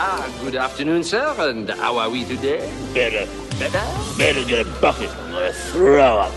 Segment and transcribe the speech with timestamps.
[0.00, 2.60] Ah, good afternoon, sir, and how are we today?
[2.94, 3.26] Better,
[3.58, 3.82] Better?
[4.18, 5.10] better get a bucket.
[5.10, 6.32] I'm gonna throw up.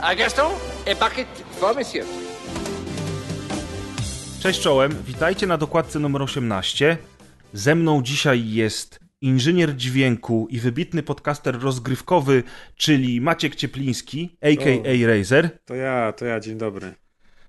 [0.00, 0.52] Ah, Gaston,
[0.86, 1.26] a bucket
[1.60, 2.06] for monsieur.
[4.40, 6.96] Cześć czołem, witajcie na dokładce numer 18.
[7.52, 12.42] Ze mną dzisiaj jest inżynier dźwięku i wybitny podcaster rozgrywkowy,
[12.76, 15.06] czyli Maciek Ciepliński, a.k.a.
[15.06, 15.50] Razer.
[15.64, 16.94] To ja, to ja, dzień dobry.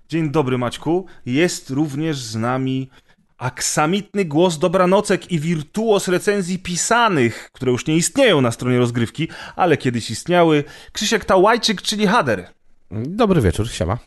[0.08, 1.06] Dzień dobry Maćku.
[1.26, 2.90] Jest również z nami
[3.42, 9.76] aksamitny głos dobranocek i wirtuos recenzji pisanych, które już nie istnieją na stronie rozgrywki, ale
[9.76, 10.64] kiedyś istniały.
[10.92, 12.48] Krzysiek Tałajczyk, czyli Hader.
[12.90, 13.98] Dobry wieczór, siema.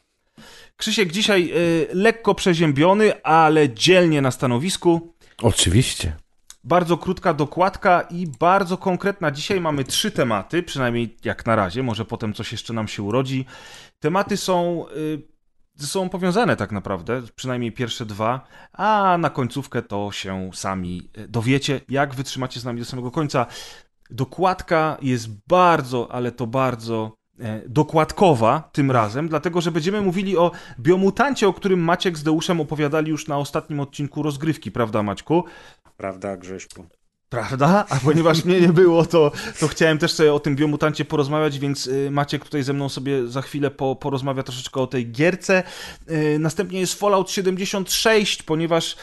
[0.78, 5.14] Krzysiek dzisiaj y, lekko przeziębiony, ale dzielnie na stanowisku.
[5.42, 6.16] Oczywiście.
[6.64, 9.32] Bardzo krótka dokładka i bardzo konkretna.
[9.32, 13.46] Dzisiaj mamy trzy tematy, przynajmniej jak na razie, może potem coś jeszcze nam się urodzi.
[14.00, 15.35] Tematy są y,
[15.78, 21.82] sobą powiązane tak naprawdę, przynajmniej pierwsze dwa, a na końcówkę to się sami y, dowiecie,
[21.90, 23.46] jak wytrzymacie z nami do samego końca.
[24.10, 30.52] Dokładka jest bardzo, ale to bardzo e, dokładkowa tym razem, dlatego że będziemy mówili o
[30.80, 35.44] biomutancie, o którym Maciek z Deuszem opowiadali już na ostatnim odcinku rozgrywki, prawda Maćku?
[35.98, 36.86] Prawda, Grześku?
[37.30, 37.86] Prawda?
[37.90, 41.88] A ponieważ mnie nie było, to, to chciałem też sobie o tym biomutancie porozmawiać, więc
[41.88, 45.64] y, Maciek tutaj ze mną sobie za chwilę po, porozmawia troszeczkę o tej gierce.
[46.10, 48.96] Y, Następnie jest Fallout 76, ponieważ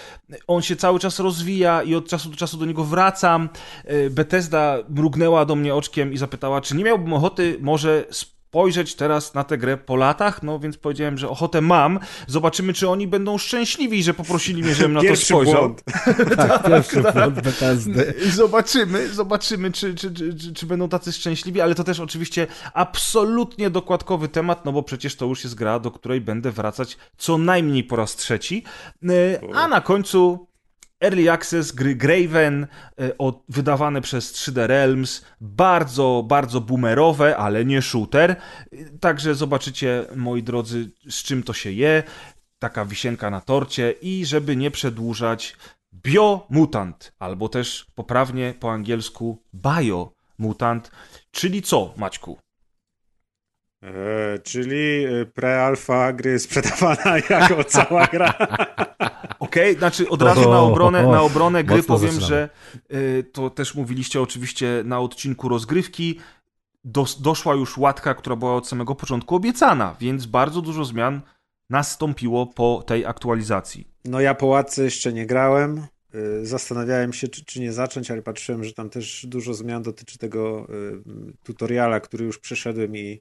[0.46, 3.48] on się cały czas rozwija i od czasu do czasu do niego wracam.
[3.90, 8.04] Y, Bethesda mrugnęła do mnie oczkiem i zapytała, czy nie miałbym ochoty może
[8.52, 11.98] spojrzeć teraz na tę grę po latach, no więc powiedziałem, że ochotę mam.
[12.26, 15.54] Zobaczymy, czy oni będą szczęśliwi, że poprosili mnie, żebym na to Pierwszy spojrzał.
[15.62, 15.82] błąd.
[16.36, 18.14] Tak, pierwszy błąd Bethesdy.
[18.26, 22.46] I Zobaczymy, zobaczymy, czy, czy, czy, czy, czy będą tacy szczęśliwi, ale to też oczywiście
[22.74, 27.38] absolutnie dokładkowy temat, no bo przecież to już jest gra, do której będę wracać co
[27.38, 28.64] najmniej po raz trzeci.
[29.08, 30.46] E, A na końcu
[31.02, 32.66] Early Access gry Graven,
[33.00, 38.30] e, od, wydawane przez 3D Realms, bardzo, bardzo boomerowe, ale nie shooter.
[38.30, 38.36] E,
[39.00, 42.02] Także zobaczycie, moi drodzy, z czym to się je.
[42.58, 45.56] Taka wisienka na torcie i żeby nie przedłużać,
[45.94, 50.90] biomutant, albo też poprawnie po angielsku biomutant,
[51.30, 52.38] czyli co, Maćku?
[53.82, 58.34] E, czyli e, pre-alfa gry sprzedawana jako cała gra.
[59.42, 62.28] Okej, znaczy od razu na obronę, na obronę gry Mocno powiem, zaczynamy.
[62.90, 66.20] że y, to też mówiliście oczywiście na odcinku rozgrywki.
[66.84, 71.20] Dos, doszła już łatka, która była od samego początku obiecana, więc bardzo dużo zmian
[71.70, 73.88] nastąpiło po tej aktualizacji.
[74.04, 75.78] No ja po łatce jeszcze nie grałem.
[76.14, 80.18] E, Zastanawiałem się, czy, czy nie zacząć, ale patrzyłem, że tam też dużo zmian dotyczy
[80.18, 80.64] tego e,
[81.44, 83.20] tutoriala, który już przeszedłem i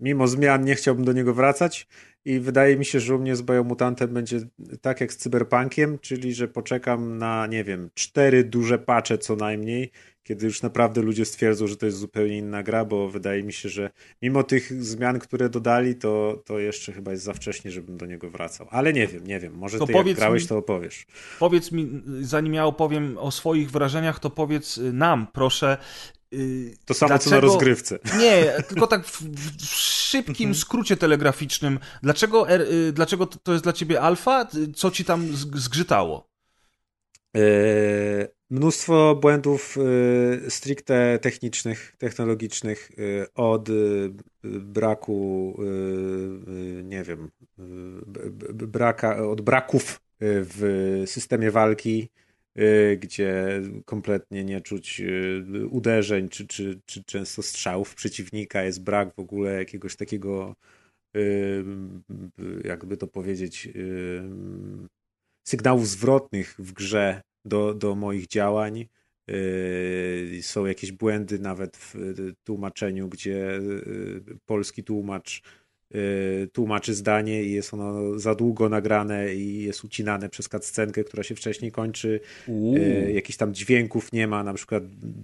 [0.00, 1.86] mimo zmian nie chciałbym do niego wracać.
[2.24, 4.40] I wydaje mi się, że u mnie z Biomutantem będzie
[4.80, 9.90] tak jak z Cyberpunkiem, czyli że poczekam na, nie wiem, cztery duże pacze co najmniej,
[10.22, 13.68] kiedy już naprawdę ludzie stwierdzą, że to jest zupełnie inna gra, bo wydaje mi się,
[13.68, 13.90] że
[14.22, 18.30] mimo tych zmian, które dodali, to, to jeszcze chyba jest za wcześnie, żebym do niego
[18.30, 18.66] wracał.
[18.70, 19.54] Ale nie wiem, nie wiem.
[19.54, 21.06] Może To ty jak grałeś, mi- to opowiesz.
[21.38, 25.76] Powiedz mi, zanim ja opowiem o swoich wrażeniach, to powiedz nam, proszę.
[26.34, 27.98] Y, To samo co na dlaczego- rozgrywce.
[28.18, 31.78] Nie, tylko tak w, w szybkim skrócie telegraficznym.
[32.02, 34.46] Dlaczego, y, dlaczego to jest dla ciebie alfa?
[34.74, 36.30] Co ci tam zg- zgrzytało?
[37.36, 37.40] E,
[38.50, 39.76] Mnóstwo błędów
[40.46, 42.90] e, stricte technicznych, technologicznych
[43.22, 43.68] e, od
[44.44, 45.56] braku,
[46.84, 47.30] nie wiem,
[48.52, 52.10] braka, od braków w systemie walki,
[53.00, 59.18] gdzie kompletnie nie czuć e, uderzeń czy, czy, czy często strzałów przeciwnika, jest brak w
[59.18, 60.56] ogóle jakiegoś takiego,
[61.16, 61.20] e,
[62.64, 63.68] jakby to powiedzieć,
[65.48, 68.88] sygnałów zwrotnych w grze do, do moich działań.
[70.40, 75.42] Są jakieś błędy nawet w y, tłumaczeniu, gdzie y, polski tłumacz y,
[76.52, 81.34] tłumaczy zdanie i jest ono za długo nagrane i jest ucinane przez cutscenkę, która się
[81.34, 82.20] wcześniej kończy.
[82.48, 84.82] Y, Jakichś tam dźwięków nie ma, na przykład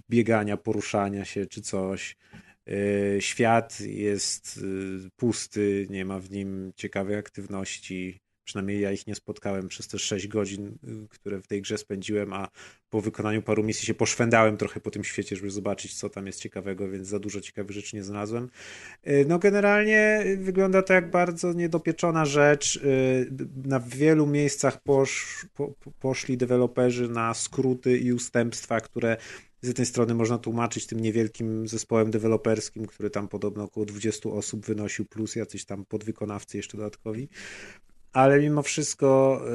[0.09, 2.15] biegania, poruszania się czy coś.
[2.69, 8.19] Y, Świat jest y, pusty, nie ma w nim ciekawej aktywności.
[8.47, 12.33] Przynajmniej ja ich nie spotkałem przez te 6 godzin, y, które w tej grze spędziłem,
[12.33, 12.47] a
[12.89, 16.39] po wykonaniu paru misji się poszwędałem trochę po tym świecie, żeby zobaczyć, co tam jest
[16.39, 18.49] ciekawego, więc za dużo ciekawych rzeczy nie znalazłem.
[19.07, 22.75] Y, No generalnie wygląda to jak bardzo niedopieczona rzecz.
[22.75, 23.31] Y,
[23.65, 29.17] Na wielu miejscach posz, po, po- poszli deweloperzy na skróty i ustępstwa, które
[29.61, 34.65] z jednej strony można tłumaczyć tym niewielkim zespołem deweloperskim, który tam podobno około 20 osób
[34.65, 37.29] wynosił, plus jacyś tam podwykonawcy jeszcze dodatkowi
[38.13, 39.47] ale mimo wszystko y,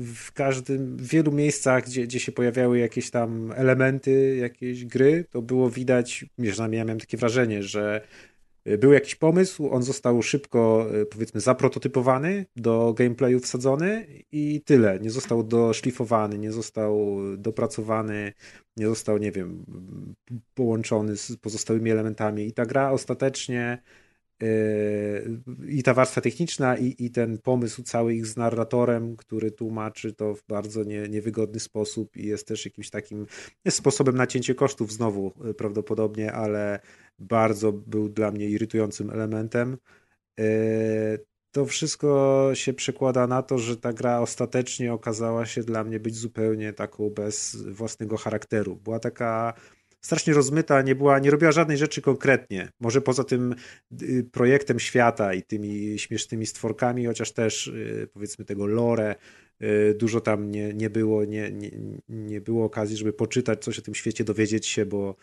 [0.00, 5.42] w każdym, w wielu miejscach, gdzie, gdzie się pojawiały jakieś tam elementy jakiejś gry, to
[5.42, 8.00] było widać, przynajmniej ja miałem takie wrażenie, że
[8.78, 15.00] był jakiś pomysł, on został szybko, powiedzmy, zaprototypowany, do gameplayu wsadzony i tyle.
[15.00, 18.32] Nie został doszlifowany, nie został dopracowany,
[18.76, 19.64] nie został, nie wiem,
[20.54, 22.46] połączony z pozostałymi elementami.
[22.46, 23.82] I ta gra ostatecznie
[25.68, 30.34] i ta warstwa techniczna, i, i ten pomysł cały ich z narratorem, który tłumaczy to
[30.34, 33.26] w bardzo nie, niewygodny sposób i jest też jakimś takim
[33.68, 36.80] sposobem na cięcie kosztów znowu e, prawdopodobnie, ale
[37.18, 39.76] bardzo był dla mnie irytującym elementem.
[40.40, 40.44] E,
[41.50, 46.16] to wszystko się przekłada na to, że ta gra ostatecznie okazała się dla mnie być
[46.16, 48.76] zupełnie taką bez własnego charakteru.
[48.76, 49.54] Była taka
[50.04, 52.68] strasznie rozmyta, nie była, nie robiła żadnej rzeczy konkretnie.
[52.80, 53.54] Może poza tym
[54.02, 59.14] y, projektem świata i tymi śmiesznymi stworkami, chociaż też y, powiedzmy tego lore,
[59.62, 61.70] y, dużo tam nie, nie było, nie, nie,
[62.08, 65.16] nie było okazji, żeby poczytać coś o tym świecie, dowiedzieć się, bo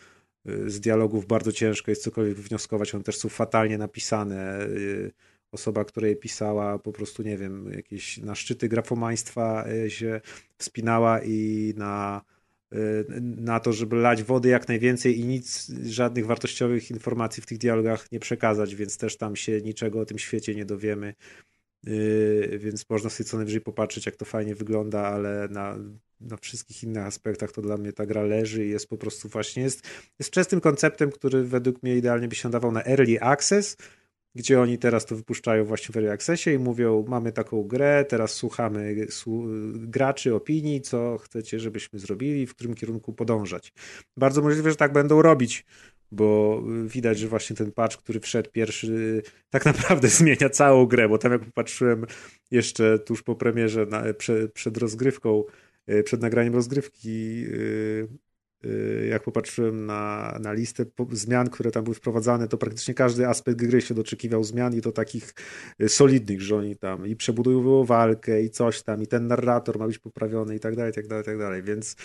[0.66, 4.58] z dialogów bardzo ciężko jest cokolwiek wnioskować, one też są fatalnie napisane.
[5.52, 10.20] Osoba, która je pisała, po prostu, nie wiem, jakieś na szczyty grafomaństwa się
[10.58, 12.22] wspinała i na
[13.20, 18.12] na to, żeby lać wody jak najwięcej i nic, żadnych wartościowych informacji w tych dialogach
[18.12, 21.14] nie przekazać, więc też tam się niczego o tym świecie nie dowiemy.
[21.88, 25.78] Y, więc można sobie co najwyżej popatrzeć, jak to fajnie wygląda, ale na,
[26.20, 29.62] na wszystkich innych aspektach to dla mnie ta gra leży i jest po prostu właśnie,
[29.62, 33.76] jest, jest czystym konceptem, który według mnie idealnie by się nadawał na early access,
[34.34, 38.32] gdzie oni teraz to wypuszczają właśnie w Early Accessie i mówią, mamy taką grę, teraz
[38.32, 38.96] słuchamy
[39.74, 43.72] graczy, opinii, co chcecie, żebyśmy zrobili, w którym kierunku podążać.
[44.16, 45.64] Bardzo możliwe, że tak będą robić,
[46.12, 51.18] bo widać, że właśnie ten patch, który wszedł pierwszy, tak naprawdę zmienia całą grę, bo
[51.18, 52.06] tam jak popatrzyłem
[52.50, 54.02] jeszcze tuż po premierze, na,
[54.54, 55.44] przed, rozgrywką,
[55.86, 58.31] e, przed nagraniem rozgrywki e,
[59.10, 63.80] jak popatrzyłem na, na listę zmian, które tam były wprowadzane, to praktycznie każdy aspekt gry
[63.80, 65.34] się doczekiwał zmian i to takich
[65.80, 69.86] y, solidnych, że oni tam i przebudowują walkę i coś tam, i ten narrator ma
[69.86, 71.96] być poprawiony i tak dalej, i tak dalej, i tak dalej, więc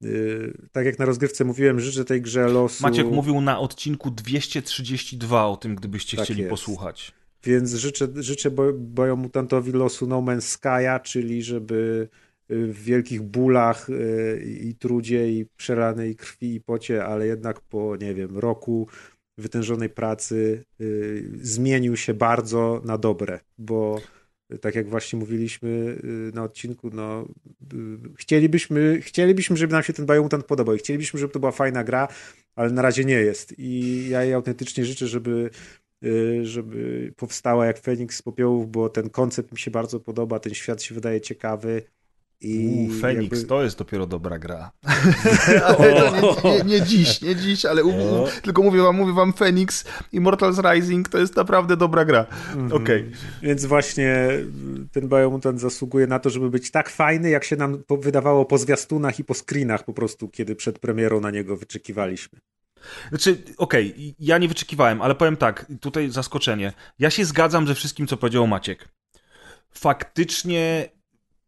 [0.00, 2.82] yy, tak jak na rozgrywce mówiłem, życzę tej grze losu...
[2.82, 6.50] Maciek mówił na odcinku 232 o tym, gdybyście tak chcieli jest.
[6.50, 7.12] posłuchać.
[7.44, 12.08] Więc życzę, życzę Biomutantowi losu No Man's Sky'a, czyli żeby
[12.48, 18.14] w wielkich bólach y, i trudzie i przelanej krwi i pocie, ale jednak po, nie
[18.14, 18.88] wiem, roku
[19.38, 24.00] wytężonej pracy y, zmienił się bardzo na dobre, bo
[24.60, 25.68] tak jak właśnie mówiliśmy
[26.04, 27.28] y, na odcinku, no
[28.18, 32.08] chcielibyśmy, chcielibyśmy, żeby nam się ten Biomutant podobał i chcielibyśmy, żeby to była fajna gra,
[32.56, 33.58] ale na razie nie jest.
[33.58, 35.50] I ja jej autentycznie życzę, żeby
[36.42, 40.82] żeby powstała jak Feniks z popiołów, bo ten koncept mi się bardzo podoba, ten świat
[40.82, 41.82] się wydaje ciekawy,
[42.40, 43.48] i Fenix, jakby...
[43.48, 44.70] to jest dopiero dobra gra.
[45.78, 49.84] ale nie, nie, nie, dziś, nie dziś, ale um, tylko mówię wam, mówię wam Fenix
[50.12, 52.26] Immortals Rising to jest naprawdę dobra gra.
[52.52, 52.82] Mhm.
[52.82, 53.00] Okej.
[53.00, 53.12] Okay.
[53.42, 54.30] Więc właśnie
[54.92, 59.18] ten Biomutant zasługuje na to, żeby być tak fajny, jak się nam wydawało po zwiastunach
[59.18, 62.38] i po screenach po prostu, kiedy przed premierą na niego wyczekiwaliśmy.
[63.08, 66.72] Znaczy, okej, okay, ja nie wyczekiwałem, ale powiem tak, tutaj zaskoczenie.
[66.98, 68.88] Ja się zgadzam ze wszystkim, co powiedział Maciek.
[69.70, 70.88] Faktycznie,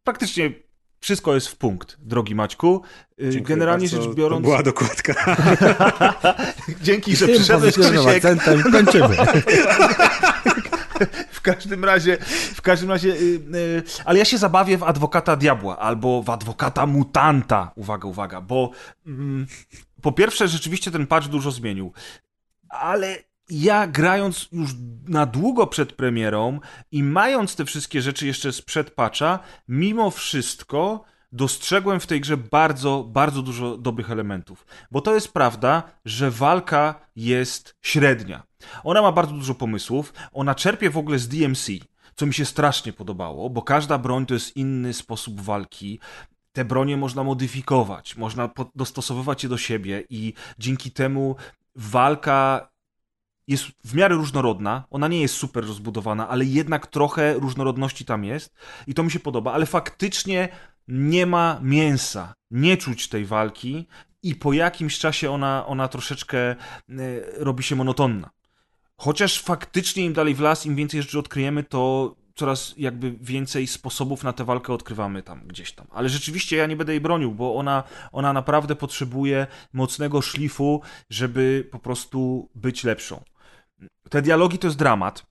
[0.03, 0.66] praktycznie
[0.99, 2.81] wszystko jest w punkt, drogi Maćku.
[3.21, 4.03] Y, Dziękuję Generalnie bardzo.
[4.03, 4.43] rzecz biorąc.
[4.43, 5.35] To była dokładka.
[6.81, 8.07] Dzięki, że przyszedłeś Krzysiek.
[8.07, 9.17] Akcentem kończymy.
[11.31, 12.17] w każdym razie,
[12.55, 16.85] w każdym razie, yy, yy, ale ja się zabawię w adwokata diabła albo w adwokata
[16.85, 17.71] mutanta.
[17.75, 18.71] Uwaga, uwaga, bo
[19.05, 19.13] yy,
[20.01, 21.93] po pierwsze, rzeczywiście ten patch dużo zmienił,
[22.69, 23.17] ale
[23.49, 24.71] ja grając już
[25.07, 26.59] na długo przed premierą
[26.91, 33.03] i mając te wszystkie rzeczy jeszcze sprzed patcha, mimo wszystko dostrzegłem w tej grze bardzo,
[33.03, 34.65] bardzo dużo dobrych elementów.
[34.91, 38.43] Bo to jest prawda, że walka jest średnia.
[38.83, 41.67] Ona ma bardzo dużo pomysłów, ona czerpie w ogóle z DMC,
[42.15, 45.99] co mi się strasznie podobało, bo każda broń to jest inny sposób walki
[46.51, 51.35] te bronie można modyfikować, można dostosowywać je do siebie i dzięki temu
[51.75, 52.69] walka
[53.47, 58.55] jest w miarę różnorodna, ona nie jest super rozbudowana, ale jednak trochę różnorodności tam jest
[58.87, 60.49] i to mi się podoba, ale faktycznie
[60.87, 63.87] nie ma mięsa, nie czuć tej walki
[64.23, 66.55] i po jakimś czasie ona, ona troszeczkę e,
[67.37, 68.29] robi się monotonna.
[68.97, 74.23] Chociaż faktycznie im dalej w las, im więcej rzeczy odkryjemy, to coraz jakby więcej sposobów
[74.23, 75.87] na tę walkę odkrywamy tam gdzieś tam.
[75.91, 81.67] Ale rzeczywiście ja nie będę jej bronił, bo ona, ona naprawdę potrzebuje mocnego szlifu, żeby
[81.71, 83.23] po prostu być lepszą.
[84.09, 85.25] Te dialogi to jest dramat.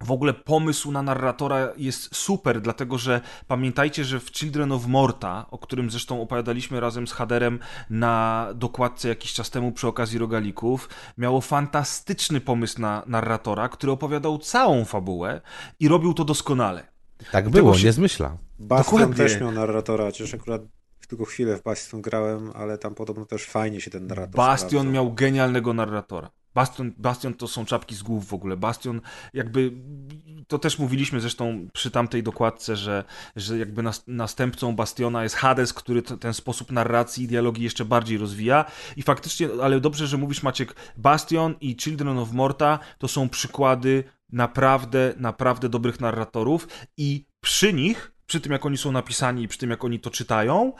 [0.00, 5.46] w ogóle pomysł na narratora jest super, dlatego że pamiętajcie, że w Children of Morta,
[5.50, 7.58] o którym zresztą opowiadaliśmy razem z Haderem
[7.90, 10.88] na dokładce jakiś czas temu przy okazji Rogalików,
[11.18, 15.40] miało fantastyczny pomysł na narratora, który opowiadał całą fabułę
[15.80, 16.86] i robił to doskonale.
[17.32, 18.36] Tak było, się- nie zmyśla.
[18.58, 20.62] Bastion też miał narratora, chociaż akurat
[21.08, 24.92] tylko chwilę w Bastion grałem, ale tam podobno też fajnie się ten narrator Bastion sprawdzał.
[24.92, 26.30] miał genialnego narratora.
[26.54, 28.56] Bastion, Bastion to są czapki z głów w ogóle.
[28.56, 29.00] Bastion
[29.34, 29.72] jakby,
[30.48, 33.04] to też mówiliśmy zresztą przy tamtej dokładce, że,
[33.36, 37.84] że jakby nas, następcą Bastiona jest Hades, który t- ten sposób narracji i dialogi jeszcze
[37.84, 38.64] bardziej rozwija.
[38.96, 44.04] I faktycznie, ale dobrze, że mówisz Maciek, Bastion i Children of Morta to są przykłady
[44.32, 49.58] naprawdę, naprawdę dobrych narratorów i przy nich, przy tym jak oni są napisani i przy
[49.58, 50.72] tym jak oni to czytają,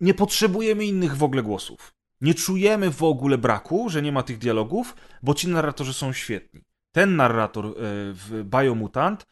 [0.00, 1.95] nie potrzebujemy innych w ogóle głosów.
[2.20, 6.62] Nie czujemy w ogóle braku, że nie ma tych dialogów, bo ci narratorzy są świetni.
[6.92, 7.72] Ten narrator e,
[8.12, 9.26] w Biomutant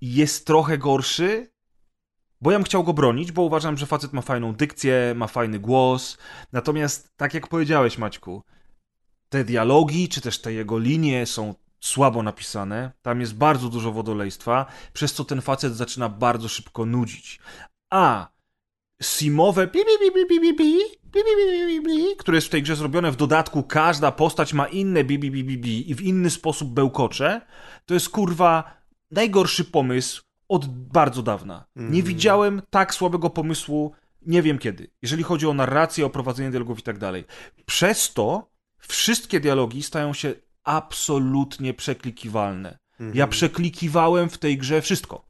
[0.00, 1.50] jest trochę gorszy,
[2.40, 5.58] bo ja bym chciał go bronić, bo uważam, że facet ma fajną dykcję, ma fajny
[5.58, 6.18] głos.
[6.52, 8.42] Natomiast, tak jak powiedziałeś, Maćku,
[9.28, 12.92] te dialogi, czy też te jego linie są słabo napisane.
[13.02, 17.40] Tam jest bardzo dużo wodolejstwa, przez co ten facet zaczyna bardzo szybko nudzić.
[17.90, 18.28] A
[19.02, 23.16] simowe pi, pi, pi, pi, pi, pi, pi, które jest w tej grze zrobione, w
[23.16, 27.40] dodatku każda postać ma inne bi, bi, bi, bi, bi i w inny sposób bełkocze,
[27.86, 28.80] to jest kurwa
[29.10, 31.64] najgorszy pomysł od bardzo dawna.
[31.76, 33.92] Nie widziałem tak słabego pomysłu
[34.26, 37.24] nie wiem kiedy, jeżeli chodzi o narrację, o prowadzenie dialogów i tak dalej.
[37.66, 42.78] Przez to wszystkie dialogi stają się absolutnie przeklikiwalne.
[43.14, 45.28] Ja przeklikiwałem w tej grze wszystko.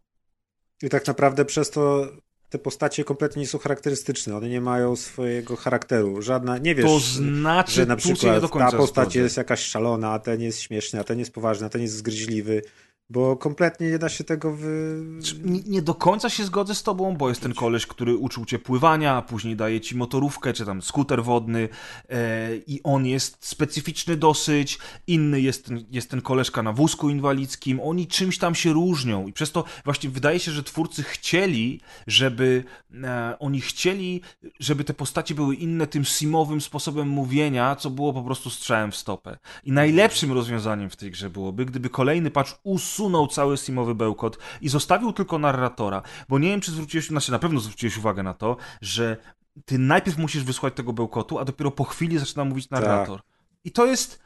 [0.83, 2.07] I tak naprawdę przez to
[2.51, 4.37] te postacie kompletnie nie są charakterystyczne.
[4.37, 6.23] One nie mają swojego charakteru.
[6.23, 10.41] Żadna, nie wiesz, To znaczy, że na przykład ta postać jest jakaś szalona, a ten
[10.41, 12.63] jest śmieszny, a ten jest poważny, a ten jest zgryźliwy,
[13.11, 15.03] bo kompletnie nie da się tego wy...
[15.45, 18.59] Nie, nie do końca się zgodzę z tobą, bo jest ten koleś, który uczył cię
[18.59, 21.69] pływania, a później daje ci motorówkę, czy tam skuter wodny
[22.09, 27.81] e, i on jest specyficzny dosyć, inny jest ten, jest ten koleżka na wózku inwalidzkim,
[27.81, 32.65] oni czymś tam się różnią i przez to właśnie wydaje się, że twórcy chcieli, żeby
[33.05, 34.21] e, oni chcieli,
[34.61, 38.97] żeby te postacie były inne tym simowym sposobem mówienia, co było po prostu strzałem w
[38.97, 39.39] stopę.
[39.65, 44.69] I najlepszym rozwiązaniem w tej grze byłoby, gdyby kolejny patch usunął cały simowy bełkot i
[44.69, 48.57] zostawił tylko narratora, bo nie wiem, czy zwróciłeś, znaczy na pewno zwróciłeś uwagę na to,
[48.81, 49.17] że
[49.65, 53.21] ty najpierw musisz wysłać tego bełkotu, a dopiero po chwili zaczyna mówić narrator.
[53.65, 54.21] I to jest,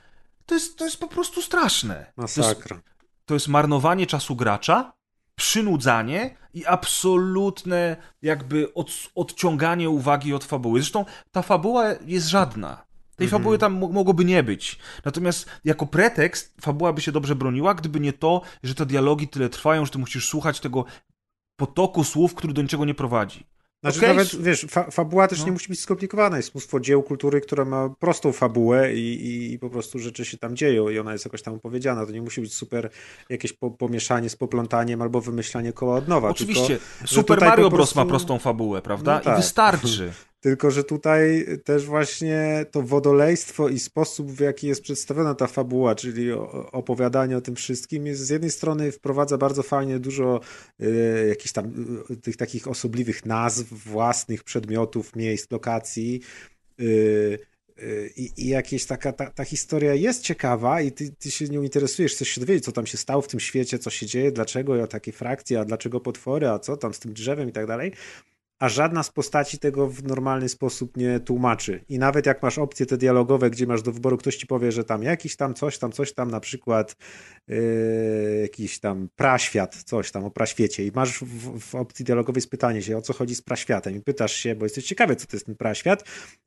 [0.47, 2.13] to jest, to jest po prostu straszne.
[2.17, 2.81] To jest, Masakra.
[3.25, 4.93] to jest marnowanie czasu gracza,
[5.37, 10.81] przynudzanie i absolutne jakby od, odciąganie uwagi od fabuły.
[10.81, 12.84] Zresztą ta fabuła jest żadna.
[13.17, 14.79] Tej fabuły tam mo- mogłoby nie być.
[15.05, 19.49] Natomiast jako pretekst fabuła by się dobrze broniła, gdyby nie to, że te dialogi tyle
[19.49, 20.85] trwają, że ty musisz słuchać tego
[21.57, 23.47] potoku słów, który do niczego nie prowadzi.
[23.83, 25.47] Znaczy Okej, nawet, wiesz, fa fabuła też No.
[25.47, 26.37] nie musi być skomplikowana.
[26.37, 30.39] Jest mnóstwo dzieł kultury, która ma prostą fabułę i, i, i po prostu rzeczy się
[30.39, 32.07] tam dzieją i ona jest jakoś tam opowiedziana.
[32.07, 32.91] To nie musi być super
[33.29, 36.29] jakieś po, pomieszanie z poplątaniem albo wymyślanie koła od nowa.
[36.29, 37.95] Oczywiście, Tylko, Super Mario po Bros.
[37.95, 39.15] ma prostu- prostą fabułę, prawda?
[39.15, 39.39] No tak.
[39.39, 40.13] I wystarczy.
[40.45, 45.95] Tylko, że tutaj też właśnie to wodolejstwo i sposób, w jaki jest przedstawiona ta fabuła,
[45.95, 46.33] czyli
[46.73, 50.41] opowiadanie o tym wszystkim, jest z jednej strony wprowadza bardzo fajnie dużo
[50.83, 51.73] y, jakichś tam
[52.11, 56.21] y, tych takich osobliwych nazw, własnych przedmiotów, miejsc, lokacji.
[56.81, 57.39] Y,
[58.17, 62.13] I, I jakieś taka, ta, ta historia jest ciekawa i ty, ty się nią interesujesz,
[62.13, 64.87] chcesz się dowiedzieć, co tam się stało w tym świecie, co się dzieje, dlaczego ja
[64.87, 67.93] takie frakcje, a dlaczego potwory, a co tam z tym drzewem i tak dalej
[68.65, 71.85] a żadna z postaci tego w normalny sposób nie tłumaczy.
[71.89, 74.85] I nawet jak masz opcje te dialogowe, gdzie masz do wyboru, ktoś ci powie, że
[74.85, 76.97] tam jakiś tam coś tam, coś tam, na przykład
[77.49, 82.51] yy, jakiś tam praświat, coś tam o praświecie i masz w, w opcji dialogowej jest
[82.51, 85.37] pytanie się, o co chodzi z praświatem i pytasz się, bo jesteś ciekawy, co to
[85.37, 86.05] jest ten praświat,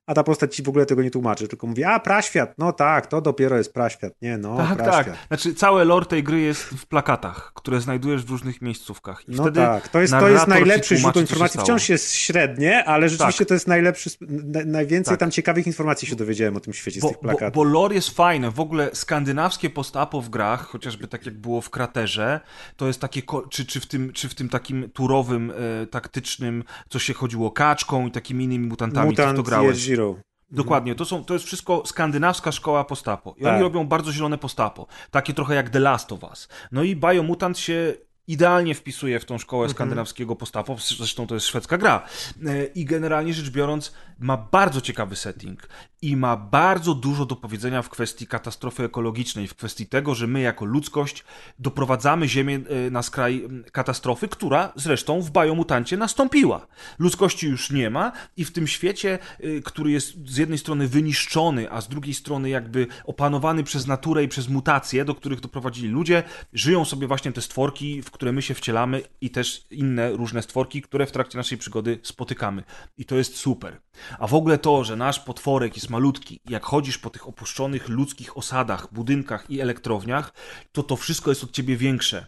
[0.08, 3.08] a ta postać ci w ogóle tego nie tłumaczy, tylko mówi, a praświat, no tak,
[3.08, 5.06] to dopiero jest praświat, nie no, Tak, praświat.
[5.06, 5.28] tak.
[5.28, 9.30] Znaczy, całe lore tej gry jest w plakatach, które znajdujesz w różnych miejscówkach.
[9.30, 11.60] I No wtedy tak, to jest, to jest najlepszy się informacji.
[11.60, 13.48] Wciąż jest średnie, ale rzeczywiście Tak.
[13.48, 15.20] to jest najlepszy, na, najwięcej Tak.
[15.20, 17.56] tam ciekawych informacji się dowiedziałem o tym świecie z Bo, tych bo, plakatów.
[17.56, 18.52] bo lore jest fajne.
[18.52, 22.40] W ogóle skandynawskie post-apo w grach, chociażby tak jak było w Kraterze,
[22.76, 27.00] to jest takie, czy, czy, w, tym, czy w tym takim turowym, e, taktycznym, co
[27.00, 29.78] się chodziło kaczką i takimi innymi mutantami, co w to Mutant grałeś.
[29.78, 30.16] Zero.
[30.52, 33.36] Dokładnie, to, są, to jest wszystko skandynawska szkoła postapo.
[33.38, 33.54] I Tak.
[33.54, 34.88] oni robią bardzo zielone postapo.
[35.12, 36.48] Takie trochę jak The Last of Us.
[36.72, 37.94] No i Biomutant się
[38.28, 42.02] idealnie wpisuje w tą szkołę skandynawskiego postawu, zresztą to jest szwedzka gra.
[42.46, 45.70] E, I generalnie rzecz biorąc, ma bardzo ciekawy setting
[46.02, 50.42] i ma bardzo dużo do powiedzenia w kwestii katastrofy ekologicznej, w kwestii tego, że my
[50.42, 51.24] jako ludzkość
[51.60, 56.68] doprowadzamy Ziemię e, na skraj katastrofy, która zresztą w Biomutancie nastąpiła.
[57.00, 61.72] Ludzkości już nie ma i w tym świecie, y, który jest z jednej strony wyniszczony,
[61.72, 66.24] a z drugiej strony jakby opanowany przez naturę i przez mutacje, do których doprowadzili ludzie,
[66.54, 70.82] żyją sobie właśnie te stworki, w które my się wcielamy i też inne różne stworki,
[70.82, 72.64] które w trakcie naszej przygody spotykamy.
[72.98, 73.82] I to jest super.
[74.20, 78.38] A w ogóle to, że nasz potworek jest malutki, jak chodzisz po tych opuszczonych ludzkich
[78.38, 80.34] osadach, budynkach i elektrowniach,
[80.72, 82.28] to to wszystko jest od ciebie większe.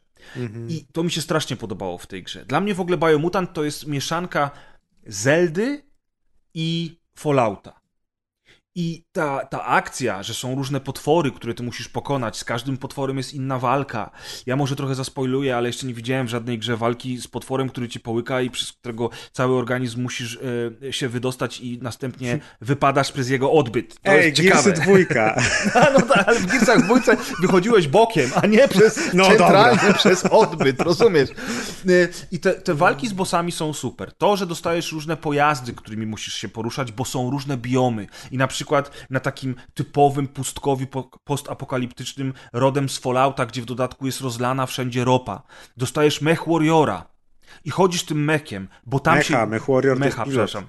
[0.70, 2.46] I to mi się strasznie podobało w tej grze.
[2.46, 4.52] Dla mnie w ogóle Biomutant to jest mieszanka
[5.08, 5.84] Zeldy
[6.54, 7.79] i Fallouta.
[8.80, 13.18] I ta, ta akcja, że są różne potwory, które ty musisz pokonać, z każdym potworem
[13.18, 14.12] jest inna walka.
[14.46, 17.90] Ja może trochę zaspoiluję, ale jeszcze nie widziałem w żadnej grze walki z potworem, który
[17.90, 20.40] cię połyka i przez którego cały organizm musisz
[20.88, 24.02] e, się wydostać i następnie wypadasz przez jego odbyt.
[24.02, 24.64] To Ej, jest ciekawe.
[24.64, 25.36] Gearsy dwójka.
[25.82, 30.26] A, no tak, ale w Gearsach dwójce wychodziłeś bokiem, a nie przez No centralnie przez
[30.26, 31.30] odbyt, rozumiesz?
[31.90, 34.14] Y, I te, te walki z bossami są super.
[34.18, 38.08] To, że dostajesz różne pojazdy, którymi musisz się poruszać, bo są różne biomy.
[38.32, 38.69] I na przykład
[39.10, 45.04] na takim typowym pustkowi po- postapokaliptycznym rodem z Fallouta, gdzie w dodatku jest rozlana wszędzie
[45.04, 45.42] ropa.
[45.78, 47.06] Dostajesz mech Warriora
[47.66, 49.46] i chodzisz tym mekiem, bo tam Mecha, się...
[49.46, 50.68] Mech Warrior Mecha, przepraszam.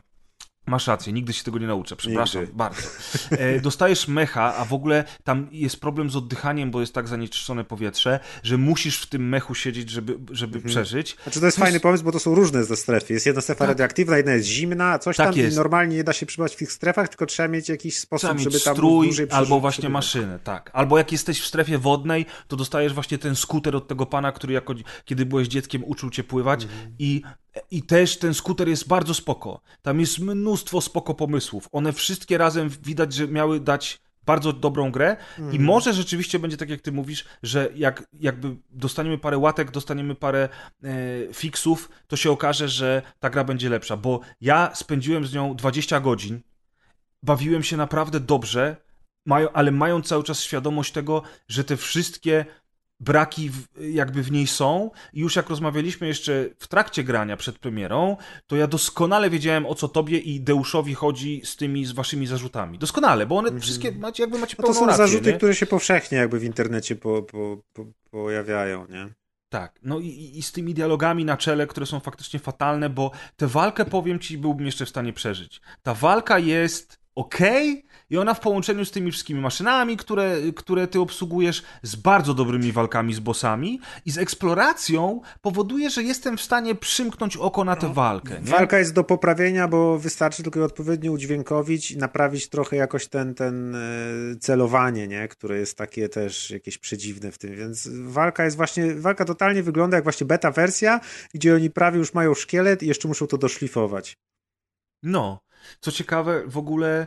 [0.66, 2.56] Masz rację, nigdy się tego nie nauczę, przepraszam Nigdy.
[2.56, 2.82] bardzo.
[3.30, 7.64] E, dostajesz mecha, a w ogóle tam jest problem z oddychaniem, bo jest tak zanieczyszczone
[7.64, 10.70] powietrze, że musisz w tym mechu siedzieć, żeby, żeby Mhm.
[10.74, 11.16] przeżyć.
[11.22, 13.12] Znaczy to jest fajny pomysł, bo to są różne ze strefy.
[13.12, 15.52] Jest jedna strefa radioaktywna, jedna jest zimna, coś Tak tam jest.
[15.52, 18.34] i normalnie nie da się przebywać w tych strefach, tylko trzeba mieć jakiś sposób, Trzeba
[18.34, 19.92] mieć żeby tam strój dłużej albo przeżyć- właśnie przebywać.
[20.04, 20.70] maszynę, tak.
[20.74, 24.54] Albo jak jesteś w strefie wodnej, to dostajesz właśnie ten skuter od tego pana, który
[24.54, 24.74] jako,
[25.04, 26.94] kiedy byłeś dzieckiem uczył cię pływać Mhm.
[26.98, 27.22] i,
[27.70, 29.60] i też ten skuter jest bardzo spoko.
[29.82, 31.68] Tam jest mnóstwo spoko pomysłów.
[31.72, 35.62] One wszystkie razem widać, że miały dać bardzo dobrą grę i Mhm.
[35.64, 40.48] może rzeczywiście będzie tak, jak ty mówisz, że jak jakby dostaniemy parę łatek, dostaniemy parę
[40.84, 40.88] e,
[41.34, 46.00] fixów, to się okaże, że ta gra będzie lepsza, bo ja spędziłem z nią 20
[46.00, 46.40] godzin,
[47.22, 48.76] bawiłem się naprawdę dobrze,
[49.26, 52.44] mają, ale mają cały czas świadomość tego, że te wszystkie
[53.00, 57.58] braki w, jakby w niej są i już jak rozmawialiśmy jeszcze w trakcie grania przed
[57.58, 62.26] premierą, to ja doskonale wiedziałem o co tobie i Deuszowi chodzi z tymi z waszymi
[62.26, 62.78] zarzutami.
[62.78, 64.68] Doskonale, bo one wszystkie macie jakby macie Mhm.
[64.68, 65.36] No to są rację, zarzuty, nie?
[65.36, 69.08] które się powszechnie jakby w internecie po, po, po, pojawiają, nie?
[69.48, 73.46] Tak, no i- i, z tymi dialogami na czele, które są faktycznie fatalne, bo tę
[73.46, 75.60] walkę, powiem ci, byłbym jeszcze w stanie przeżyć.
[75.82, 81.00] Ta walka jest okej i ona w połączeniu z tymi wszystkimi maszynami, które, które ty
[81.00, 86.74] obsługujesz, z bardzo dobrymi walkami z bossami i z eksploracją powoduje, że jestem w stanie
[86.74, 88.40] przymknąć oko na tę walkę.
[88.40, 88.50] Nie?
[88.50, 93.74] Walka jest do poprawienia, bo wystarczy tylko odpowiednio udźwiękowić i naprawić trochę jakoś ten, ten
[93.74, 93.80] e,
[94.40, 95.28] celowanie, nie?
[95.28, 99.96] które jest takie też jakieś przedziwne w tym, więc walka jest właśnie, walka totalnie wygląda
[99.96, 101.00] jak właśnie beta wersja,
[101.34, 104.16] gdzie oni prawie już mają szkielet i jeszcze muszą to doszlifować.
[105.02, 105.40] No,
[105.80, 107.06] co ciekawe, w ogóle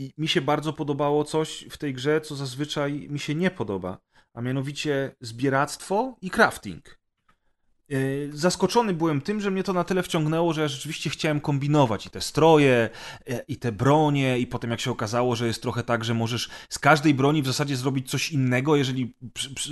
[0.00, 3.98] i mi się bardzo podobało coś w tej grze, co zazwyczaj mi się nie podoba,
[4.34, 6.99] a mianowicie zbieractwo i crafting.
[7.90, 12.06] Yy, Zaskoczony byłem tym, że mnie to na tyle wciągnęło, że ja rzeczywiście chciałem kombinować
[12.06, 12.90] i te stroje,
[13.30, 16.50] e, i te bronie, i potem jak się okazało, że jest trochę tak, że możesz
[16.68, 19.14] z każdej broni w zasadzie zrobić coś innego, jeżeli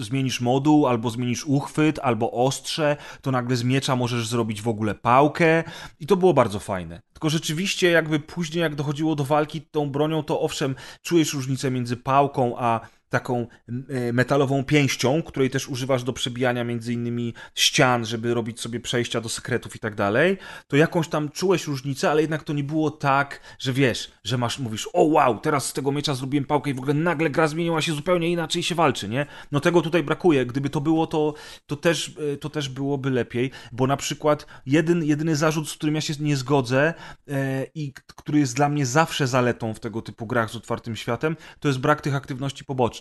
[0.01, 4.95] zmienisz moduł, albo zmienisz uchwyt, albo ostrze, to nagle z miecza możesz zrobić w ogóle
[4.95, 5.65] pałkę
[6.01, 7.03] i to było bardzo fajne.
[7.13, 11.97] Tylko rzeczywiście jakby później jak dochodziło do walki tą bronią, to owszem, czujesz różnicę między
[11.97, 13.47] pałką a taką
[13.89, 19.21] e, metalową pięścią, której też używasz do przebijania między innymi ścian, żeby robić sobie przejścia
[19.21, 22.91] do sekretów i tak dalej, to jakąś tam czułeś różnicę, ale jednak to nie było
[22.91, 26.75] tak, że wiesz, że masz, mówisz, o wow, teraz z tego miecza zrobiłem pałkę i
[26.75, 29.27] w ogóle nagle gra zmieniła się zupełnie inaczej i się walczy, nie?
[29.53, 30.47] No tego tutaj brakuje.
[30.47, 31.35] Gdyby to było, to,
[31.67, 35.95] to, też, e, to też byłoby lepiej, bo na przykład jeden, jedyny zarzut, z którym
[35.95, 36.95] ja się nie zgodzę
[37.29, 41.37] e, i który jest dla mnie zawsze zaletą w tego typu grach z otwartym światem,
[41.61, 42.98] to jest brak tych aktywności pobocznych.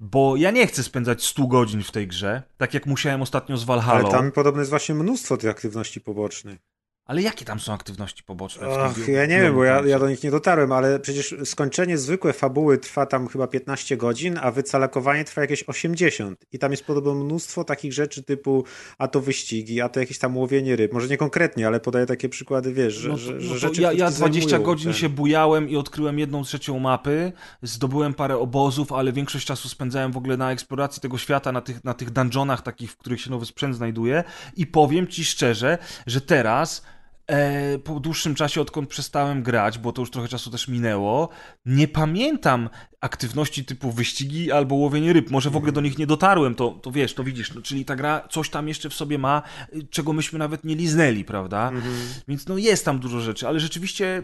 [0.00, 3.64] Bo ja nie chcę spędzać 100 godzin w tej grze, tak jak musiałem ostatnio z
[3.64, 4.00] Valhalla.
[4.00, 6.71] Ale tam podobno jest właśnie mnóstwo tych aktywności pobocznych.
[7.06, 8.68] Ale jakie tam są aktywności poboczne?
[8.68, 12.32] Och, ja nie wiem, bo ja, ja do nich nie dotarłem, ale przecież skończenie zwykłe
[12.32, 16.44] fabuły trwa tam chyba 15 godzin, a wycalakowanie trwa jakieś 80.
[16.52, 18.64] I tam jest podobno mnóstwo takich rzeczy typu
[18.98, 20.92] a to wyścigi, a to jakieś tam łowienie ryb.
[20.92, 23.92] Może nie konkretnie, ale podaję takie przykłady, wiesz, że, No że, że no rzeczy, ja,
[23.92, 28.38] ja ci 20 zajmują godzin ten- się bujałem i odkryłem jedną trzecią mapy, zdobyłem parę
[28.38, 32.10] obozów, ale większość czasu spędzałem w ogóle na eksploracji tego świata, na tych, na tych
[32.10, 34.24] dungeonach takich, w których się nowy sprzęt znajduje
[34.56, 36.82] i powiem ci szczerze, że teraz
[37.26, 41.28] e, po dłuższym czasie, odkąd przestałem grać, bo to już trochę czasu też minęło,
[41.66, 42.68] nie pamiętam
[43.00, 45.30] aktywności typu wyścigi albo łowienie ryb.
[45.30, 47.96] Może w ogóle do nich nie dotarłem, to, to wiesz, to widzisz, no, czyli ta
[47.96, 49.42] gra coś tam jeszcze w sobie ma,
[49.74, 51.68] y, czego myśmy nawet nie liznęli, prawda?
[51.68, 51.94] Mhm.
[52.28, 54.22] Więc no jest tam dużo rzeczy, ale rzeczywiście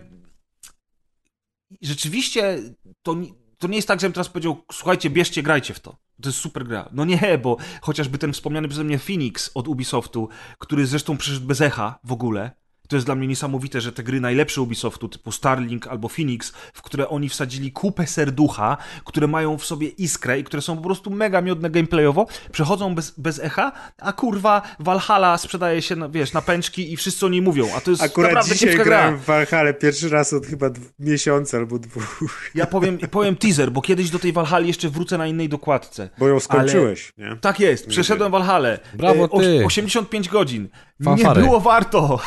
[1.82, 2.58] rzeczywiście
[3.02, 3.16] to,
[3.58, 5.96] to nie jest tak, żebym teraz powiedział, słuchajcie, bierzcie, grajcie w to.
[6.22, 6.88] To jest super gra.
[6.92, 11.60] No nie, bo chociażby ten wspomniany przeze mnie Phoenix od Ubisoftu, który zresztą przyszedł bez
[11.60, 12.50] echa w ogóle.
[12.88, 16.82] To jest dla mnie niesamowite, że te gry najlepsze Ubisoftu, typu Starlink albo Phoenix, w
[16.82, 21.10] które oni wsadzili kupę serducha, które mają w sobie iskrę i które są po prostu
[21.10, 26.42] mega miodne gameplayowo, przechodzą bez, bez echa, a kurwa Valhalla sprzedaje się, na, wiesz, na
[26.42, 28.96] pęczki i wszyscy o niej mówią, a to jest Akurat naprawdę dzisiaj kiepska gra.
[28.98, 32.20] grałem w Valhalla pierwszy raz od chyba miesiąca albo dwóch,
[32.54, 36.10] Ja powiem, powiem teaser, bo kiedyś do tej Walhali jeszcze wrócę na innej dokładce.
[36.18, 37.36] bo ją skończyłeś, nie?
[37.40, 38.78] Tak jest, przeszedłem Walhalę.
[38.94, 39.64] Brawo E, ty.
[39.66, 40.68] 85 godzin.
[41.04, 41.40] Fanfary.
[41.40, 42.20] Nie było warto.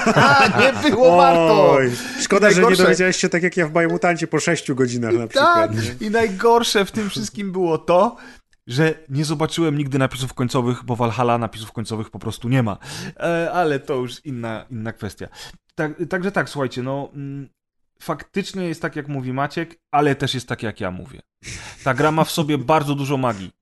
[0.60, 1.72] nie było warto.
[1.72, 5.26] Oj, szkoda, że nie dowiedziałeś się tak jak ja w Biomutancie po 6 godzinach na
[5.26, 5.70] przykład.
[5.70, 6.00] Tak.
[6.00, 6.06] nie?
[6.06, 8.16] I najgorsze w tym wszystkim było to,
[8.66, 12.78] że nie zobaczyłem nigdy napisów końcowych, bo Valhalla napisów końcowych po prostu nie ma.
[13.16, 15.28] E, ale to już inna, inna kwestia.
[15.74, 17.48] Tak, także tak, słuchajcie, no mm,
[18.00, 21.20] faktycznie jest tak, jak mówi Maciek, ale też jest tak, jak ja mówię.
[21.84, 23.57] Ta gra ma w sobie bardzo dużo magii.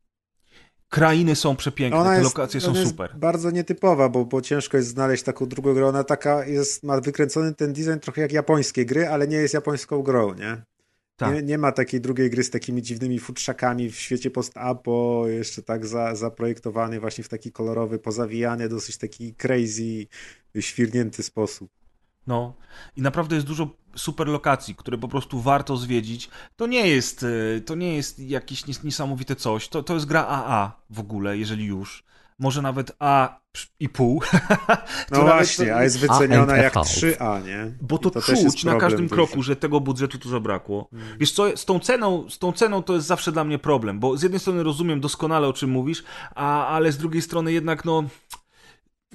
[0.88, 3.16] Krainy są przepiękne, Ona te jest, lokacje są super.
[3.16, 5.86] bardzo nietypowa, bo, bo ciężko jest znaleźć taką drugą grę.
[5.86, 10.02] Ona taka jest, ma wykręcony ten design trochę jak japońskie gry, ale nie jest japońską
[10.02, 10.62] grą, nie?
[11.16, 11.34] Tak.
[11.34, 15.86] Nie, nie ma takiej drugiej gry z takimi dziwnymi futrzakami w świecie post-apo, jeszcze tak
[15.86, 20.06] za, zaprojektowany właśnie w taki kolorowy, pozawijany, dosyć taki crazy,
[20.60, 21.70] świrnięty sposób.
[22.26, 22.56] No
[22.96, 26.28] i naprawdę jest dużo super lokacji, które po prostu warto zwiedzić.
[26.56, 29.68] To nie jest, e, to nie jest jakieś nies- niesamowite coś.
[29.68, 32.04] To, to jest gra AA w ogóle, jeżeli już.
[32.38, 33.38] Może nawet A
[33.80, 34.22] i pół.
[35.10, 36.88] No właśnie, a jest wyceniona A jak a half.
[36.88, 37.72] 3A, nie?
[37.80, 39.14] Bo to, jest czuć na każdym duży.
[39.14, 40.88] kroku, że tego budżetu tu zabrakło.
[41.18, 44.16] Wiesz co, z tą, ceną, z tą ceną to jest zawsze dla mnie problem, bo
[44.16, 46.04] z jednej strony rozumiem doskonale o czym mówisz,
[46.34, 48.04] a, ale z drugiej strony jednak no...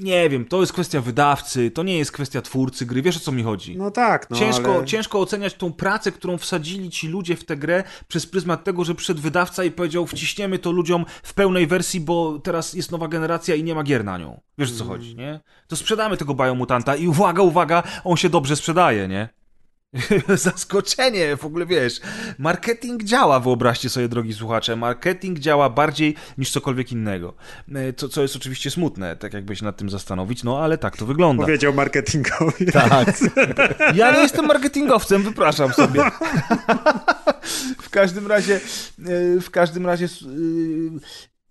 [0.01, 3.31] Nie wiem, to jest kwestia wydawcy, to nie jest kwestia twórcy gry, wiesz o co
[3.31, 3.77] mi chodzi?
[3.77, 4.85] No tak, no ciężko, ale...
[4.85, 8.95] ciężko oceniać tą pracę, którą wsadzili ci ludzie w tę grę przez pryzmat tego, że
[8.95, 13.55] przyszedł wydawca i powiedział wciśniemy to ludziom w pełnej wersji, bo teraz jest nowa generacja
[13.55, 14.39] i nie ma gier na nią.
[14.57, 15.39] Wiesz o co chodzi, nie?
[15.67, 19.29] To sprzedamy tego Biomutanta i uwaga, uwaga, on się dobrze sprzedaje, nie?
[20.35, 21.99] Zaskoczenie, w ogóle wiesz.
[22.37, 24.75] Marketing działa, wyobraźcie sobie, drogi słuchacze.
[24.75, 27.33] Marketing działa bardziej niż cokolwiek innego.
[27.75, 30.97] E, Co, co jest oczywiście smutne, tak jakby się nad tym zastanowić, no ale tak
[30.97, 31.43] to wygląda.
[31.43, 32.65] Powiedział marketingowi.
[32.73, 33.19] Tak.
[33.95, 36.01] Ja nie jestem marketingowcem, wypraszam sobie.
[37.81, 40.09] W każdym razie, e, w każdym razie e,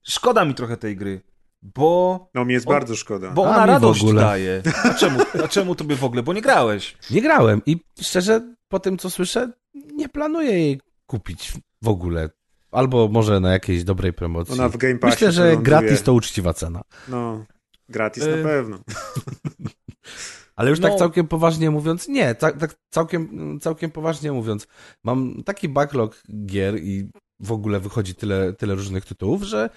[0.03, 1.21] szkoda mi trochę tej gry,
[1.63, 3.31] bo, No mi jest On- bardzo szkoda.
[3.31, 4.63] bo ona radość daje.
[4.91, 6.23] A czemu, a czemu tobie w ogóle?
[6.23, 6.97] Bo nie grałeś.
[7.11, 12.31] Nie grałem i szczerze, po tym co słyszę, nie planuję jej kupić w ogóle.
[12.71, 14.55] Albo może na jakiejś dobrej promocji.
[14.55, 15.65] Ona w Game Passie Myślę, że wyląduje.
[15.65, 16.83] gratis to uczciwa cena.
[17.09, 17.45] No,
[17.89, 18.79] gratis E, na pewno.
[20.57, 20.89] Ale już No.
[20.89, 24.67] tak całkiem poważnie mówiąc, nie, tak, tak całkiem, całkiem poważnie mówiąc,
[25.05, 29.71] mam taki backlog gier i w ogóle wychodzi tyle, tyle różnych tytułów, że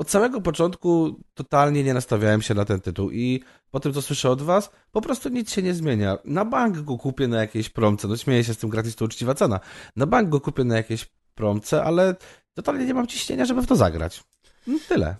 [0.00, 4.30] od samego początku totalnie nie nastawiałem się na ten tytuł i po tym, co słyszę
[4.30, 6.18] od was, po prostu nic się nie zmienia.
[6.24, 9.34] Na bank go kupię na jakiejś promce, no śmieję się z tym gratis, to uczciwa
[9.34, 9.60] cena.
[9.96, 12.16] Na bank go kupię na jakiejś promce, ale
[12.54, 14.24] totalnie nie mam ciśnienia, żeby w to zagrać.
[14.66, 15.16] No, tyle.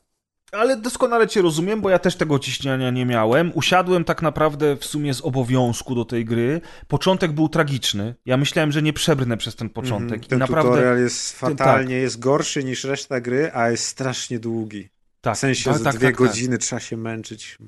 [0.53, 3.53] Ale doskonale cię rozumiem, bo ja też tego ciśnienia nie miałem.
[3.55, 6.61] Usiadłem tak naprawdę w sumie z obowiązku do tej gry.
[6.89, 8.15] Początek był tragiczny.
[8.27, 10.13] Ja myślałem, że nie przebrnę przez ten początek.
[10.13, 10.29] Mhm.
[10.29, 10.71] Ten I naprawdę.
[10.71, 14.89] tutorial jest ten- fatalnie, jest gorszy niż reszta gry, a jest strasznie długi.
[15.21, 16.27] Tak, W sensie tak, tak, dwie tak, tak.
[16.27, 17.59] godziny trzeba się męczyć.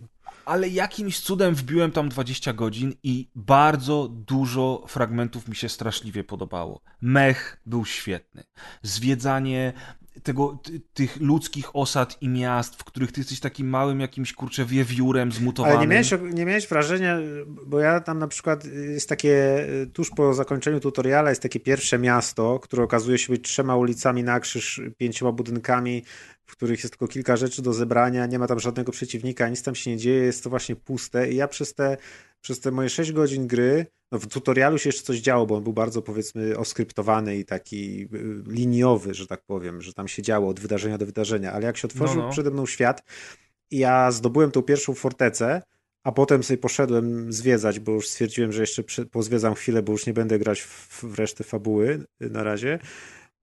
[0.44, 6.80] Ale jakimś cudem wbiłem tam 20 godzin i bardzo dużo fragmentów mi się straszliwie podobało.
[7.00, 8.44] Mech był świetny.
[8.82, 9.72] Zwiedzanie
[10.22, 14.64] tego, ty, tych ludzkich osad i miast, w których ty jesteś takim małym jakimś kurczę
[14.64, 15.78] wiewiórem zmutowanym.
[15.78, 17.18] Ale nie miałeś, nie miałeś wrażenia,
[17.66, 22.58] bo ja tam na przykład jest takie, tuż po zakończeniu tutoriala jest takie pierwsze miasto,
[22.58, 26.04] które okazuje się być trzema ulicami na krzyż, pięcioma budynkami,
[26.46, 29.74] w których jest tylko kilka rzeczy do zebrania, nie ma tam żadnego przeciwnika, nic tam
[29.74, 31.96] się nie dzieje, jest to właśnie puste i ja przez te,
[32.42, 35.62] przez te moje 6 godzin gry, no w tutorialu się jeszcze coś działo, bo on
[35.62, 38.08] był bardzo powiedzmy oskryptowany i taki y,
[38.46, 41.88] liniowy, że tak powiem, że tam się działo od wydarzenia do wydarzenia, ale jak się
[41.88, 42.32] otworzył No, no.
[42.32, 43.02] przede mną świat
[43.70, 45.62] i ja zdobyłem tą pierwszą fortecę,
[46.04, 50.12] a potem sobie poszedłem zwiedzać, bo już stwierdziłem, że jeszcze pozwiedzam chwilę, bo już nie
[50.12, 52.78] będę grać w, w resztę fabuły y, na razie.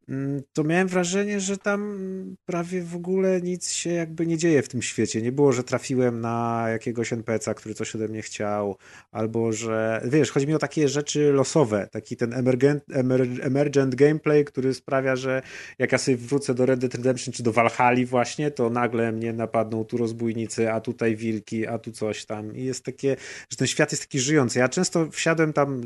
[0.10, 4.68] Mm, To miałem wrażenie, że tam prawie w ogóle nic się jakby nie dzieje w
[4.70, 5.22] tym świecie.
[5.22, 8.76] Nie było, że trafiłem na jakiegoś NPC-a, który coś ode mnie chciał,
[9.12, 14.46] albo że, wiesz, chodzi mi o takie rzeczy losowe, taki ten emergent, emer, emergent gameplay,
[14.46, 15.42] który sprawia, że
[15.80, 19.34] jak ja sobie wrócę do Red Dead Redemption czy do Valhalla właśnie, to nagle mnie
[19.34, 23.16] napadną tu rozbójnicy, a tutaj wilki, a tu coś tam i jest takie,
[23.50, 24.60] że ten świat jest taki żyjący.
[24.60, 25.82] Ja często wsiadłem tam,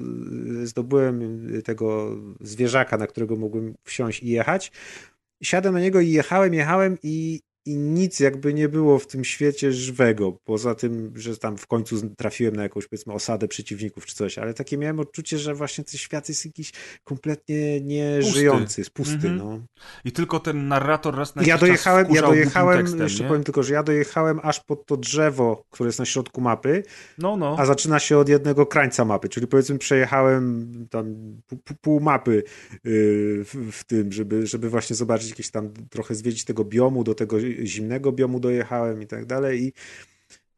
[0.63, 4.71] y, zdobyłem y, tego zwierzaka, na którego mogłem wsiąść i jechać.
[5.43, 9.71] Siadłem na niego i jechałem, jechałem i, i nic jakby nie było w tym świecie
[9.71, 14.37] żywego, poza tym, że tam w końcu trafiłem na jakąś powiedzmy osadę przeciwników czy coś,
[14.37, 16.71] ale takie miałem odczucie, że właśnie ten świat jest jakiś
[17.03, 19.13] kompletnie nieżyjący, jest pusty.
[19.13, 19.37] Mhm.
[19.37, 19.59] No.
[20.05, 23.29] I tylko ten narrator raz na Ja jakiś dojechałem, czas ja dojechałem, tekstem, jeszcze nie?
[23.29, 26.83] powiem tylko, że ja dojechałem aż pod to drzewo, które jest na środku mapy,
[27.17, 27.55] No, no.
[27.59, 31.15] a zaczyna się od jednego krańca mapy, czyli powiedzmy przejechałem tam
[31.81, 32.43] pół, mapy
[32.83, 32.83] yy,
[33.45, 37.37] w, w tym, żeby, żeby właśnie zobaczyć jakieś tam, trochę zwiedzić tego biomu, do tego
[37.63, 39.73] zimnego biomu dojechałem i tak dalej i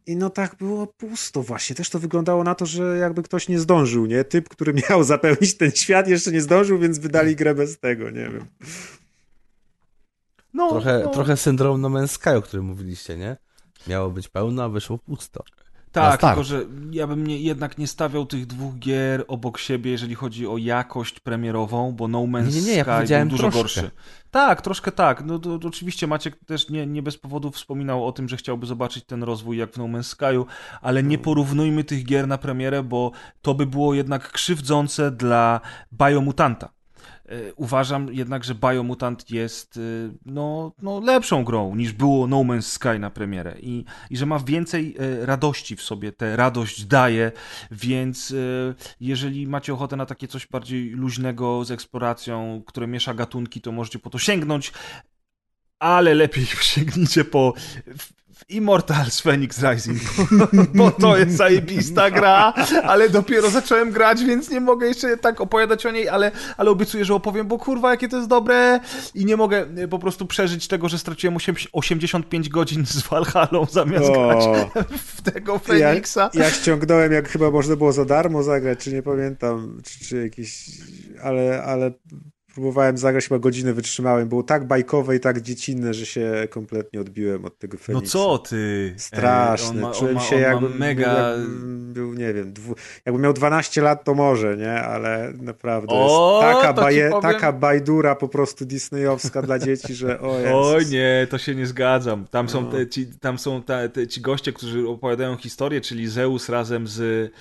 [0.08, 1.76] i no tak było pusto właśnie.
[1.76, 4.24] Też to wyglądało na to, że jakby ktoś nie zdążył, nie?
[4.24, 8.30] Typ, który miał zapełnić ten świat jeszcze nie zdążył, więc wydali grę bez tego, nie
[8.30, 8.46] wiem.
[10.54, 11.12] no, Trochę, no.
[11.12, 13.38] trochę syndrom No Man's Sky, o którym mówiliście, nie?
[13.88, 15.44] Miało być pełno, a wyszło pusto.
[16.02, 16.34] Tak, start.
[16.34, 20.48] tylko że ja bym nie, jednak nie stawiał tych dwóch gier obok siebie, jeżeli chodzi
[20.48, 23.82] o jakość premierową, bo No Man's Nie, nie, nie, ja Sky powiedziałem był dużo troszkę.
[23.82, 23.92] gorszy.
[24.32, 25.26] Tak, troszkę tak.
[25.26, 28.66] No to, to oczywiście Maciek też nie, nie bez powodu wspominał o tym, że chciałby
[28.66, 30.46] zobaczyć ten rozwój jak w No Man's Sky'u,
[30.82, 35.62] ale nie porównujmy tych gier na premierę, bo to by było jednak krzywdzące dla
[35.94, 36.75] Biomutanta.
[37.30, 39.82] E, Uważam jednak, że Biomutant jest e,
[40.26, 44.40] no, no lepszą grą niż było No Man's Sky na premierę i, i że ma
[44.40, 47.32] więcej e, radości w sobie, tę radość daje,
[47.72, 48.36] więc
[49.00, 54.00] jeżeli macie ochotę na takie coś bardziej luźnego z eksploracją, które miesza gatunki, to możecie
[54.00, 54.74] po to sięgnąć,
[55.80, 57.54] ale lepiej sięgnijcie po
[58.36, 60.00] w- Immortals Phoenix Rising,
[60.76, 65.86] bo to jest zajebista gra, ale dopiero zacząłem grać, więc nie mogę jeszcze tak opowiadać
[65.86, 68.80] o niej, ale, ale obiecuję, że opowiem, bo kurwa, jakie to jest dobre
[69.16, 73.66] i nie mogę e, po prostu przeżyć tego, że straciłem osiem- 85 godzin z Valhallą
[73.72, 74.12] zamiast O.
[74.28, 74.46] grać
[74.98, 76.30] w tego Phoenixa.
[76.34, 80.22] Ja, ja ściągnąłem, jak chyba można było za darmo zagrać, czy nie pamiętam, czy, czy
[80.24, 80.66] jakieś,
[81.24, 81.92] ale, ale
[82.56, 84.30] próbowałem zagrać, chyba godzinę wytrzymałem.
[84.30, 88.12] Było tak bajkowe i tak dziecinne, że się kompletnie odbiłem od tego No Feniksa.
[88.12, 88.94] co ty?
[88.98, 89.70] Straszne.
[89.70, 91.30] Ej, on ma, on Czułem ma, się jakbym, mega...
[91.30, 94.74] jakbym był, nie wiem, dwu, jakbym miał 12 lat, to może, nie?
[94.74, 100.22] Ale naprawdę O, jest taka, baje, powiem- taka bajdura po prostu disneyowska dla dzieci, że
[100.22, 100.54] o Jezus.
[100.54, 102.28] Oj nie, to się nie zgadzam.
[102.28, 102.72] Tam są, No.
[102.72, 107.32] te, ci, tam są te, te, ci goście, którzy opowiadają historię, czyli Zeus razem z,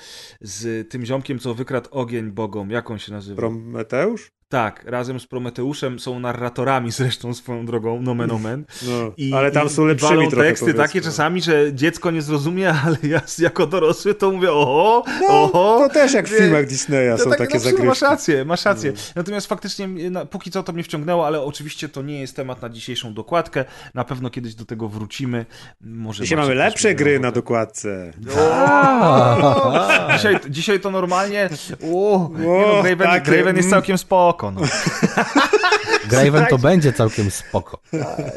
[0.40, 2.70] z tym ziomkiem, co wykradł ogień bogom.
[2.70, 3.36] Jak on się nazywa?
[3.36, 4.30] Prometeusz?
[4.54, 8.64] Tak, razem z Prometeuszem są narratorami zresztą swoją drogą, nomen omen.
[8.82, 10.84] No, I, ale tam są lepszymi trochę, teksty powiedzmy.
[10.84, 15.78] takie czasami, że dziecko nie zrozumie, ale ja jako dorosły to mówię oho, No, oho.
[15.78, 18.04] to też jak w filmach Disneya To są tak, takie no, sumie Masz zagrywki.
[18.04, 18.92] rację, masz rację.
[19.14, 22.68] Natomiast faktycznie na, póki co to mnie wciągnęło, ale oczywiście to nie jest temat na
[22.68, 23.64] dzisiejszą dokładkę.
[23.94, 25.46] Na pewno kiedyś do tego wrócimy.
[25.80, 28.12] Może Dzisiaj mamy lepsze gry na dokładce.
[28.38, 29.88] O!
[30.16, 31.48] dzisiaj, dzisiaj to normalnie.
[31.94, 34.43] O, nie no, Graven, jest całkiem spoko.
[34.50, 34.60] No.
[36.10, 37.78] Graven to będzie całkiem spoko.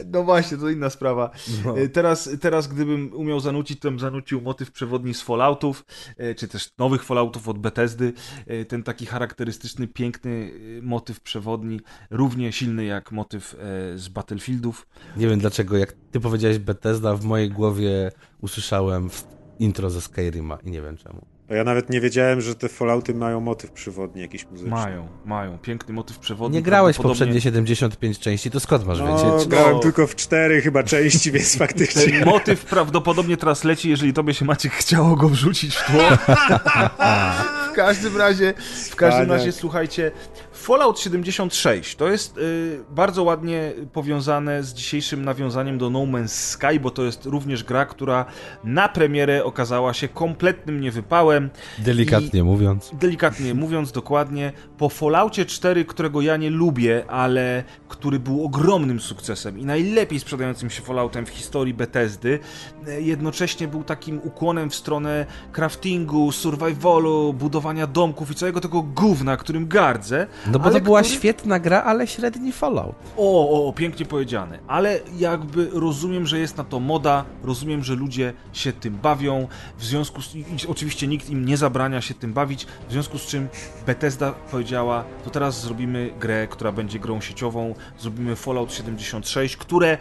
[0.05, 1.29] no właśnie, to inna sprawa.
[1.65, 1.77] No.
[1.79, 5.85] E, Teraz, teraz, gdybym umiał zanucić, to bym zanucił motyw przewodni z Falloutów,
[6.17, 8.13] e, czy też nowych Falloutów od Bethesdy.
[8.47, 13.55] E, Ten taki charakterystyczny, piękny motyw przewodni, równie silny jak motyw
[13.95, 14.87] z Battlefieldów.
[15.17, 19.23] Nie wiem dlaczego, jak ty powiedziałeś Bethesda, w mojej głowie usłyszałem w-
[19.59, 21.25] intro ze Skyrima i nie wiem czemu.
[21.49, 24.69] Ja nawet nie wiedziałem, że te Fallouty mają motyw przewodni jakiś muzyczny.
[24.71, 25.57] Mają, mają.
[25.57, 26.57] Piękny motyw przewodni.
[26.57, 29.47] Nie grałeś prawdopodobnie- poprzednie 75 części, to skąd masz No, wiedzieć?
[29.47, 29.79] grałem No.
[29.79, 32.03] tylko w cztery chyba części, więc faktycznie.
[32.19, 36.01] Ten motyw prawdopodobnie teraz leci, jeżeli tobie się Maciek chciało go wrzucić w tło.
[37.75, 38.53] każdym razie,
[38.91, 40.11] w każdym razie, słuchajcie,
[40.57, 46.79] Fallout 76 to jest y, bardzo ładnie powiązane z dzisiejszym nawiązaniem do No Man's Sky,
[46.79, 48.25] bo to jest również gra, która
[48.63, 51.49] na premierę okazała się kompletnym niewypałem.
[51.79, 52.91] Delikatnie mówiąc.
[52.93, 59.59] Delikatnie mówiąc, dokładnie, po Falloutie 4, którego ja nie lubię, ale który był ogromnym sukcesem
[59.59, 62.39] i najlepiej sprzedającym się Falloutem w historii Bethesdy,
[62.87, 69.37] e, jednocześnie był takim ukłonem w stronę craftingu, survivalu, budowania domków i całego tego gówna,
[69.37, 70.27] którym gardzę.
[70.51, 72.95] No bo ale to była który- świetna gra, ale średni Fallout.
[73.17, 74.59] o, o, o, pięknie powiedziane.
[74.67, 79.85] Ale jakby rozumiem, że jest na to moda, rozumiem, że ludzie się tym bawią, w
[79.85, 80.27] związku z...
[80.67, 83.47] Oczywiście nikt im nie zabrania się tym bawić, w związku z czym
[83.85, 89.97] Bethesda powiedziała, to teraz zrobimy grę, która będzie grą sieciową, zrobimy Fallout 76, które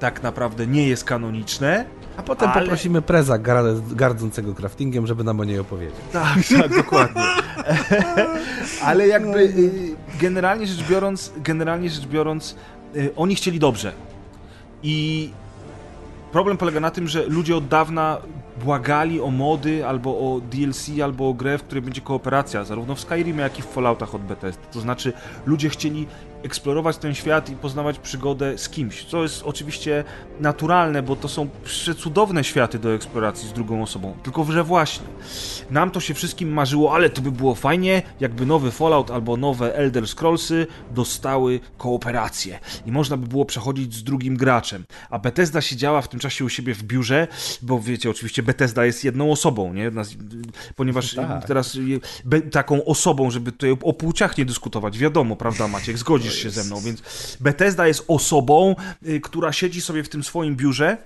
[0.00, 1.84] tak naprawdę nie jest kanoniczne,
[2.16, 5.96] A potem Ale- poprosimy Preza gar- gardzącego craftingiem, żeby nam o niej opowiedział.
[6.12, 7.22] Tak, tak, dokładnie.
[8.84, 9.70] Ale jakby y,
[10.20, 12.56] generalnie rzecz biorąc, generalnie rzecz biorąc,
[12.96, 13.92] y, oni chcieli dobrze.
[14.82, 15.30] I
[16.32, 18.18] problem polega na tym, że ludzie od dawna
[18.64, 23.00] błagali o mody, albo o DLC, albo o grę, w której będzie kooperacja, zarówno w
[23.00, 24.62] Skyrimie, jak i w Falloutach od Bethesdy.
[24.72, 25.12] To znaczy,
[25.46, 26.06] ludzie chcieli
[26.42, 30.04] eksplorować ten świat i poznawać przygodę z kimś, co jest oczywiście
[30.40, 34.14] naturalne, bo to są przecudowne światy do eksploracji z drugą osobą.
[34.22, 35.06] Tylko, że właśnie,
[35.70, 39.74] nam to się wszystkim marzyło, ale to by było fajnie, jakby nowy Fallout albo nowe
[39.76, 44.84] Elder Scrollsy dostały kooperację i można by było przechodzić z drugim graczem.
[45.10, 47.28] A Bethesda siedziała w tym czasie u siebie w biurze,
[47.62, 49.90] bo wiecie, oczywiście Bethesda jest jedną osobą, nie?
[50.76, 51.46] Ponieważ Tak.
[51.46, 51.78] teraz
[52.52, 56.80] taką osobą, żeby tutaj o płciach nie dyskutować, wiadomo, prawda Maciek, zgodzisz się ze mną,
[56.80, 57.02] więc
[57.40, 60.96] Bethesda jest osobą, y, która siedzi sobie w tym swoim biurze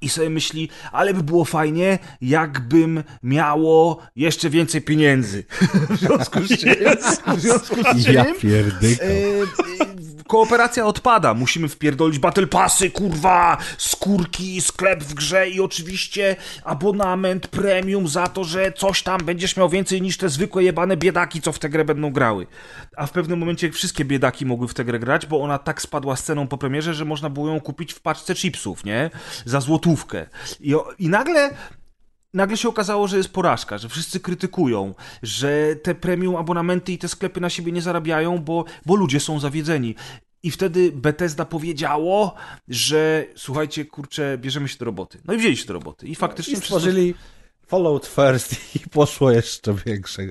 [0.00, 5.44] i sobie myśli, ale by było fajnie, jakbym miało jeszcze więcej pieniędzy.
[5.90, 6.74] w związku z czym,
[7.36, 9.04] w związku z czym Ja pierdyka.
[10.26, 11.34] Kooperacja odpada.
[11.34, 18.44] Musimy wpierdolić battle passy, kurwa, skórki, sklep w grze i oczywiście abonament premium za to,
[18.44, 21.84] że coś tam będziesz miał więcej niż te zwykłe jebane biedaki, co w tę grę
[21.84, 22.46] będą grały.
[22.96, 26.16] A w pewnym momencie wszystkie biedaki mogły w tę grę grać, bo ona tak spadła
[26.16, 29.10] z ceną po premierze, że można było ją kupić w paczce chipsów, nie?
[29.44, 30.26] Za złotówkę.
[30.60, 31.50] I, i nagle
[32.34, 37.08] nagle się okazało, że jest porażka, że wszyscy krytykują, że te premium abonamenty i te
[37.08, 39.94] sklepy na siebie nie zarabiają, bo, bo ludzie są zawiedzeni.
[40.42, 42.34] I wtedy Bethesda powiedziało,
[42.68, 45.20] że słuchajcie, kurczę, bierzemy się do roboty.
[45.24, 46.06] No i wzięli się do roboty.
[46.06, 47.14] I faktycznie I wszystko- stworzyli
[47.66, 50.22] Fallout First i poszło jeszcze większe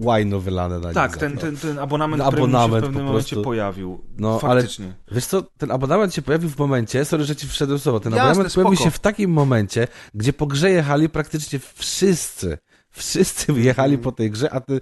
[0.00, 1.40] łajno wylane na Tak, ten, to.
[1.40, 4.04] ten, ten abonament, No, premium się w abonament pewnym po momencie pojawił.
[4.18, 4.94] No, ale Faktycznie.
[5.12, 8.24] wiesz co, ten abonament się pojawił w momencie, sorry, że ci wszedłem słowo, ten Jasne,
[8.30, 8.84] abonament pojawił spoko.
[8.84, 12.58] się w takim momencie, gdzie po grze jechali praktycznie wszyscy.
[12.92, 14.80] Wszyscy jechali po tej grze, a ty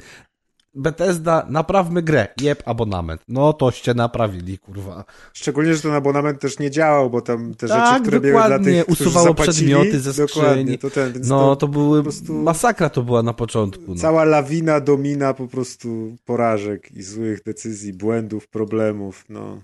[0.78, 3.20] Bethesda, naprawmy grę, jeb abonament.
[3.28, 5.04] No toście naprawili, kurwa.
[5.32, 8.58] Szczególnie, że ten abonament też nie działał, bo tam te Tak, rzeczy, które były dla
[8.58, 10.26] tych, którzy usuwało zapłacili, przedmioty ze.
[10.26, 13.82] Dokładnie, to ten, więc No to to były, prostu- masakra to była na początku.
[13.88, 13.94] No.
[13.94, 19.58] cała lawina, domina po prostu porażek i złych decyzji, błędów, problemów, no.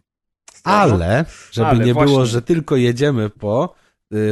[0.65, 2.13] Ale, żeby Ale nie właśnie.
[2.15, 3.75] było, że tylko jedziemy po,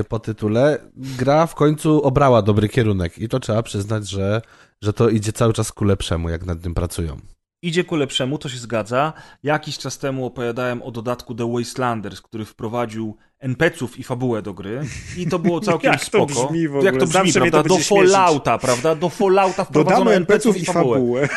[0.09, 4.43] po tytule, gra w końcu obrała dobry kierunek i to trzeba przyznać, że,
[4.83, 7.17] że to idzie cały czas ku lepszemu, jak nad tym pracują.
[7.65, 9.13] Idzie ku lepszemu, to się zgadza.
[9.43, 14.81] Jakiś czas temu opowiadałem o dodatku The Wastelanders, który wprowadził NPC-ów i fabułę do gry.
[15.17, 16.47] I to było całkiem Jak to spoko.
[16.47, 16.93] brzmi w Jak ogóle?
[16.93, 17.63] to brzmi, Zawsze prawda?
[17.63, 18.13] to Do śmieszyć.
[18.13, 18.95] Fallouta, prawda?
[18.95, 20.95] Do Fallouta wprowadzono Dodamy NPC-ów i fabułę.
[20.97, 21.29] fabułę.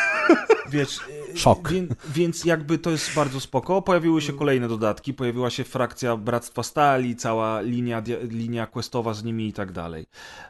[0.70, 1.72] Wiesz, y, Szok.
[1.72, 3.82] Więc, więc jakby to jest bardzo spoko.
[3.82, 9.48] Pojawiły się kolejne dodatki, pojawiła się frakcja Bractwa Stali, cała linia, linia questowa z nimi
[9.48, 10.06] i tak dalej.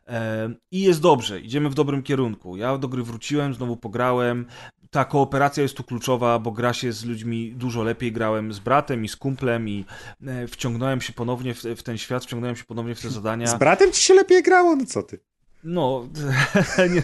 [0.09, 2.57] E, I jest dobrze, idziemy w dobrym kierunku.
[2.57, 4.47] Ja do gry wróciłem, znowu pograłem.
[4.91, 8.13] Ta kooperacja jest tu kluczowa, bo gra się z ludźmi dużo lepiej.
[8.13, 9.85] Grałem z bratem i z kumplem i
[10.27, 13.47] e, wciągnąłem się ponownie w, w ten świat, wciągnąłem się ponownie w te zadania.
[13.47, 14.77] Z bratem ci się lepiej grało?
[14.77, 15.21] No co ty?
[15.65, 16.09] No,
[16.95, 17.03] nie,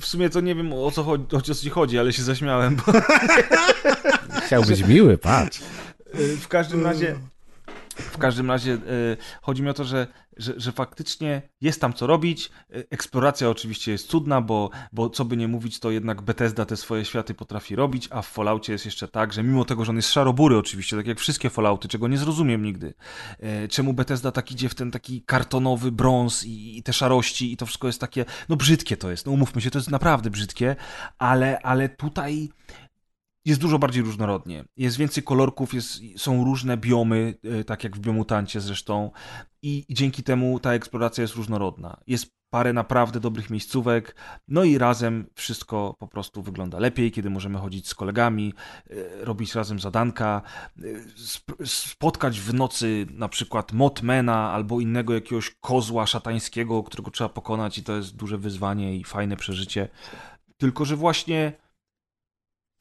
[0.00, 2.76] w sumie to nie wiem o co, chodzi, o co ci chodzi, ale się zaśmiałem,
[2.76, 2.82] bo
[4.46, 5.60] Chciał być miły, patrz.
[6.40, 7.18] W każdym razie.
[7.96, 12.06] W każdym razie y, chodzi mi o to, że, że, że faktycznie jest tam co
[12.06, 12.50] robić.
[12.76, 16.76] Y, Eksploracja oczywiście jest cudna, bo, bo co by nie mówić, to jednak Bethesda te
[16.76, 19.96] swoje światy potrafi robić, a w Falloutie jest jeszcze tak, że mimo tego, że on
[19.96, 22.94] jest szarobury oczywiście, tak jak wszystkie Fallouty, czego nie zrozumiem nigdy,
[23.64, 27.56] y, czemu Bethesda tak idzie w ten taki kartonowy brąz i, i te szarości i
[27.56, 30.76] to wszystko jest takie, no brzydkie to jest, no umówmy się, to jest naprawdę brzydkie,
[31.18, 32.48] ale, ale tutaj
[33.44, 34.64] jest dużo bardziej różnorodnie.
[34.76, 39.10] Jest więcej kolorków, jest, są różne biomy, e, tak jak w biomutancie zresztą,
[39.62, 42.00] i, i dzięki temu ta eksploracja jest różnorodna.
[42.06, 44.16] Jest parę naprawdę dobrych miejscówek,
[44.48, 48.54] no i razem wszystko po prostu wygląda lepiej, kiedy możemy chodzić z kolegami,
[48.90, 50.42] e, robić razem zadanka,
[50.78, 50.82] e,
[51.32, 57.78] sp- spotkać w nocy na przykład Motmana albo innego jakiegoś kozła szatańskiego, którego trzeba pokonać
[57.78, 59.88] i to jest duże wyzwanie i fajne przeżycie.
[60.56, 61.52] Tylko, że właśnie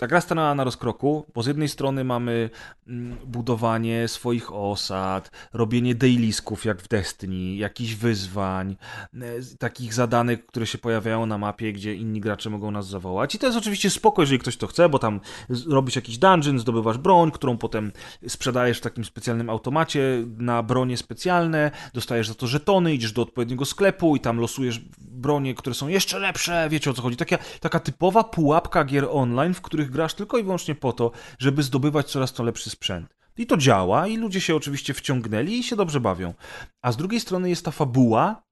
[0.01, 2.49] ta gra stanęła na rozkroku, bo z jednej strony mamy
[2.87, 8.75] mm, budowanie swoich osad, robienie dailisków jak w Destiny, jakichś wyzwań,
[9.13, 9.19] e,
[9.59, 13.35] takich zadanek, które się pojawiają na mapie, gdzie inni gracze mogą nas zawołać.
[13.35, 15.19] I to jest oczywiście spoko, jeżeli ktoś to chce, bo tam
[15.67, 17.91] robisz jakiś dungeon, zdobywasz broń, którą potem
[18.27, 23.65] sprzedajesz w takim specjalnym automacie na bronie specjalne, dostajesz za to żetony, idziesz do odpowiedniego
[23.65, 27.17] sklepu i tam losujesz bronie, które są jeszcze lepsze, wiecie o co chodzi.
[27.17, 31.63] Taka, taka typowa pułapka gier online, w których grasz tylko i wyłącznie po to, żeby
[31.63, 33.15] zdobywać coraz to lepszy sprzęt.
[33.37, 36.33] I to działa, i ludzie się oczywiście wciągnęli i się dobrze bawią.
[36.81, 38.43] A z drugiej strony jest ta fabuła,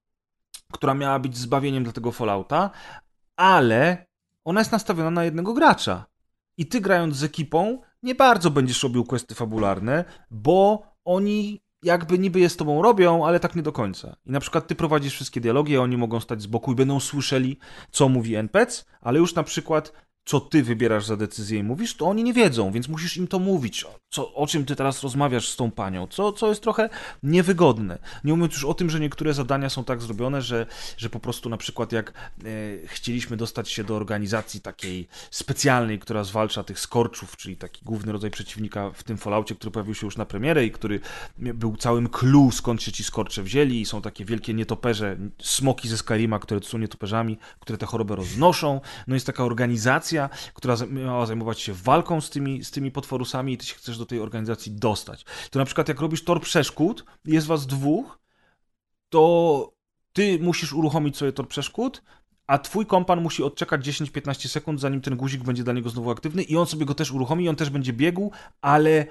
[0.71, 2.69] która miała być zbawieniem dla tego Fallouta,
[3.35, 4.05] ale
[4.45, 6.05] ona jest nastawiona na jednego gracza.
[6.57, 12.39] I ty grając z ekipą nie bardzo będziesz robił questy fabularne, bo oni jakby niby
[12.39, 14.15] je z tobą robią, ale tak nie do końca.
[14.25, 16.99] I na przykład ty prowadzisz wszystkie dialogi, a oni mogą stać z boku i będą
[16.99, 17.59] słyszeli,
[17.91, 19.93] co mówi NPC, ale już na przykład
[20.29, 23.39] co ty wybierasz za decyzję i mówisz, to oni nie wiedzą, więc musisz im to
[23.39, 26.89] mówić, co, o czym ty teraz rozmawiasz z tą panią, co, co jest trochę
[27.23, 27.99] niewygodne.
[28.23, 30.65] Nie mówiąc już o tym, że niektóre zadania są tak zrobione, że,
[30.97, 32.43] że po prostu na przykład jak e,
[32.87, 38.31] chcieliśmy dostać się do organizacji takiej specjalnej, która zwalcza tych skorczów, czyli taki główny rodzaj
[38.31, 40.99] przeciwnika w tym Falloutie, który pojawił się już na premierę i który
[41.37, 45.97] był całym clue, skąd się ci skorcze wzięli i są takie wielkie nietoperze, smoki ze
[45.97, 48.81] Skyrima, które są nietoperzami, które tę chorobę roznoszą.
[49.07, 50.18] No jest taka organizacja,
[50.53, 54.05] która miała zajmować się walką z tymi, z tymi potworusami i ty się chcesz do
[54.05, 55.25] tej organizacji dostać.
[55.51, 58.19] To na przykład jak robisz tor przeszkód, jest was dwóch,
[59.09, 59.73] to
[60.13, 62.03] ty musisz uruchomić sobie tor przeszkód,
[62.47, 66.43] a twój kompan musi odczekać 10-15 sekund, zanim ten guzik będzie dla niego znowu aktywny
[66.43, 69.05] i on sobie go też uruchomi, i on też będzie biegł, ale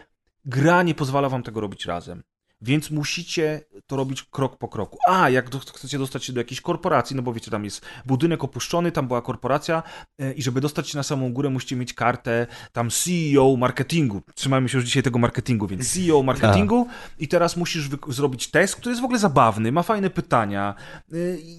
[0.45, 2.23] gra nie pozwala wam tego robić razem.
[2.61, 4.99] Więc musicie to robić krok po kroku.
[5.09, 8.45] A, jak do, chcecie dostać się do jakiejś korporacji, no bo wiecie, tam jest budynek
[8.45, 9.83] opuszczony, tam była korporacja
[10.19, 14.23] e, i żeby dostać się na samą górę, musicie mieć kartę tam CEO marketingu.
[14.35, 16.89] Trzymajmy się już dzisiaj tego marketingu, więc CEO marketingu.
[17.19, 20.75] I teraz musisz zrobić test, który jest w ogóle zabawny, ma fajne pytania,
[21.13, 21.17] e,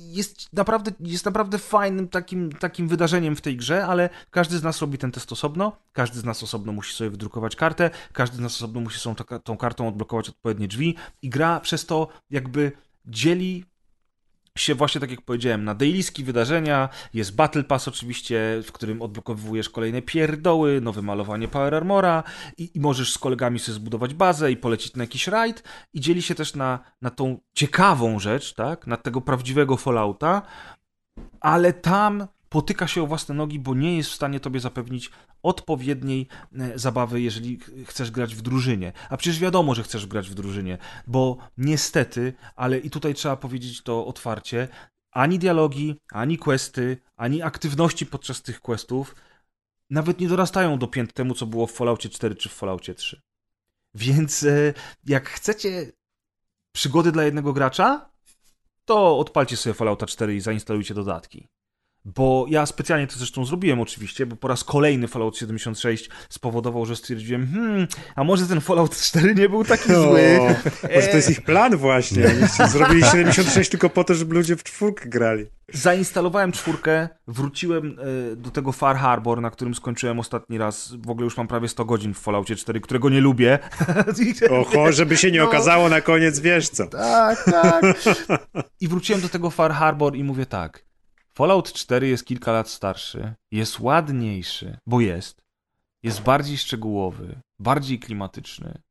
[0.09, 4.81] jest naprawdę, jest naprawdę fajnym takim, takim wydarzeniem w tej grze, ale każdy z nas
[4.81, 8.55] robi ten test osobno, każdy z nas osobno musi sobie wydrukować kartę, każdy z nas
[8.55, 10.88] osobno musi tą, tą kartą odblokować odpowiednie drzwi,
[11.21, 12.71] i gra przez to jakby
[13.05, 13.65] dzieli
[14.57, 19.69] się właśnie, tak jak powiedziałem, na dailyski wydarzenia, jest Battle Pass oczywiście, w którym odblokowujesz
[19.69, 22.23] kolejne pierdoły, nowe malowanie Power Armora
[22.57, 25.63] i, i możesz z kolegami sobie zbudować bazę i polecić na jakiś raid.
[25.93, 30.41] I dzieli się też na, na tą ciekawą rzecz, tak, na tego prawdziwego Fallouta,
[31.41, 35.11] ale tam potyka się o własne nogi, bo nie jest w stanie tobie zapewnić
[35.43, 36.27] odpowiedniej
[36.59, 38.93] e, zabawy, jeżeli chcesz grać w drużynie.
[39.09, 40.77] A przecież wiadomo, że chcesz grać w drużynie,
[41.07, 44.67] bo niestety, ale i tutaj trzeba powiedzieć to otwarcie,
[45.11, 49.15] ani dialogi, ani questy, ani aktywności podczas tych questów
[49.89, 53.21] nawet nie dorastają do pięt temu, co było w Falloutie 4 czy w Falloutie 3.
[53.93, 54.73] Więc e,
[55.05, 55.91] jak chcecie
[56.71, 58.09] przygody dla jednego gracza,
[58.85, 61.47] to odpalcie sobie Fallouta 4 i zainstalujcie dodatki.
[62.05, 66.95] Bo ja specjalnie to zresztą zrobiłem oczywiście, bo po raz kolejny Fallout 76 spowodował, że
[66.95, 70.37] stwierdziłem, hmm, a może ten Fallout 4 nie był taki no, zły.
[70.95, 72.29] Może to jest ich plan właśnie.
[72.71, 75.45] Zrobili 76 tylko po to, żeby ludzie w czwórkę grali.
[75.73, 77.97] Zainstalowałem czwórkę, wróciłem
[78.31, 80.93] e, do tego Far Harbor, na którym skończyłem ostatni raz.
[80.95, 83.59] W ogóle już mam prawie 100 godzin w Falloutie 4, którego nie lubię.
[84.51, 85.45] Oho, żeby się nie no.
[85.45, 86.87] okazało na koniec, wiesz co.
[86.87, 87.83] Tak, tak.
[88.79, 90.88] I wróciłem do tego Far Harbor i mówię tak.
[91.39, 95.41] Fallout 4 jest kilka lat starszy, jest ładniejszy, bo jest,
[96.03, 98.81] jest bardziej szczegółowy, bardziej klimatyczny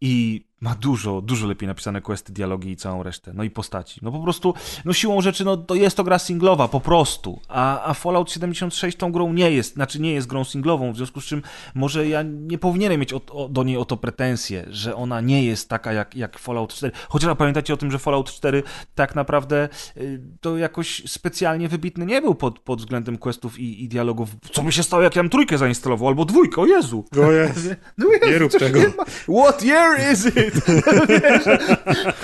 [0.00, 3.32] i ma dużo, dużo lepiej napisane questy, dialogi i całą resztę.
[3.34, 4.00] No i postaci.
[4.02, 4.54] No po prostu,
[4.84, 7.40] no siłą rzeczy, no to jest to gra singlowa, po prostu.
[7.48, 11.20] A, a Fallout 76 tą grą nie jest, znaczy nie jest grą singlową, w związku
[11.20, 11.42] z czym
[11.74, 15.44] może ja nie powinienem mieć o, o, do niej o to pretensje, że ona nie
[15.44, 16.92] jest taka jak, jak Fallout 4.
[17.08, 18.62] Chociaż pamiętacie o tym, że Fallout 4
[18.94, 23.88] tak naprawdę y, to jakoś specjalnie wybitny nie był pod, pod względem questów i, i
[23.88, 24.28] dialogów.
[24.52, 27.04] Co by się stało, jak ja bym trójkę zainstalował, albo dwójkę, o Jezu!
[27.26, 27.70] O Jezu.
[27.98, 28.80] No Jezu, nie rób tego.
[29.42, 30.45] What year is it?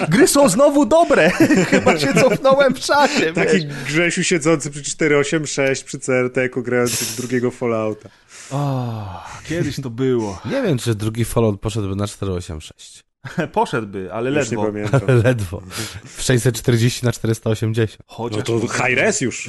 [0.09, 1.31] Gry są znowu dobre.
[1.71, 3.33] Chyba się cofnąłem w czasie.
[3.33, 3.85] Taki wiesz.
[3.87, 8.09] Grzesiu siedzący przy 486 przy CRT-ku grający w drugiego Fallouta.
[8.51, 10.41] O, kiedyś to było.
[10.53, 13.05] Nie wiem, czy drugi Fallout poszedłby na 486.
[13.53, 14.65] Poszedłby, ale Już ledwo.
[14.67, 15.01] pamiętam.
[15.25, 15.63] Ledwo.
[16.05, 17.99] W 640 na 480.
[18.07, 19.49] Chociaż No to high res już.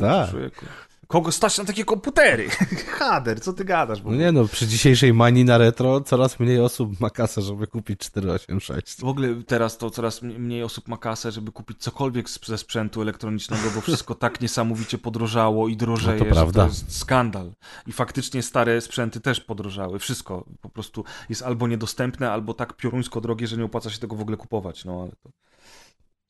[0.00, 0.30] Tak.
[0.30, 0.66] Człowieku.
[1.06, 2.48] Kogo stać na takie komputery?
[2.98, 4.02] Hader, co ty gadasz?
[4.04, 8.00] No nie no, przy dzisiejszej manii na retro coraz mniej osób ma kasę, żeby kupić
[8.00, 9.00] 486.
[9.00, 13.02] W ogóle teraz to coraz mniej osób ma kasę, żeby kupić cokolwiek z- ze sprzętu
[13.02, 16.62] elektronicznego, bo wszystko tak niesamowicie podrożało i drożeje, No to że prawda.
[16.62, 17.52] to jest skandal.
[17.86, 19.98] I faktycznie stare sprzęty też podrożały.
[19.98, 24.16] Wszystko po prostu jest albo niedostępne, albo tak pioruńsko drogie, że nie opłaca się tego
[24.16, 24.84] w ogóle kupować.
[24.84, 25.30] No ale to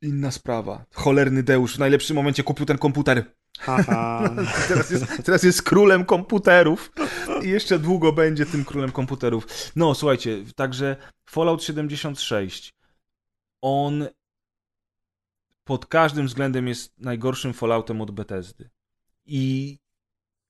[0.03, 0.85] inna sprawa.
[0.93, 3.25] Cholerny Deusz w najlepszym momencie kupił ten komputer.
[4.69, 6.93] Teraz jest, teraz jest królem komputerów
[7.43, 9.47] i jeszcze długo będzie tym królem komputerów.
[9.77, 12.75] No, słuchajcie, także Fallout 76,
[13.61, 14.07] on
[15.65, 18.71] pod każdym względem jest najgorszym Falloutem od Bethesdy.
[19.27, 19.79] I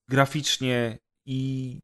[0.09, 1.80] graficznie, i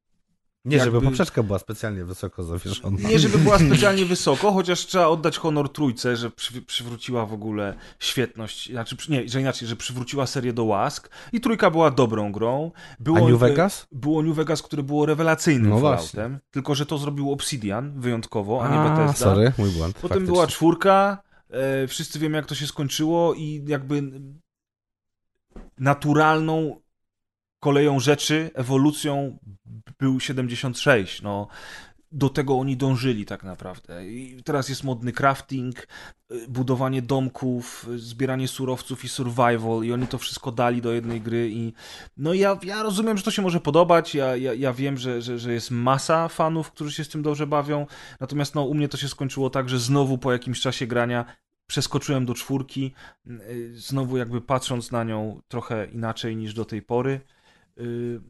[0.64, 3.08] Nie, żeby Jakby- poprzeczka była specjalnie wysoko zawieszona.
[3.08, 7.74] nie żeby była specjalnie wysoko, chociaż trzeba oddać honor trójce, że przy, przywróciła w ogóle
[7.98, 12.72] świetność, znaczy nie, że inaczej, że przywróciła serię do łask i trójka była dobrą grą.
[13.00, 13.86] Było, A New Vegas?
[13.92, 18.68] Było New Vegas, które było rewelacyjnym No Falloutem, tylko że to zrobił Obsidian wyjątkowo, a
[18.68, 19.24] nie Bethesda.
[19.24, 19.94] sorry, mój błąd.
[19.94, 20.26] Potem faktycznie.
[20.32, 21.18] była czwórka,
[21.50, 24.02] e, wszyscy wiemy jak to się skończyło i jakby
[25.78, 26.80] naturalną
[27.61, 29.38] koleją rzeczy, ewolucją
[29.98, 31.48] był 76, no.
[32.12, 34.08] Do tego oni dążyli tak naprawdę.
[34.08, 35.88] I teraz jest modny crafting,
[36.32, 41.20] y, budowanie domków, y, zbieranie surowców i survival i oni to wszystko dali do jednej
[41.20, 41.72] gry i
[42.16, 45.38] no ja, ja rozumiem, że to się może podobać, ja, ja, ja wiem, że, że,
[45.38, 47.86] że jest masa fanów, którzy się z tym dobrze bawią,
[48.20, 51.24] natomiast no u mnie to się skończyło tak, że znowu po jakimś czasie grania
[51.66, 52.94] przeskoczyłem do czwórki,
[53.26, 57.20] y, znowu jakby patrząc na nią trochę inaczej niż do tej pory.
[57.81, 58.20] Y,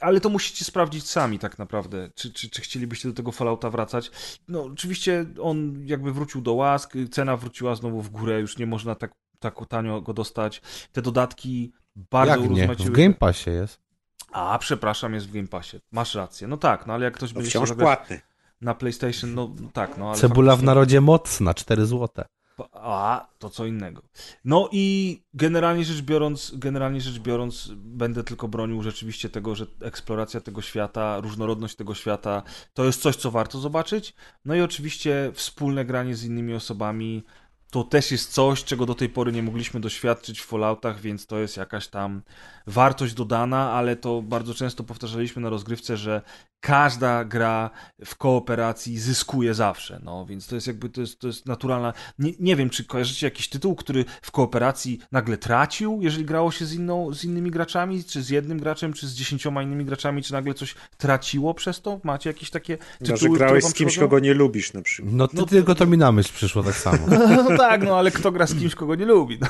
[0.00, 4.10] Ale to musicie sprawdzić sami tak naprawdę, czy, czy, czy chcielibyście do tego Fallouta wracać.
[4.48, 8.94] No oczywiście on jakby wrócił do łask, cena wróciła znowu w górę, już nie można
[8.94, 10.62] tak, tak tanio go dostać.
[10.92, 12.68] Te dodatki bardzo Jak nie?
[12.74, 12.90] W.
[12.90, 13.80] Game Passie jest.
[14.32, 15.78] A, przepraszam, jest w Game Passie.
[15.92, 16.48] Masz rację.
[16.48, 18.20] No tak, no ale jak ktoś To będzie chciał płatny.
[18.60, 22.24] na PlayStation, no tak, no ale Cebula w faktycznie- narodzie mocna, 4 złote.
[22.72, 24.02] A, to co innego.
[24.44, 30.40] No i generalnie rzecz biorąc, generalnie rzecz biorąc, będę tylko bronił rzeczywiście tego, że eksploracja
[30.40, 32.42] tego świata, różnorodność tego świata,
[32.74, 34.14] to jest coś, co warto zobaczyć.
[34.44, 37.24] No i oczywiście wspólne granie z innymi osobami,
[37.70, 41.38] to też jest coś, czego do tej pory nie mogliśmy doświadczyć w Falloutach, więc to
[41.38, 42.22] jest jakaś tam
[42.66, 46.22] wartość dodana, ale to bardzo często powtarzaliśmy na rozgrywce, że
[46.60, 47.70] każda gra
[48.04, 52.32] w kooperacji zyskuje zawsze, no więc to jest jakby, to jest, to jest naturalna, nie,
[52.40, 56.74] nie wiem, czy kojarzycie jakiś tytuł, który w kooperacji nagle tracił, jeżeli grało się z,
[56.74, 60.54] inną, z innymi graczami, czy z jednym graczem, czy z dziesięcioma innymi graczami, czy nagle
[60.54, 62.00] coś traciło przez to?
[62.04, 64.10] Macie jakieś takie tytuły, że które grałeś z kimś, przychodzą?
[64.10, 65.14] kogo nie lubisz na przykład.
[65.14, 66.98] No, ty, No to- tylko to mi na myśl przyszło tak samo.
[67.68, 69.48] Tak, no ale kto gra z kimś, kogo nie lubi, no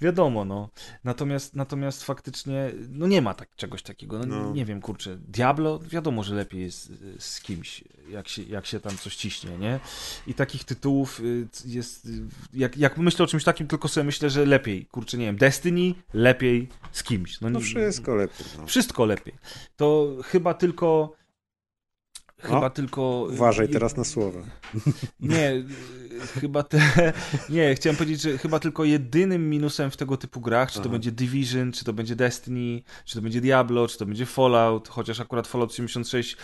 [0.00, 0.68] wiadomo, no.
[1.04, 4.52] Natomiast, natomiast faktycznie, no nie ma tak, czegoś takiego, no, No.
[4.52, 8.80] nie wiem, kurczę, Diablo, wiadomo, że lepiej jest y, z kimś, jak się, jak się
[8.80, 9.80] tam coś ciśnie, nie?
[10.26, 12.10] I takich tytułów y, jest, y,
[12.54, 15.94] jak, jak myślę o czymś takim, tylko sobie myślę, że lepiej, kurczę, nie wiem, Destiny,
[16.14, 17.40] lepiej z kimś.
[17.40, 18.46] No, No nie- wszystko lepiej.
[18.58, 18.66] No.
[18.66, 19.34] Wszystko lepiej.
[19.76, 21.14] To chyba tylko...
[22.42, 23.26] Chyba No, tylko...
[23.30, 24.40] Uważaj teraz na słowa.
[25.20, 25.66] Nie, y,
[26.40, 26.80] chyba te.
[27.48, 30.92] Nie, chciałem powiedzieć, że chyba tylko jedynym minusem w tego typu grach, czy to Aha.
[30.92, 35.20] będzie Division, czy to będzie Destiny, czy to będzie Diablo, czy to będzie Fallout, chociaż
[35.20, 36.36] akurat Fallout 76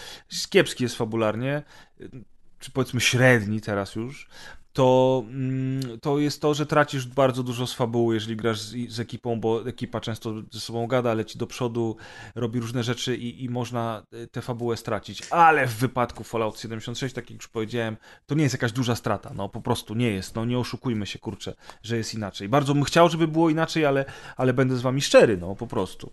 [0.49, 1.63] kiepski jest fabularnie,
[2.01, 2.11] y,
[2.59, 4.29] czy powiedzmy średni teraz już.
[4.73, 9.01] To, mm, to jest to, że tracisz bardzo dużo z fabuły, jeżeli grasz z, z
[9.01, 11.97] ekipą, bo ekipa często ze sobą gada, leci do przodu,
[12.35, 15.23] robi różne rzeczy i, i można y, tę fabułę stracić.
[15.31, 17.97] Ale w wypadku Fallout 76, tak jak już powiedziałem,
[18.27, 21.19] to nie jest jakaś duża strata, no po prostu nie jest, no nie oszukujmy się,
[21.19, 22.49] kurczę, że jest inaczej.
[22.49, 24.05] Bardzo bym chciał, żeby było inaczej, ale,
[24.37, 26.13] ale będę z wami szczery, no po prostu.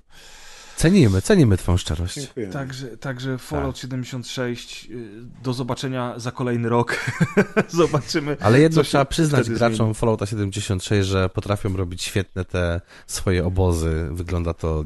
[0.78, 2.16] Cenimy, cenimy twoją szczerość.
[2.16, 2.48] Dziękuję.
[2.48, 3.82] Także, także Fallout Tak.
[3.82, 5.10] 76, y,
[5.44, 6.98] do zobaczenia za kolejny rok.
[7.68, 8.38] Zobaczymy.
[8.40, 9.94] Ale jedno trzeba przyznać graczom zmieni.
[9.94, 14.08] Fallouta 76, że potrafią robić świetne te swoje obozy.
[14.12, 14.84] Wygląda to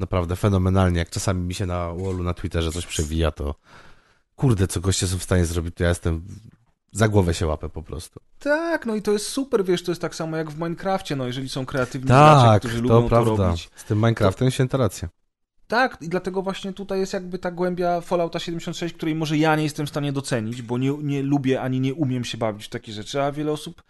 [0.00, 0.98] naprawdę fenomenalnie.
[0.98, 3.54] Jak czasami mi się na wallu na Twitterze coś przewija, to
[4.36, 6.24] kurde, co goście są w stanie zrobić, to ja jestem
[6.94, 8.20] za głowę się łapę po prostu.
[8.38, 11.26] Tak, no i to jest super, wiesz, to jest tak samo jak w Minecrafcie, no
[11.26, 13.46] jeżeli są kreatywni gracze, Tak, którzy to lubią to prawda.
[13.46, 13.70] robić.
[13.76, 15.08] Z tym Minecraftem święta racja.
[15.68, 19.62] Tak, i dlatego właśnie tutaj jest jakby ta głębia Fallouta 76, której może ja nie
[19.62, 22.92] jestem w stanie docenić, bo nie, nie lubię ani nie umiem się bawić w takie
[22.92, 23.82] rzeczy, a wiele osób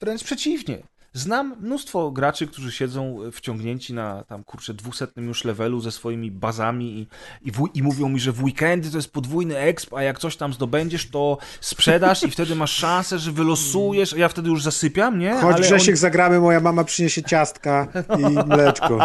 [0.00, 0.82] wręcz przeciwnie.
[1.16, 6.98] Znam mnóstwo graczy, którzy siedzą wciągnięci na tam, kurczę, dwusetnym już levelu ze swoimi bazami
[6.98, 7.06] i,
[7.48, 10.36] i, w, i mówią mi, że w weekendy to jest podwójny exp, a jak coś
[10.36, 15.18] tam zdobędziesz, to sprzedasz i wtedy masz szansę, że wylosujesz, a ja wtedy już zasypiam,
[15.18, 15.34] nie?
[15.34, 15.96] Chodź ale Grzesiek, on...
[15.96, 17.88] zagramy, moja mama przyniesie ciastka
[18.18, 18.22] i
[18.54, 18.98] mleczko.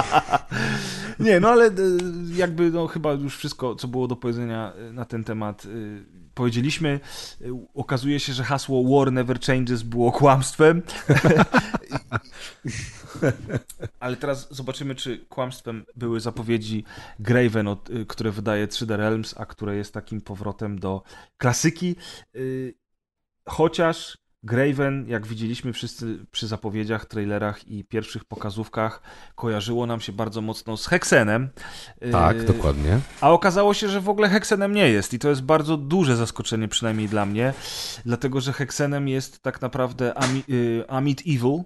[1.19, 1.71] nie, no ale e,
[2.35, 6.99] jakby no, chyba już wszystko, co było do powiedzenia e, na ten temat e, powiedzieliśmy,
[7.73, 10.81] okazuje się, że hasło War Never Changes było kłamstwem.
[13.99, 16.83] Ale teraz zobaczymy, czy kłamstwem były zapowiedzi
[17.19, 17.67] Graven,
[18.07, 21.03] które wydaje 3D Realms, a które jest takim powrotem do
[21.37, 21.95] klasyki.
[22.35, 22.73] Y,
[23.49, 29.01] chociaż Graven, jak widzieliśmy wszyscy przy zapowiedziach, trailerach i pierwszych pokazówkach,
[29.35, 31.49] kojarzyło nam się bardzo mocno z Hexenem.
[32.11, 32.99] Tak, yy, dokładnie.
[33.21, 36.67] A okazało się, że w ogóle Hexenem nie jest i to jest bardzo duże zaskoczenie,
[36.67, 37.53] przynajmniej dla mnie,
[38.05, 40.43] dlatego że Hexenem jest tak naprawdę Ami,
[40.87, 41.63] Amit Evil,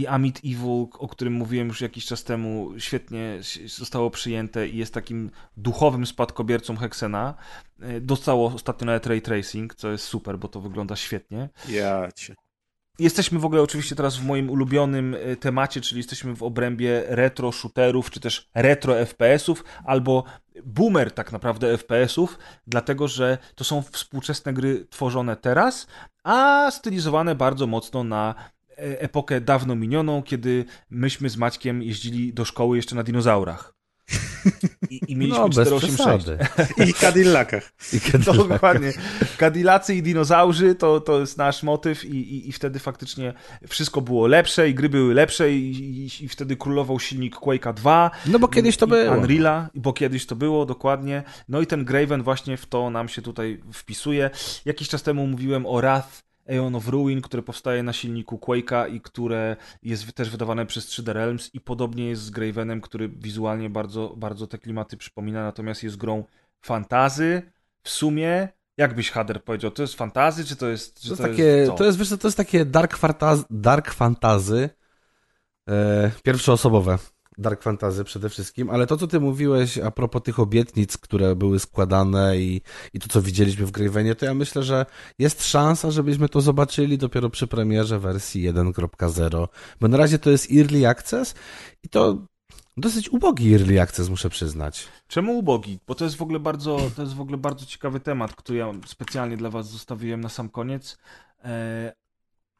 [0.00, 4.94] i Amit Evil, o którym mówiłem już jakiś czas temu, świetnie zostało przyjęte i jest
[4.94, 7.34] takim duchowym spadkobiercą Hexena.
[7.80, 11.48] E, dostało ostatnio nawet ray tracing, co jest super, bo to wygląda świetnie.
[11.68, 12.34] Ja cię.
[12.98, 17.52] Jesteśmy w ogóle oczywiście teraz w moim ulubionym e, temacie, czyli jesteśmy w obrębie retro
[17.52, 20.24] shooterów, czy też retro FPS-ów, albo
[20.64, 25.86] boomer tak naprawdę FPS-ów, dlatego że to są współczesne gry tworzone teraz,
[26.24, 28.34] a stylizowane bardzo mocno na
[28.80, 33.80] epokę dawno minioną, kiedy myśmy z Maćkiem jeździli do szkoły jeszcze na dinozaurach.
[34.90, 36.26] I, i mieliśmy no, 486.
[36.86, 37.72] I Cadillacach.
[37.92, 38.48] I Cadillacach.
[38.48, 38.92] Dokładnie.
[39.38, 43.32] Cadillacy i dinozaurzy to, to jest nasz motyw i, i, i wtedy faktycznie
[43.68, 48.10] wszystko było lepsze i gry były lepsze i, i, i wtedy królował silnik Quake'a 2.
[48.26, 49.14] No bo kiedyś to było.
[49.14, 51.22] Unreal'a, bo kiedyś to było, dokładnie.
[51.48, 54.30] No i ten Graven właśnie w to nam się tutaj wpisuje.
[54.64, 59.00] Jakiś czas temu mówiłem o Wrath Aeon of Ruin, które powstaje na silniku Quake'a i
[59.00, 64.14] które jest też wydawane przez 3D Realms i podobnie jest z Gravenem, który wizualnie bardzo,
[64.16, 66.24] bardzo te klimaty przypomina, natomiast jest grą
[66.60, 67.42] fantazy.
[67.82, 71.00] W sumie, jak byś Hader powiedział, to jest fantazy, czy to jest...
[71.00, 73.94] Czy to, jest to takie, jest, to jest, wiesz, to jest takie dark, fantazy, dark
[73.94, 74.70] fantazy
[75.68, 76.98] e, pierwszoosobowe.
[77.40, 81.58] Dark Fantasy przede wszystkim, ale to, co ty mówiłeś a propos tych obietnic, które były
[81.58, 82.60] składane i,
[82.94, 84.86] i to, co widzieliśmy w Gravenie, to ja myślę, że
[85.18, 89.48] jest szansa, żebyśmy to zobaczyli dopiero przy premierze wersji 1.0,
[89.80, 91.34] bo na razie to jest Early Access
[91.82, 92.18] i to
[92.76, 94.88] dosyć ubogi Early Access, muszę przyznać.
[95.08, 95.78] Czemu ubogi?
[95.86, 98.72] Bo to jest w ogóle bardzo, to jest w ogóle bardzo ciekawy temat, który ja
[98.86, 100.98] specjalnie dla was zostawiłem na sam koniec.
[101.44, 101.92] E,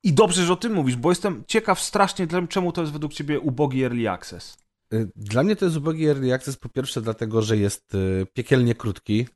[0.02, 3.40] I dobrze, że o tym mówisz, bo jestem ciekaw strasznie, czemu to jest według ciebie
[3.40, 4.56] ubogi Early Access.
[4.94, 8.74] Y, dla mnie to jest ubogi Early Access po pierwsze dlatego, że jest y, piekielnie
[8.74, 9.26] krótki,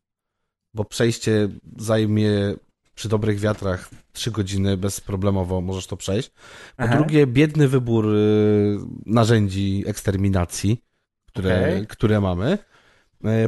[0.74, 2.54] bo przejście zajmie
[2.94, 6.30] przy dobrych wiatrach 3 godziny bezproblemowo możesz to przejść.
[6.30, 6.34] Po
[6.76, 6.96] Aha.
[6.96, 10.82] drugie, biedny wybór y, narzędzi eksterminacji,
[11.26, 11.86] które, okay.
[11.86, 12.58] które mamy.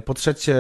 [0.05, 0.57] Po trzecie,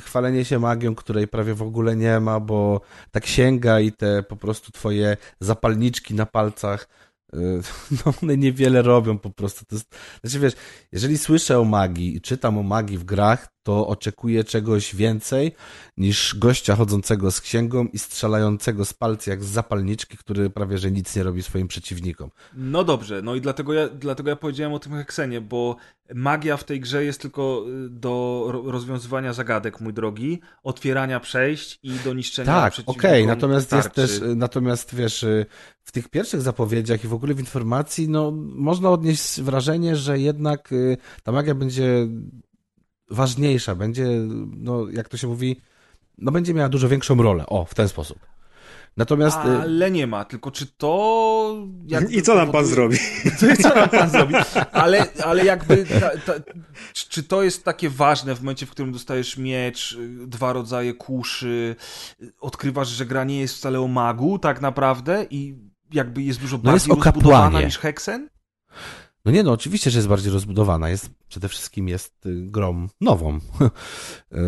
[0.00, 2.80] chwalenie się magią, której prawie w ogóle nie ma, bo
[3.10, 6.88] tak sięga i te po prostu twoje zapalniczki na palcach
[8.06, 9.64] no one niewiele robią po prostu.
[9.64, 10.54] To jest, znaczy wiesz,
[10.92, 15.52] jeżeli słyszę o magii i czytam o magii w grach, to oczekuję czegoś więcej
[15.96, 20.90] niż gościa chodzącego z księgą i strzelającego z palca jak z zapalniczki, który prawie że
[20.90, 22.30] nic nie robi swoim przeciwnikom.
[22.54, 25.76] No dobrze, no i dlatego ja, dlatego ja powiedziałem o tym Heksenie, bo
[26.14, 31.92] magia w tej grze jest tylko y, do rozwiązywania zagadek, mój drogi, otwierania przejść i
[32.04, 33.26] do niszczenia Tak, okej, okay.
[33.26, 34.00] natomiast tarczy.
[34.00, 35.46] jest też, y, natomiast wiesz, y,
[35.82, 40.74] w tych pierwszych zapowiedziach i w ogóle w informacji, no można odnieść wrażenie, że jednak
[41.22, 42.08] ta magia będzie
[43.14, 44.06] ważniejsza, będzie,
[44.56, 45.60] no jak to się mówi,
[46.18, 47.46] no będzie miała dużo większą rolę.
[47.46, 48.18] O, w ten sposób.
[48.96, 49.38] Natomiast...
[49.38, 51.66] Y, Ale nie ma, tylko czy to...
[52.10, 52.96] I co nam pan zrobi?
[53.62, 54.34] Co nam pan zrobi?
[54.72, 56.32] Ale, ale jakby, ta, ta,
[56.92, 61.76] czy to jest takie ważne w momencie, w którym dostajesz miecz, y, dwa rodzaje kuszy,
[62.22, 65.54] y, odkrywasz, że gra nie jest wcale o magu tak naprawdę i
[65.92, 68.28] jakby jest dużo no bardziej jest rozbudowana niż Hexen?
[69.24, 70.88] No nie, no oczywiście, że jest bardziej rozbudowana.
[70.88, 73.36] Jest, przede wszystkim jest y, grą nową,
[74.32, 74.38] y,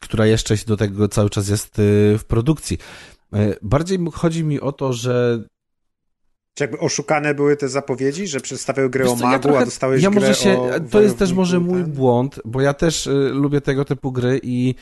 [0.00, 2.78] która jeszcze do tego cały czas jest y, w produkcji.
[3.62, 5.44] Bardziej chodzi mi o to, że
[6.56, 10.02] czy jakby oszukane były te zapowiedzi, że przedstawiają grę o magu, ja trochę, a dostałeś
[10.02, 11.92] ja może się, To jest też może mój ten?
[11.92, 14.74] błąd, bo ja też y, lubię tego typu gry i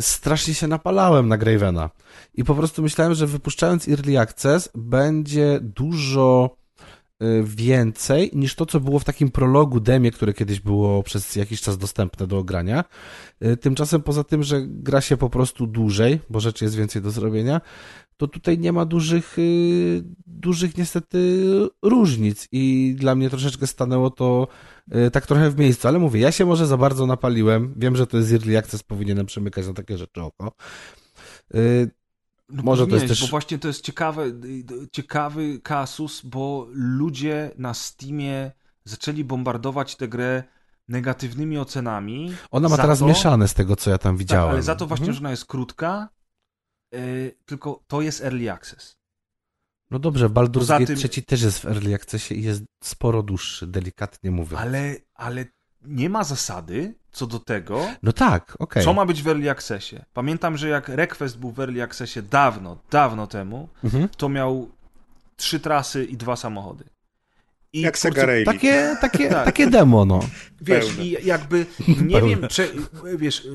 [0.00, 1.90] strasznie się napalałem na Gravena.
[2.34, 6.57] I po prostu myślałem, że wypuszczając Early Access będzie dużo
[7.44, 11.78] więcej niż to, co było w takim prologu demie, które kiedyś było przez jakiś czas
[11.78, 12.84] dostępne do ogrania.
[13.44, 17.10] Y, Tymczasem poza tym, że gra się po prostu dłużej, bo rzeczy jest więcej do
[17.10, 17.60] zrobienia,
[18.16, 21.46] to tutaj nie ma dużych, y, dużych niestety
[21.82, 24.48] różnic i dla mnie troszeczkę stanęło to
[24.94, 28.06] y, tak trochę w miejscu, ale mówię, ja się może za bardzo napaliłem, wiem, że
[28.06, 30.52] to jest early access, powinienem przemykać na takie rzeczy oko.
[32.48, 34.24] No Może to jest też- Bo właśnie to jest ciekawe,
[34.92, 38.52] ciekawy kasus, bo ludzie na Steamie
[38.84, 40.42] zaczęli bombardować tę grę
[40.88, 42.32] negatywnymi ocenami.
[42.50, 44.50] Ona ma teraz to, mieszane z tego, co ja tam Tak, widziałem.
[44.50, 45.14] ale za to właśnie, Mhm.
[45.14, 46.08] że ona jest krótka,
[46.92, 48.96] yy, tylko to jest early access.
[49.90, 53.66] No dobrze, Baldur's Gate tym- 3 też jest w Early Accessie i jest sporo dłuższy,
[53.66, 54.60] delikatnie mówiąc.
[54.62, 55.44] Ale, ale
[55.82, 58.84] nie ma zasady co do tego, No tak, okej.
[58.84, 59.96] co ma być w early accessie.
[60.14, 64.08] Pamiętam, że jak Request był w early accessie dawno, dawno temu, Mhm.
[64.16, 64.68] to miał
[65.36, 66.84] trzy trasy i dwa samochody.
[67.72, 68.44] I Jak kurczę.
[68.44, 69.44] Takie, takie, Tak.
[69.44, 70.20] takie demo, no.
[70.60, 71.04] Wiesz, Pełne.
[71.04, 72.36] i jakby nie Pełne.
[72.36, 72.68] wiem, cze,
[73.16, 73.48] wiesz,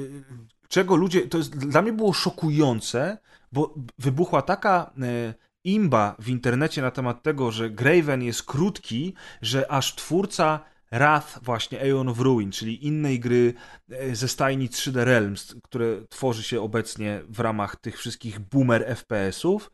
[0.68, 3.18] czego ludzie, to jest, dla mnie było szokujące,
[3.52, 5.34] bo wybuchła taka e,
[5.64, 10.60] imba w internecie na temat tego, że Graven jest krótki, że aż twórca
[10.94, 13.54] Wrath, właśnie Aeon of Ruin, czyli innej gry
[13.90, 19.72] e, ze stajni 3D Realms, które tworzy się obecnie w ramach tych wszystkich boomer FPS-ów,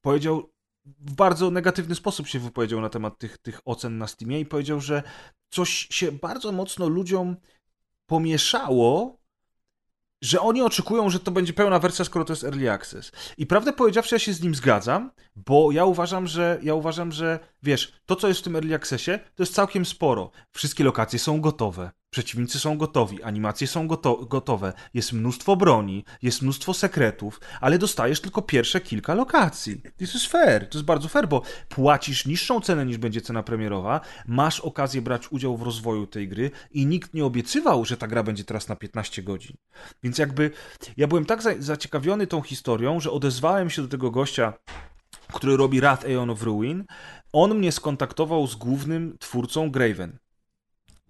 [0.00, 0.50] powiedział,
[0.84, 4.80] w bardzo negatywny sposób się wypowiedział na temat tych, tych ocen na Steamie i powiedział,
[4.80, 5.02] że
[5.50, 7.36] coś się bardzo mocno ludziom
[8.06, 9.18] pomieszało,
[10.26, 13.12] że oni oczekują, że to będzie pełna wersja, skoro to jest early access.
[13.38, 17.38] I prawdę powiedziawszy, ja się z nim zgadzam, bo ja uważam, że ja uważam, że
[17.62, 20.30] wiesz, to co jest w tym early accessie, to jest całkiem sporo.
[20.52, 21.90] Wszystkie lokacje są gotowe.
[22.16, 28.20] Przeciwnicy są gotowi, animacje są goto gotowe, jest mnóstwo broni, jest mnóstwo sekretów, ale dostajesz
[28.20, 29.82] tylko pierwsze kilka lokacji.
[29.82, 34.00] To jest fair, to jest bardzo fair, bo płacisz niższą cenę niż będzie cena premierowa,
[34.26, 38.22] masz okazję brać udział w rozwoju tej gry i nikt nie obiecywał, że ta gra
[38.22, 39.56] będzie teraz na 15 godzin.
[40.02, 40.50] Więc jakby
[40.96, 44.52] ja byłem tak za zaciekawiony tą historią, że odezwałem się do tego gościa,
[45.32, 46.84] który robi Wrath Aeon of Ruin.
[47.32, 50.18] On mnie skontaktował z głównym twórcą Graven.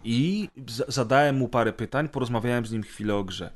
[0.04, 0.48] I
[0.88, 3.50] zadałem mu parę pytań, porozmawiałem z nim chwilę o grze.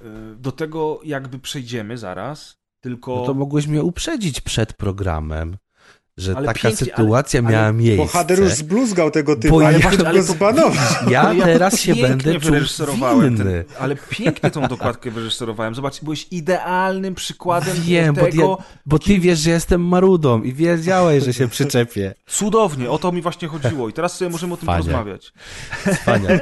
[0.00, 3.16] Yy, Do tego jakby przejdziemy zaraz, tylko...
[3.16, 5.56] No to mogłeś mnie uprzedzić przed programem,
[6.16, 7.96] że Ale taka pięknie, ale- sytuacja ale- miała miejsce.
[8.06, 10.78] Bohater już zbluzgał tego typu, Bo ale ja- ja ale go to- zbanować.
[11.10, 12.54] Ja Ale teraz się będę czuł
[13.20, 13.64] winny.
[13.68, 15.74] Ten, ale pięknie tą dokładkę wyreżyserowałem.
[15.74, 18.56] Zobacz, byłeś idealnym przykładem Wiem, bo, tego.
[18.60, 22.14] ja, bo ty wiesz, że jestem marudą i wiedziałeś, że się przyczepię.
[22.26, 23.88] Cudownie, o to mi właśnie chodziło.
[23.88, 24.82] I teraz sobie możemy o tym Fajnie.
[24.84, 25.32] porozmawiać.
[25.94, 26.40] Wspaniale.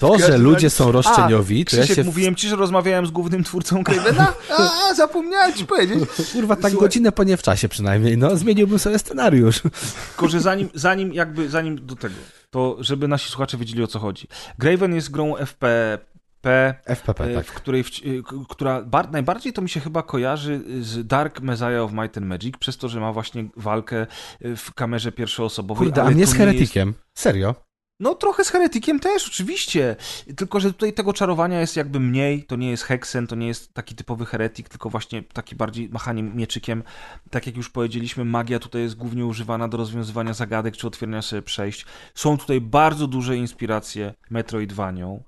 [0.00, 2.04] To, że ludzie są roszczeniowi, A, to ja się...
[2.04, 4.32] mówiłem ci, że rozmawiałem z głównym twórcą Cravena?
[4.58, 5.98] A, a, zapomniałem ci powiedzieć.
[6.32, 9.62] Kurwa, tak Słuchaj- godzinę po nie w czasie przynajmniej, no, zmieniłbym sobie scenariusz.
[10.08, 12.14] Tylko, że zanim, zanim jakby, zanim do tego,
[12.50, 14.28] to żeby nasi słuchacze wiedzieli o co chodzi.
[14.58, 17.46] Graven jest grą FPP, FPP, e, tak.
[17.46, 21.40] w której, w, e, k- która bar, najbardziej to mi się chyba kojarzy z Dark
[21.40, 24.06] Messiah of Might and Magic, przez to, że ma właśnie walkę
[24.40, 25.86] e, w kamerze pierwszoosobowej.
[25.86, 26.94] Kurde, a mnie to z nie jest- heretikiem.
[27.14, 27.54] Serio?
[28.00, 29.96] No trochę z heretikiem też, oczywiście.
[30.36, 32.44] Tylko, że tutaj tego czarowania jest jakby mniej.
[32.44, 36.22] To nie jest heksen, to nie jest taki typowy heretik, tylko właśnie taki bardziej machanie
[36.22, 36.82] mieczykiem.
[37.30, 41.42] Tak jak już powiedzieliśmy, magia tutaj jest głównie używana do rozwiązywania zagadek czy otwierania sobie
[41.42, 41.86] przejść.
[42.14, 45.22] Są tutaj bardzo duże inspiracje Metroidvanią.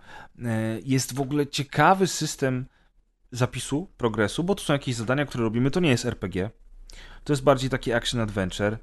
[0.45, 2.67] E, Jest w ogóle ciekawy system
[3.33, 5.71] zapisu, progresu, bo to są jakieś zadania, które robimy.
[5.71, 6.51] To nie jest RPG.
[7.25, 8.79] To jest bardziej taki action adventure, e,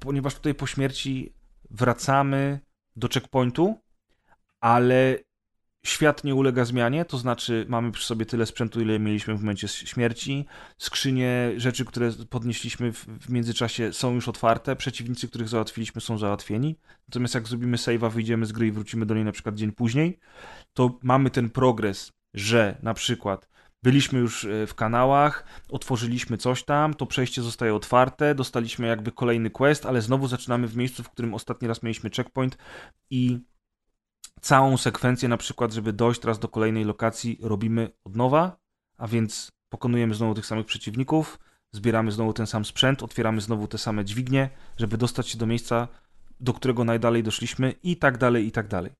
[0.00, 1.32] ponieważ tutaj po śmierci
[1.74, 2.60] wracamy
[2.96, 3.74] do checkpointu,
[4.60, 5.18] ale
[5.86, 9.68] świat nie ulega zmianie, to znaczy mamy przy sobie tyle sprzętu, ile mieliśmy w momencie
[9.68, 10.46] śmierci.
[10.78, 16.76] Skrzynie, rzeczy, które podnieśliśmy w, międzyczasie są już otwarte, przeciwnicy, których załatwiliśmy są załatwieni.
[17.08, 20.18] Natomiast jak zrobimy save'a, wyjdziemy z gry i wrócimy do niej na przykład dzień później,
[20.72, 23.48] to mamy ten progres, że na przykład
[23.84, 29.50] byliśmy już e, w kanałach, otworzyliśmy coś tam, to przejście zostaje otwarte, dostaliśmy jakby kolejny
[29.50, 32.58] quest, ale znowu zaczynamy w miejscu, w którym ostatni raz mieliśmy checkpoint
[33.10, 33.38] i
[34.40, 38.56] całą sekwencję na przykład, żeby dojść teraz do kolejnej lokacji, robimy od nowa,
[38.98, 41.38] a więc pokonujemy znowu tych samych przeciwników,
[41.72, 45.88] zbieramy znowu ten sam sprzęt, otwieramy znowu te same dźwignie, żeby dostać się do miejsca,
[46.40, 48.92] do którego najdalej doszliśmy i tak dalej, i tak dalej.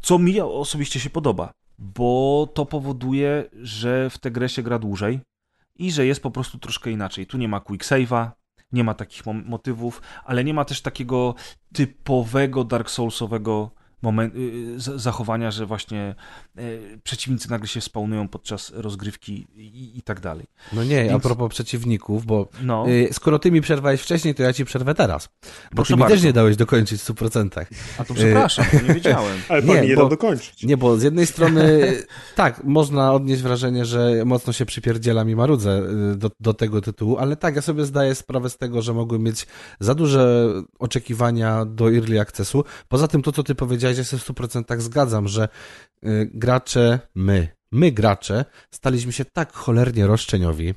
[0.00, 5.20] Co mi osobiście się podoba, bo to powoduje, że w tę grę się gra dłużej
[5.76, 7.26] i że jest po prostu troszkę inaczej.
[7.26, 8.30] Tu nie ma quick save'a,
[8.72, 11.34] nie ma takich mo- motywów, ale nie ma też takiego
[11.72, 13.70] typowego Dark Soulsowego
[14.02, 16.14] moment, y, z- zachowania, że właśnie
[16.58, 20.46] y, przeciwnicy nagle się spawnują podczas rozgrywki i, i tak dalej.
[20.72, 24.42] No nie, a Więc- propos przeciwników, bo No, y, skoro ty mi przerwałeś wcześniej, to
[24.42, 25.28] ja ci przerwę teraz.
[25.70, 26.16] Bo Proszę ty mi bardzo.
[26.16, 27.66] też nie dałeś dokończyć w 100%.
[27.98, 29.38] a to przepraszam, to nie wiedziałem.
[29.48, 30.62] Ale Nie, pan mi nie bo- dał dokończyć.
[30.64, 31.92] Nie, bo z jednej strony
[32.36, 35.82] tak, można odnieść wrażenie, że mocno się przypierdzielam i marudzę
[36.12, 39.22] y, do, do tego tytułu, ale tak, ja sobie zdaję sprawę z tego, że mogłem
[39.22, 39.46] mieć
[39.80, 42.64] za duże oczekiwania do Early Accessu.
[42.88, 45.48] Poza tym to, co ty powiedziałeś, ja się w 100% zgadzam, że
[46.04, 50.74] y, gracze, my, my gracze, staliśmy się tak cholernie roszczeniowi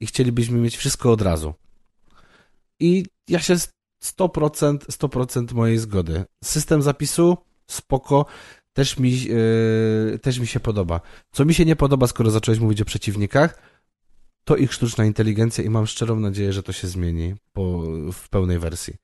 [0.00, 1.54] i chcielibyśmy mieć wszystko od razu.
[2.80, 3.68] I ja się z
[4.04, 6.24] 100%, 100% mojej zgody.
[6.44, 7.36] System zapisu,
[7.66, 8.26] spoko,
[8.72, 11.00] też mi, yy, też mi się podoba.
[11.32, 13.58] Co mi się nie podoba, skoro zacząłeś mówić o przeciwnikach,
[14.44, 17.82] to ich sztuczna inteligencja i mam szczerą nadzieję, że to się zmieni po,
[18.12, 18.94] w pełnej wersji.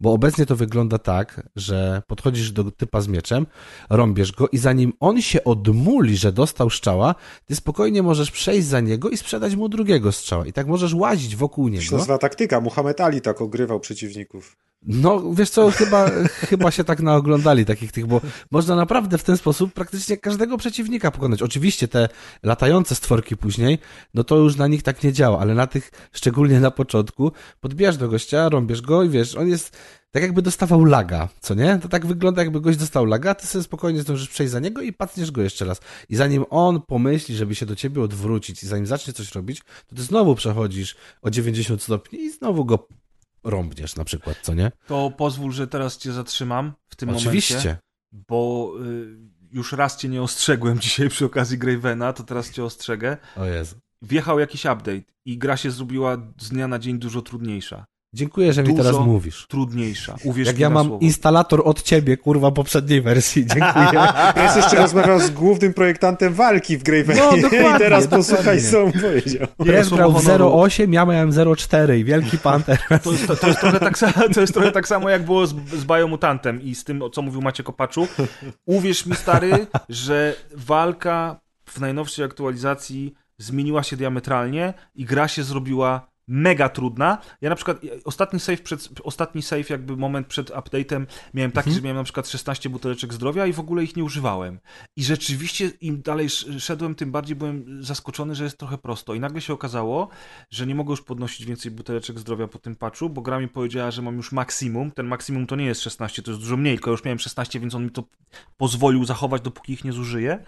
[0.00, 3.46] Bo obecnie to wygląda tak, że podchodzisz do typa z mieczem,
[3.90, 8.80] rąbiesz go i zanim on się odmuli, że dostał strzała, ty spokojnie możesz przejść za
[8.80, 10.46] niego i sprzedać mu drugiego strzała.
[10.46, 11.96] I tak możesz łazić wokół To niego.
[11.96, 12.60] nazywa taktyka.
[12.60, 14.56] Muhammad Ali tak ogrywał przeciwników.
[14.86, 18.20] No, wiesz co, chyba, chyba się tak naoglądali takich tych, bo
[18.50, 21.42] można naprawdę w ten sposób praktycznie każdego przeciwnika pokonać.
[21.42, 22.08] Oczywiście te
[22.42, 23.78] latające stworki później,
[24.14, 27.96] no to już na nich tak nie działa, ale na tych, szczególnie na początku, podbijasz
[27.96, 29.76] do gościa, rąbiesz go i wiesz, on jest
[30.10, 31.78] tak jakby dostawał laga, co nie?
[31.82, 34.92] To tak wygląda jakby gość dostał laga, ty sobie spokojnie zdążysz przejść za niego i
[34.92, 35.80] pacniesz go jeszcze raz.
[36.08, 39.96] I zanim on pomyśli, żeby się do ciebie odwrócić i zanim zacznie coś robić, to
[39.96, 42.88] ty znowu przechodzisz o 90 stopni i znowu go
[43.46, 44.72] rąbniesz na przykład, co nie?
[44.86, 47.54] To pozwól, że teraz cię zatrzymam w tym Oczywiście.
[47.54, 47.78] momencie,
[48.12, 49.16] bo y,
[49.52, 53.16] już raz cię nie ostrzegłem dzisiaj przy okazji Gravena, to teraz cię ostrzegę.
[53.36, 53.76] O Jezu.
[54.02, 57.84] Wjechał jakiś update i gra się zrobiła z dnia na dzień dużo trudniejsza.
[58.16, 59.46] Dziękuję, że mi Dużo teraz mówisz.
[59.48, 60.16] Trudniejsza.
[60.24, 61.00] Uwierz Jak mi ja mam słowo.
[61.00, 63.46] instalator od ciebie, kurwa, poprzedniej wersji.
[63.54, 63.88] Dziękuję.
[64.36, 68.82] Ja jeszcze rozmawiał z głównym projektantem walki w Gravenie No, dokładnie, i teraz posłuchaj, co
[68.84, 69.48] on powiedział.
[69.58, 70.60] Grał w honoru.
[70.60, 72.78] 08, ja miałem 04 i Wielki Panter.
[73.04, 73.98] To jest, to, jest trochę tak,
[74.34, 77.22] to jest trochę tak samo, jak było z, z Biomutantem i z tym, o co
[77.22, 78.08] mówił Maciek Kopaczu.
[78.66, 86.06] Uwierz mi, stary, że walka w najnowszej aktualizacji zmieniła się diametralnie i gra się zrobiła
[86.28, 87.18] mega trudna.
[87.40, 91.80] Ja na przykład ostatni save, przed, ostatni save jakby moment przed update'em miałem taki, że
[91.80, 94.58] miałem na przykład 16 buteleczek zdrowia i w ogóle ich nie używałem.
[94.96, 99.14] I rzeczywiście im dalej sz- szedłem, tym bardziej byłem zaskoczony, że jest trochę prosto.
[99.14, 100.08] I nagle się okazało,
[100.50, 103.90] że nie mogę już podnosić więcej buteleczek zdrowia po tym patchu, bo gra mi powiedziała,
[103.90, 104.90] że mam już maksimum.
[104.90, 107.74] Ten maksimum to nie jest 16, to jest dużo mniej, tylko już miałem 16, więc
[107.74, 108.04] on mi to
[108.56, 110.44] pozwolił zachować, dopóki ich nie zużyję.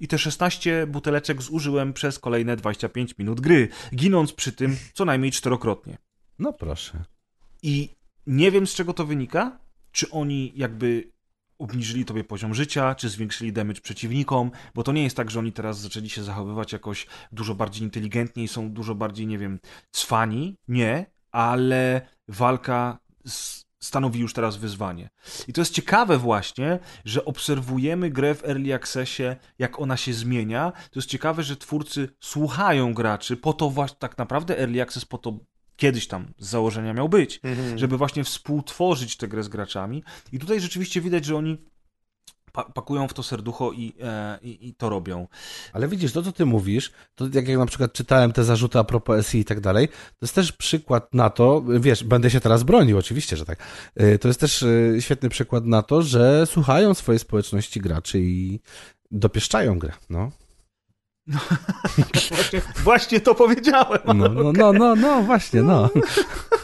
[0.00, 5.21] I te 16 buteleczek zużyłem przez kolejne 25 minut gry, ginąc przy tym co najmniej
[5.30, 5.98] czterokrotnie.
[6.38, 7.04] No proszę.
[7.62, 7.88] I
[8.26, 9.58] nie wiem z czego to wynika,
[9.92, 11.12] czy oni jakby
[11.58, 15.52] obniżyli tobie poziom życia, czy zwiększyli damage przeciwnikom, bo to nie jest tak, że oni
[15.52, 19.58] teraz zaczęli się zachowywać jakoś dużo bardziej inteligentnie i są dużo bardziej, nie wiem,
[19.90, 20.56] cwani.
[20.68, 25.10] Nie, ale walka s- stanowi już teraz wyzwanie.
[25.48, 29.22] I to jest ciekawe właśnie, że obserwujemy grę w Early Accessie,
[29.58, 30.72] jak ona się zmienia.
[30.90, 35.18] To jest ciekawe, że twórcy słuchają graczy, po to właśnie tak naprawdę Early Access po
[35.18, 35.38] to
[35.76, 37.40] kiedyś tam z założenia miał być,
[37.76, 40.04] żeby właśnie współtworzyć tę grę z graczami.
[40.32, 41.58] I tutaj rzeczywiście widać, że oni
[42.52, 45.28] pa pakują w to serducho i, e, i, i to robią.
[45.72, 48.84] Ale widzisz, to co ty mówisz, to jak ja na przykład czytałem te zarzuty a
[48.84, 52.62] propos SI i tak dalej, to jest też przykład na to, wiesz, będę się teraz
[52.62, 53.58] bronił, oczywiście, że tak.
[54.00, 58.60] Y, To jest też y, świetny przykład na to, że słuchają swojej społeczności graczy i
[59.10, 60.30] dopieszczają grę, no.
[62.30, 64.00] Właśnie, właśnie to powiedziałem.
[64.06, 65.90] No, no, no, no, no właśnie, no.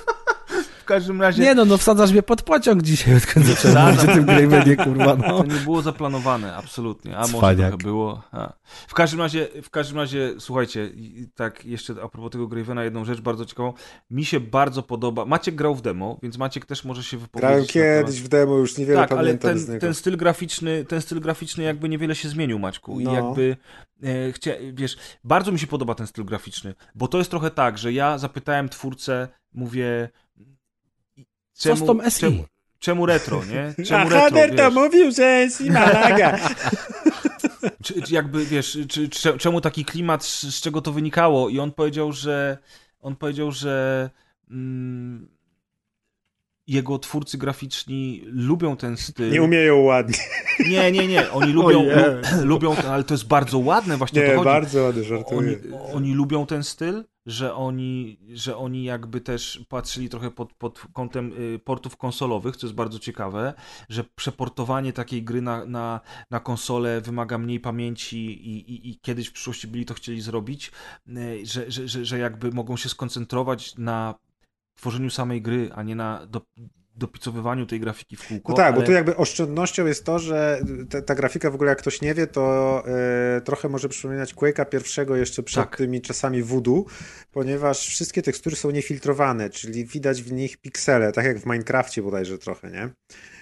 [0.88, 4.14] W każdym razie Nie no, no wsadzasz mnie pod pociąg dzisiaj, odkąd zacząłem mówić o
[4.14, 5.38] tym Gravenie, kurwa, no.
[5.42, 7.16] to nie było zaplanowane, absolutnie.
[7.16, 7.68] A może Cwaniak.
[7.68, 8.22] trochę było.
[8.32, 8.52] A.
[8.88, 13.04] W każdym razie, w każdym razie, słuchajcie, i- tak jeszcze a propos tego Gravena, jedną
[13.04, 13.72] rzecz bardzo ciekawą.
[14.10, 15.24] Mi się bardzo podoba.
[15.24, 17.72] Maciek grał w demo, więc Maciek też może się wypowiedzieć.
[17.72, 19.86] Grałem kiedyś w demo, już niewiele tak, ale pamiętam z ten, niego.
[19.86, 23.00] ten styl graficzny, ten styl graficzny jakby niewiele się zmienił, Maćku.
[23.00, 23.14] I No.
[23.14, 23.56] jakby
[24.02, 27.78] e, chcia, wiesz, bardzo mi się podoba ten styl graficzny, bo to jest trochę tak,
[27.78, 30.08] że ja zapytałem twórcę, mówię
[31.58, 32.20] Co z tą SI?
[32.20, 32.44] Czemu,
[32.78, 33.74] czemu retro, nie?
[33.86, 36.38] Czemu A retro, to mówił, że jest i Malaga.
[37.82, 41.48] Czy, czy jakby, wiesz, czy, czy, czemu taki klimat, z, z czego to wynikało?
[41.48, 42.58] I on powiedział, że
[43.00, 44.10] on powiedział, że
[44.50, 45.28] mm,
[46.66, 49.30] jego twórcy graficzni lubią ten styl.
[49.32, 50.18] Nie umieją ładnie.
[50.68, 51.30] Nie, nie, nie.
[51.30, 51.90] Oni lubią, lu,
[52.44, 54.44] lubią, ten- ale to jest bardzo ładne, właśnie o Nie, to chodzi.
[54.44, 55.58] bardzo Oni, żartuję.
[55.94, 61.32] oni lubią ten styl, że oni, że oni jakby też patrzyli trochę pod, pod kątem
[61.32, 63.54] y, portów konsolowych, co jest bardzo ciekawe,
[63.88, 66.00] że przeportowanie takiej gry na, na,
[66.30, 70.72] na konsolę wymaga mniej pamięci i, i, i kiedyś w przyszłości byli to chcieli zrobić,
[71.08, 74.14] y, że, że, że, że jakby mogą się skoncentrować na
[74.76, 76.42] tworzeniu samej gry, a nie na do,
[76.98, 78.52] dopicowywaniu tej grafiki w kółko.
[78.52, 78.76] No tak, ale...
[78.76, 82.14] bo tu jakby oszczędnością jest to, że ta, ta grafika w ogóle, jak ktoś nie
[82.14, 82.82] wie, to
[83.36, 85.76] e, trochę może przypominać Quake'a pierwszego jeszcze przed Tak.
[85.76, 86.84] tymi czasami voodoo,
[87.32, 92.38] ponieważ wszystkie tekstury są niefiltrowane, czyli widać w nich piksele, tak jak w Minecrafcie bodajże
[92.38, 92.90] trochę, nie?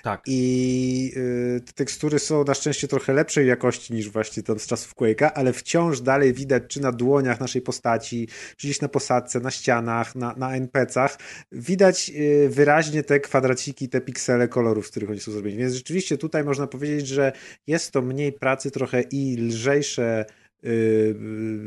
[0.07, 0.23] Tak.
[0.27, 4.95] I y, te tekstury są na szczęście trochę lepszej jakości niż właśnie tam z czasów
[4.95, 9.51] Quake'a, ale wciąż dalej widać, czy na dłoniach naszej postaci, czy gdzieś na posadce, na
[9.51, 11.19] ścianach, na, na NPC-ach,
[11.53, 15.59] widać y, wyraźnie te kwadraciki, te piksele kolorów, z których oni są zrobieni.
[15.59, 17.33] Więc rzeczywiście tutaj można powiedzieć, że
[17.67, 20.25] jest to mniej pracy trochę i lżejsze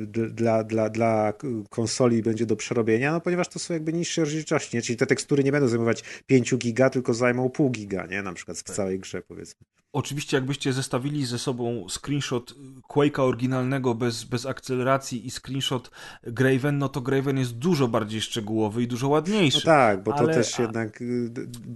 [0.08, 1.34] dla, dla, dla
[1.70, 4.82] konsoli będzie do przerobienia, no ponieważ to są jakby niższe rozdzielczości, nie?
[4.82, 8.22] czyli te tekstury nie będą zajmować 5 giga, tylko zajmą pół giga, nie?
[8.22, 9.66] Na przykład w całej grze powiedzmy.
[9.94, 12.56] Oczywiście, jakbyście zestawili ze sobą screenshot
[12.90, 15.92] Quake'a oryginalnego bez, bez akceleracji i screenshot
[16.24, 19.58] Graven, no to Graven jest dużo bardziej szczegółowy i dużo ładniejszy.
[19.58, 21.32] No tak, bo to Ale- też a- jednak y,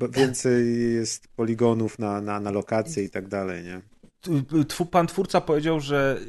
[0.10, 3.82] więcej jest poligonów na, na, na lokacje i tak dalej, nie?
[4.92, 6.20] Pan twórca powiedział, że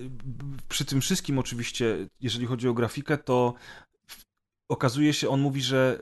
[0.69, 3.55] przy tym wszystkim oczywiście, jeżeli chodzi o grafikę, to
[4.69, 5.99] okazuje się, on mówi, że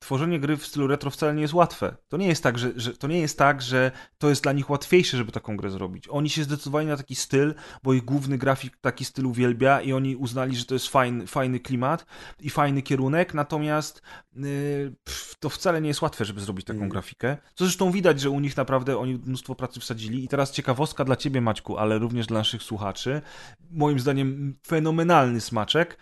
[0.00, 1.96] tworzenie gry w stylu retro wcale nie jest łatwe.
[2.08, 4.70] To nie jest tak, że, że to nie jest tak, że to jest dla nich
[4.70, 6.08] łatwiejsze, żeby taką grę zrobić.
[6.08, 10.16] Oni się zdecydowali na taki styl, bo ich główny grafik taki styl uwielbia i oni
[10.16, 12.06] uznali, że to jest fajny, fajny klimat
[12.40, 14.02] i fajny kierunek, natomiast
[14.36, 16.88] yy, pff, to wcale nie jest łatwe, żeby zrobić taką Mm.
[16.88, 17.36] grafikę.
[17.54, 20.24] Co zresztą widać, że u nich naprawdę oni mnóstwo pracy wsadzili.
[20.24, 23.22] I teraz ciekawostka dla ciebie, Maćku, ale również dla naszych słuchaczy.
[23.70, 25.98] Moim zdaniem fenomenalny smaczek.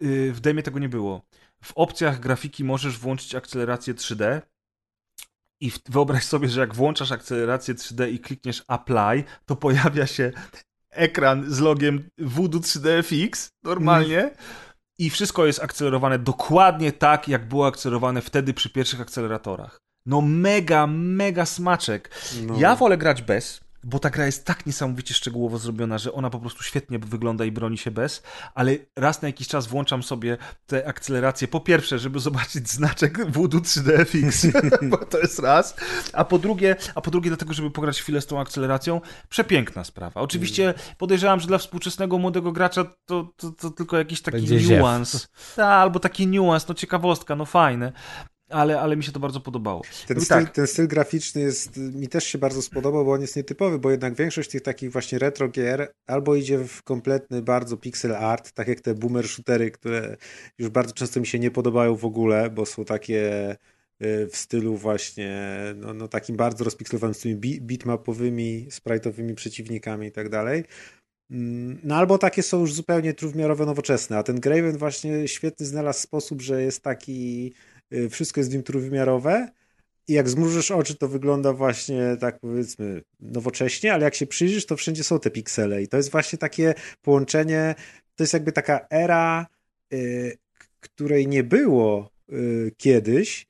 [0.00, 1.22] Yy, W demie tego nie było.
[1.64, 4.40] W opcjach grafiki możesz włączyć akcelerację 3D.
[5.60, 10.32] I wyobraź sobie, że jak włączasz akcelerację 3D i klikniesz Apply, to pojawia się
[10.90, 14.30] ekran z logiem Voodoo 3DFX normalnie.
[14.98, 19.80] I wszystko jest akcelerowane dokładnie tak, jak było akcelerowane wtedy przy pierwszych akceleratorach.
[20.06, 22.10] No mega, mega smaczek.
[22.42, 22.54] No.
[22.58, 26.40] Ja wolę grać bez, bo ta gra jest tak niesamowicie szczegółowo zrobiona, że ona po
[26.40, 28.22] prostu świetnie wygląda i broni się bez,
[28.54, 31.48] ale raz na jakiś czas włączam sobie te akceleracje.
[31.48, 35.76] Po pierwsze, żeby zobaczyć znaczek Voodoo 3DFX, bo to jest raz,
[36.12, 39.00] a po drugie, a po drugie dlatego, żeby pograć chwilę z tą akceleracją.
[39.28, 40.20] Przepiękna sprawa.
[40.20, 45.14] Oczywiście podejrzewam, że dla współczesnego młodego gracza to, to, to tylko jakiś taki Będzie niuans.
[45.56, 47.92] Tak, albo taki niuans, no ciekawostka, no fajne.
[48.54, 49.82] Ale, ale mi się to bardzo podobało.
[50.06, 53.36] Ten styl, tak, ten styl graficzny jest, mi też się bardzo spodobał, bo on jest
[53.36, 58.14] nietypowy, bo jednak większość tych takich właśnie retro gier albo idzie w kompletny bardzo pixel
[58.14, 60.16] art, tak jak te boomer shootery, które
[60.58, 63.50] już bardzo często mi się nie podobają w ogóle, bo są takie
[64.02, 70.06] y, w stylu właśnie no, no takim bardzo rozpixelowanym z tymi bi- bitmapowymi, sprite'owymi przeciwnikami
[70.06, 70.64] i tak dalej.
[71.30, 76.00] Mm, No albo takie są już zupełnie trójwymiarowe, nowoczesne, a ten Graven właśnie świetny znalazł
[76.00, 77.52] sposób, że jest taki,
[78.10, 79.48] wszystko jest w nim trójwymiarowe
[80.08, 84.76] i jak zmrużysz oczy, to wygląda właśnie tak powiedzmy nowocześnie, ale jak się przyjrzysz, to
[84.76, 87.74] wszędzie są te piksele i to jest właśnie takie połączenie,
[88.16, 89.46] to jest jakby taka era,
[89.92, 90.38] y,
[90.80, 93.46] której nie było y, kiedyś, y,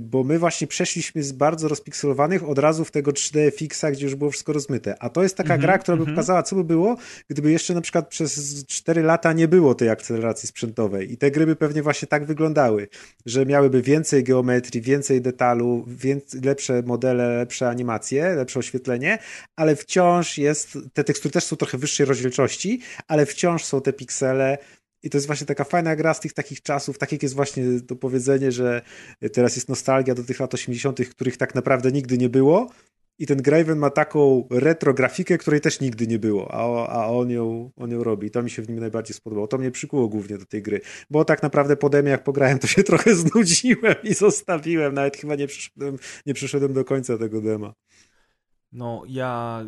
[0.00, 4.14] bo my właśnie przeszliśmy z bardzo rozpikselowanych od razu w tego 3D FX-a, gdzie już
[4.14, 5.02] było wszystko rozmyte.
[5.02, 6.16] A to jest taka Mhm, gra, która by mhm.
[6.16, 6.96] pokazała, co by było,
[7.28, 11.12] gdyby jeszcze na przykład przez 4 lata nie było tej akceleracji sprzętowej.
[11.12, 12.88] I te gry by pewnie właśnie tak wyglądały,
[13.26, 19.18] że miałyby więcej geometrii, więcej detalu, więcej, lepsze modele, lepsze animacje, lepsze oświetlenie,
[19.56, 24.58] ale wciąż jest, te tekstury też są trochę wyższej rozdzielczości, ale wciąż są te piksele.
[25.02, 27.64] I to jest właśnie taka fajna gra z tych takich czasów, tak jak jest właśnie
[27.80, 28.82] to powiedzenie, że
[29.32, 32.70] teraz jest nostalgia do tych lat 80., których tak naprawdę nigdy nie było.
[33.18, 37.30] I ten Graven ma taką retro grafikę, której też nigdy nie było, a, a on,
[37.30, 38.30] ją, on ją robi.
[38.30, 39.46] To mi się w nim najbardziej spodobało.
[39.48, 40.80] To mnie przykuło głównie do tej gry.
[41.10, 44.94] Bo tak naprawdę po demie, jak pograłem, to się trochę znudziłem i zostawiłem.
[44.94, 47.74] Nawet chyba nie przyszedłem, nie przyszedłem do końca tego dema.
[48.72, 49.64] No, ja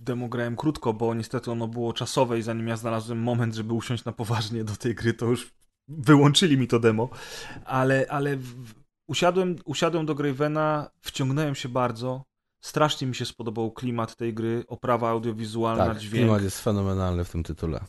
[0.00, 4.04] demo grałem krótko, bo niestety ono było czasowe i zanim ja znalazłem moment, żeby usiąść
[4.04, 5.52] na poważnie do tej gry, to już
[5.88, 7.08] wyłączyli mi to demo.
[7.64, 8.38] Ale, ale
[9.08, 12.24] usiadłem, usiadłem do Gravena, wciągnąłem się bardzo.
[12.60, 16.24] Strasznie mi się spodobał klimat tej gry, oprawa audiowizualna, Tak, dźwięk.
[16.24, 17.80] klimat jest fenomenalny w tym tytule.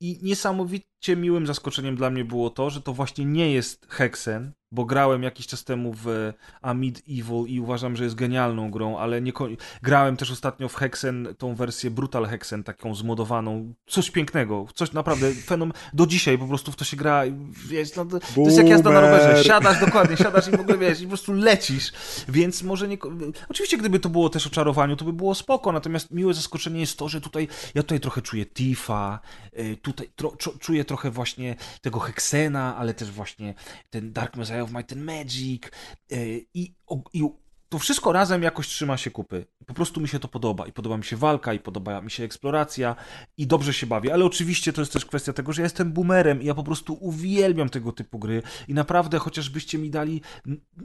[0.00, 4.84] I niesamowicie miłym zaskoczeniem dla mnie było to, że to właśnie nie jest Hexen, bo
[4.84, 9.32] grałem jakiś czas temu w Amid Evil i uważam, że jest genialną grą, ale nie
[9.82, 15.32] grałem też ostatnio w Hexen, tą wersję Brutal Hexen, taką zmodowaną, coś pięknego, coś naprawdę
[15.34, 17.34] fenom, do dzisiaj po prostu w to się gra, i
[17.66, 20.78] wiesz, no, to, to jest jak jazda na rowerze, siadasz dokładnie, siadasz i w ogóle
[20.78, 21.92] wiesz, i po prostu lecisz,
[22.28, 22.98] więc może nie,
[23.48, 26.98] oczywiście gdyby to było też o czarowaniu, to by było spoko, natomiast miłe zaskoczenie jest
[26.98, 29.20] to, że tutaj, ja tutaj trochę czuję Tifa,
[29.58, 33.54] y, tutaj tro, czu- czuję trochę właśnie tego Hexena, ale też właśnie
[33.90, 35.62] ten Dark Messiah of Might and Magic
[36.12, 36.72] y, i,
[37.12, 37.22] i
[37.68, 39.46] to wszystko razem jakoś trzyma się kupy.
[39.66, 40.66] Po prostu mi się to podoba.
[40.66, 42.96] I podoba mi się walka, i podoba mi się eksploracja,
[43.36, 44.14] i dobrze się bawię.
[44.14, 46.94] Ale oczywiście to jest też kwestia tego, że ja jestem boomerem i ja po prostu
[47.00, 48.42] uwielbiam tego typu gry.
[48.68, 50.20] I naprawdę, chociażbyście mi dali,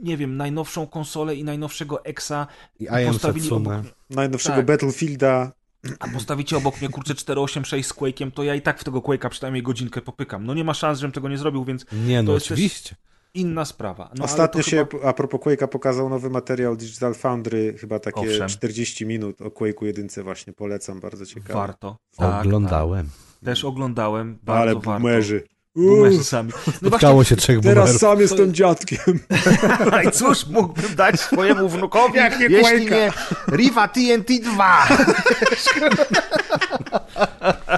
[0.02, 2.46] nie wiem, najnowszą konsolę i najnowszego Exa,
[2.80, 3.74] I postawili obok,
[4.10, 4.66] Najnowszego Tak.
[4.66, 5.52] Battlefielda.
[6.00, 9.28] a postawicie obok mnie kurczę 486 z Quake'iem, to ja i tak w tego Quake'a
[9.28, 10.46] przynajmniej godzinkę popykam.
[10.46, 12.96] No nie ma szans, żebym tego nie zrobił, więc Nie, no To jest też- oczywiście.
[13.40, 14.10] Inna sprawa.
[14.14, 18.48] No, Ostatnio się, chyba- a propos Quake'a, pokazał nowy materiał Digital Foundry, chyba takie Owszem.
[18.48, 21.54] 40 minut o Quake'u jedynce właśnie, polecam, bardzo ciekawe.
[21.54, 21.96] Warto.
[22.16, 23.06] Tak, Oglądałem.
[23.06, 23.44] tak.
[23.44, 24.90] Też oglądałem, bardzo Ale warto.
[24.90, 25.42] boomerzy.
[25.76, 26.52] Boomerzy sami.
[26.66, 28.00] No Spotkało się trzech Teraz boomerów.
[28.00, 29.20] sam jestem dziadkiem.
[30.08, 32.90] i cóż mógłbym dać swojemu wnukowi, Jak nie jeśli Quake'a.
[32.90, 33.12] nie
[33.56, 34.88] Riva TNT 2.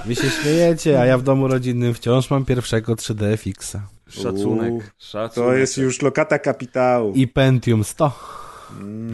[0.06, 3.76] Wy się śmiejecie, a ja w domu rodzinnym wciąż mam pierwszego 3D Fixa.
[4.10, 5.48] Szacunek, Uuu, szacunek.
[5.48, 7.12] To jest już lokata kapitału.
[7.14, 8.12] I Pentium 100.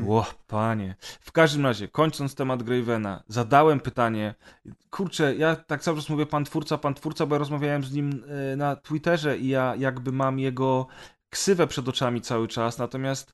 [0.09, 0.95] O, panie.
[1.21, 4.35] W każdym razie, kończąc temat Gravena, zadałem pytanie.
[4.91, 8.25] Kurczę, ja tak cały czas mówię pan twórca, pan twórca, bo ja rozmawiałem z nim
[8.53, 10.87] e, na Twitterze i ja jakby mam jego
[11.31, 13.33] ksywę przed oczami cały czas, natomiast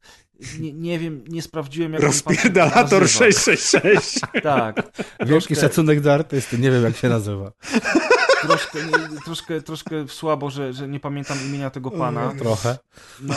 [0.60, 3.06] nie, nie wiem, nie sprawdziłem jak Rozpierdalator nazywa.
[3.06, 4.20] 666.
[4.42, 4.92] Tak.
[5.26, 7.52] Wielki szacunek do artysty, nie wiem jak się nazywa.
[8.42, 12.32] Troszkę, nie, troszkę, troszkę słabo, że, że nie pamiętam imienia tego pana.
[12.38, 12.78] Trochę.
[13.20, 13.34] No,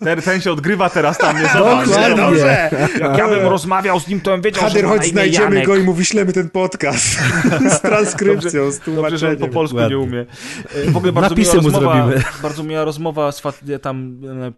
[0.00, 1.48] ten, ten się odgrywa teraz tam, nie.
[1.54, 2.16] Dokładnie.
[2.16, 2.70] Dobrze.
[3.00, 5.66] Jak ja bym rozmawiał z nim, to bym wiedział, że Hader, chodź imię znajdziemy Janek.
[5.66, 7.18] go i mu wyślemy ten podcast
[7.76, 9.36] z transkrypcją, z Dobrze, że on tłumaczeniem.
[9.38, 9.96] po polsku Dokładnie.
[9.96, 10.26] nie umie.
[10.74, 12.24] E, W ogóle bardzo Napisy miła mu rozmowa, zrobimy.
[12.42, 13.42] bardzo miła rozmowa z
[13.82, 14.52] tam e,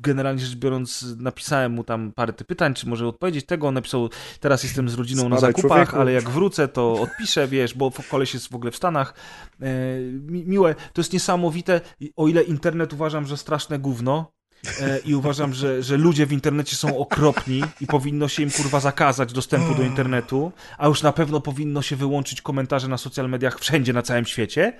[0.00, 4.08] generalnie rzecz biorąc napisałem mu tam parę pytań, czy może odpowiedzieć tego, on napisał,
[4.40, 5.96] teraz jestem z rodziną na Spadaj, zakupach, człowieku.
[6.00, 9.14] ale jak wrócę, to odpiszę, wiesz, bo koleś jest w ogóle w Stanach.
[9.60, 9.66] E,
[10.00, 11.80] mi- miłe, to jest niesamowite,
[12.16, 14.32] o ile internet uważam, że straszne gówno,
[14.80, 18.80] e, i uważam, że, że ludzie w internecie są okropni i powinno się im kurwa
[18.80, 23.60] zakazać dostępu do internetu, a już na pewno powinno się wyłączyć komentarze na social mediach
[23.60, 24.72] wszędzie na całym świecie,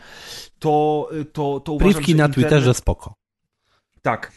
[0.58, 2.50] to, to, to uważam, Privki że na internet...
[2.50, 3.14] Twitterze spoko.
[4.02, 4.32] Tak.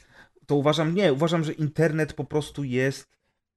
[0.52, 3.10] To uważam, nie, uważam, że internet po prostu jest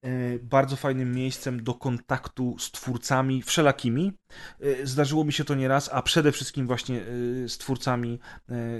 [0.02, 4.12] e, bardzo fajnym miejscem do kontaktu z twórcami wszelakimi.
[4.60, 7.04] E, Zdarzyło mi się to nieraz, a przede wszystkim właśnie e,
[7.48, 8.18] z twórcami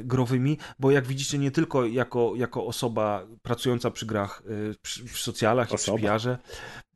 [0.05, 4.43] growymi, bo jak widzicie, nie tylko jako, jako osoba pracująca przy grach,
[4.83, 5.99] przy, w socjalach i Osoba.
[5.99, 6.39] przy PR-ze,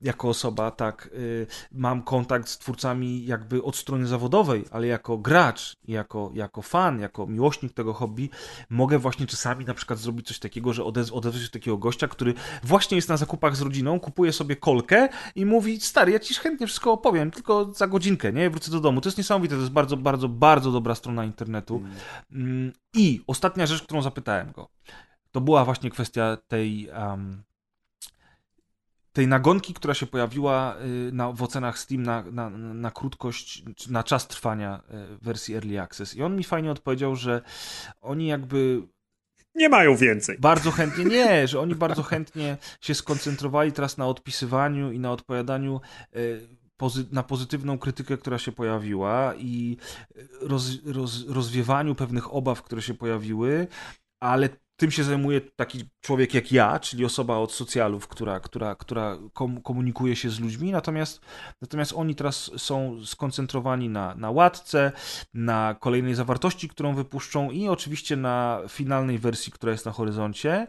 [0.02, 5.76] jako osoba, tak, y, mam kontakt z twórcami jakby od strony zawodowej, ale jako gracz,
[5.84, 8.30] jako, jako fan, jako miłośnik tego hobby,
[8.70, 12.08] mogę właśnie czasami na przykład zrobić coś takiego, że odez odezwać się do takiego gościa,
[12.08, 16.34] który właśnie jest na zakupach z rodziną, kupuje sobie kolkę i mówi, stary, ja ci
[16.34, 18.50] chętnie wszystko opowiem, tylko za godzinkę, nie?
[18.50, 19.00] Wrócę do domu.
[19.00, 21.82] To jest niesamowite, to jest bardzo, bardzo, bardzo dobra strona internetu.
[22.32, 24.68] Mm, I ostatnia rzecz, którą zapytałem go,
[25.32, 26.90] to była właśnie kwestia tej...
[26.98, 27.47] Um,
[29.18, 30.76] tej nagonki, która się pojawiła
[31.08, 35.80] y, na, w ocenach Steam na, na, na krótkość, na czas trwania y, wersji Early
[35.80, 36.16] Access.
[36.16, 37.42] I on mi fajnie odpowiedział, że
[38.00, 38.82] oni jakby
[39.54, 40.38] Nie mają więcej.
[40.40, 45.80] bardzo chętnie, nie, że oni bardzo chętnie się skoncentrowali teraz na odpisywaniu i na odpowiadaniu
[46.16, 46.48] y,
[47.12, 49.76] na pozytywną krytykę, która się pojawiła i
[50.40, 53.66] roz roz rozwiewaniu pewnych obaw, które się pojawiły,
[54.20, 54.48] ale
[54.80, 59.62] tym się zajmuje taki człowiek jak ja, czyli osoba od socjalów, która, która, która kom
[59.62, 61.20] komunikuje się z ludźmi, natomiast,
[61.62, 64.92] natomiast oni teraz są skoncentrowani na, na łatce,
[65.34, 70.66] na kolejnej zawartości, którą wypuszczą i oczywiście na finalnej wersji, która jest na horyzoncie.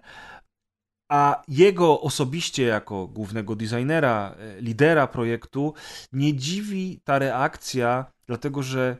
[1.11, 5.73] A jego osobiście, jako głównego designera, e, lidera projektu,
[6.11, 8.97] nie dziwi ta reakcja, dlatego że,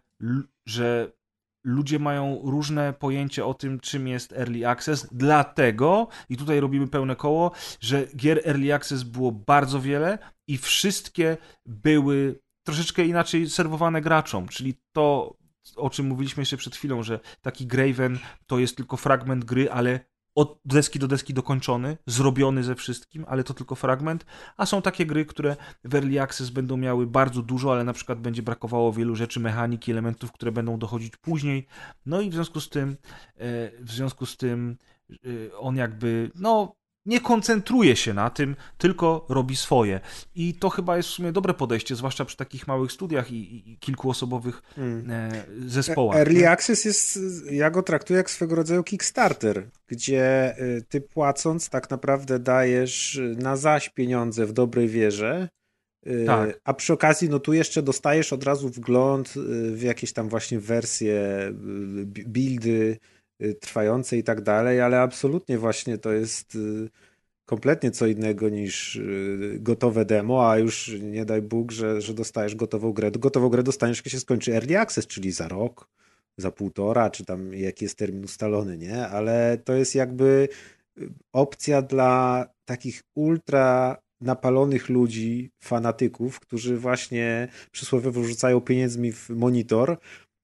[0.66, 1.12] że
[1.64, 7.16] ludzie mają różne pojęcie o tym, czym jest Early Access, dlatego, i tutaj robimy pełne
[7.16, 14.48] koło, że gier Early Access było bardzo wiele i wszystkie były troszeczkę inaczej serwowane graczom,
[14.48, 15.38] czyli to,
[15.76, 20.09] o czym mówiliśmy jeszcze przed chwilą, że taki Graven to jest tylko fragment gry, ale
[20.36, 24.26] od deski do deski dokończony, zrobiony ze wszystkim, ale to tylko fragment,
[24.58, 28.20] a są takie gry, które w Early Access będą miały bardzo dużo, ale na przykład
[28.20, 31.68] będzie brakowało wielu rzeczy, mechaniki, elementów, które będą dochodzić później.
[32.06, 32.96] No i w związku z tym, e,
[33.84, 34.78] w związku z tym
[35.26, 36.76] y, on jakby, no,
[37.06, 40.00] nie koncentruje się na tym, tylko robi swoje.
[40.36, 43.78] I to chyba jest w sumie dobre podejście, zwłaszcza przy takich małych studiach i, i
[43.78, 45.12] kilkuosobowych Hmm.
[45.12, 46.18] e, zespołach.
[46.18, 46.50] Early nie?
[46.50, 47.20] Access jest,
[47.52, 53.36] ja go traktuję jak swego rodzaju Kickstarter, gdzie y, ty płacąc tak naprawdę dajesz y,
[53.40, 55.50] na zaś pieniądze w dobrej wierze,
[56.26, 56.60] Tak.
[56.64, 59.34] a przy okazji no tu jeszcze dostajesz od razu wgląd
[59.72, 61.22] w jakieś tam właśnie wersje,
[62.06, 62.98] buildy
[63.60, 66.90] trwające i tak dalej, ale absolutnie właśnie to jest y,
[67.46, 72.56] kompletnie co innego niż y, gotowe demo, a już nie daj Bóg, że, że dostajesz
[72.56, 73.12] gotową grę.
[73.12, 75.90] Gotową grę dostaniesz, kiedy się skończy Early Access, czyli za rok,
[76.38, 79.08] za półtora, czy tam jaki jest termin ustalony, nie?
[79.08, 80.48] Ale to jest jakby
[80.98, 89.98] y, opcja dla takich ultra napalonych ludzi, fanatyków, którzy właśnie przysłowiowo rzucają pieniędzmi w monitor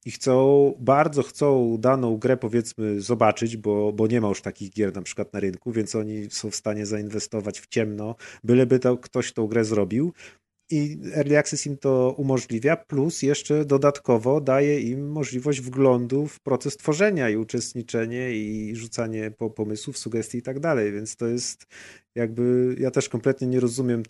[0.05, 4.95] i chcą, bardzo chcą daną grę powiedzmy zobaczyć, bo, bo nie ma już takich gier
[4.95, 9.33] na przykład na rynku, więc oni są w stanie zainwestować w ciemno, byleby to ktoś
[9.33, 10.13] tą grę zrobił.
[10.71, 16.77] I Early Access im to umożliwia, plus jeszcze dodatkowo daje im możliwość wglądu w proces
[16.77, 21.65] tworzenia i uczestniczenie i rzucanie po pomysłów, sugestii i tak dalej, więc to jest
[22.15, 24.03] jakby, ja też kompletnie nie rozumiem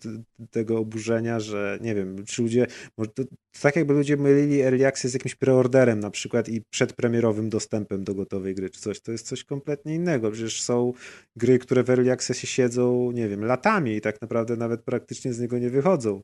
[0.50, 2.66] tego oburzenia, że nie wiem, czy ludzie,
[2.98, 3.22] może to,
[3.60, 8.14] tak jakby ludzie mylili Early Access z jakimś preorderem na przykład i przedpremierowym dostępem do
[8.14, 10.92] gotowej gry czy coś, to jest coś kompletnie innego, przecież są
[11.36, 15.40] gry, które w Early Accessie siedzą, nie wiem, latami i tak naprawdę nawet praktycznie z
[15.40, 16.22] niego nie wychodzą.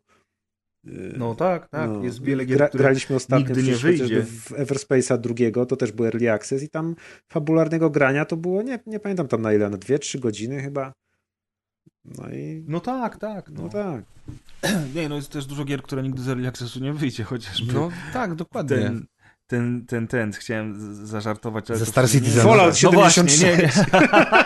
[0.84, 1.90] Yy, No tak, tak.
[1.90, 4.22] no, jest wiele gier, gra, graliśmy ostatnio nigdy nie wyjdzie.
[4.22, 6.94] w Everspace'a drugiego, to też był Early Access i tam
[7.32, 10.92] fabularnego grania to było, nie, nie pamiętam tam na ile, na 2-3 godziny chyba.
[12.05, 13.51] No i No tak, tak.
[13.51, 13.69] no No.
[13.69, 14.05] tak.
[14.95, 17.91] Nie, no jest też dużo gier, które nigdy z Early Accessu nie wyjdzie, chociażby No
[18.12, 18.77] tak, dokładnie.
[18.77, 19.07] ten,
[19.53, 21.70] ten, ten, ten, chciałem zażartować.
[21.70, 22.43] ale Ze Star Citizen.
[22.45, 23.77] Fallout No właśnie, 76.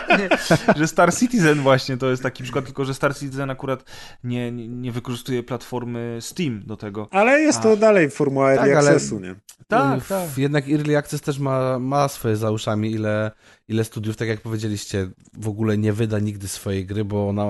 [0.09, 0.29] nie, nie.
[0.75, 3.83] że Star Citizen właśnie to jest taki przykład, tylko że Star Citizen akurat
[4.23, 7.07] nie, nie, nie wykorzystuje platformy Steam do tego.
[7.11, 7.75] Ale jest to A.
[7.75, 9.35] dalej formuła Early Tak, ale- Accessu, nie?
[9.67, 10.37] Tak, W- tak.
[10.37, 13.31] Jednak Early Access też ma, ma swoje za uszami, ile,
[13.67, 17.45] ile studiów, tak jak powiedzieliście, w ogóle nie wyda nigdy swojej gry, bo ona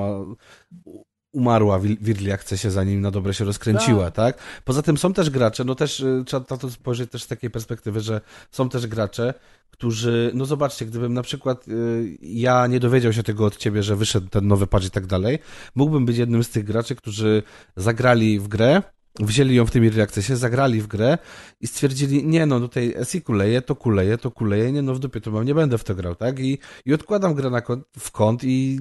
[1.33, 4.37] umarła w w Early Accessie, zanim na dobre się rozkręciła, tak?
[4.65, 7.49] Poza tym są też gracze, no też y, trzeba na to spojrzeć też z takiej
[7.49, 8.21] perspektywy, że
[8.51, 9.33] są też gracze,
[9.71, 13.95] którzy, no zobaczcie, gdybym na przykład y, ja nie dowiedział się tego od ciebie, że
[13.95, 15.39] wyszedł ten nowy patch i tak dalej,
[15.75, 17.43] mógłbym być jednym z tych graczy, którzy
[17.75, 18.81] zagrali w grę,
[19.19, 21.17] wzięli ją w tym Early Accessie, zagrali w grę
[21.61, 25.21] i stwierdzili, nie no, tutaj SI kuleje, to kuleje, to kuleje, nie no w dupie
[25.21, 26.39] to mam, nie będę w to grał, tak?
[26.39, 28.79] I, i odkładam grę na kąt, w kąt i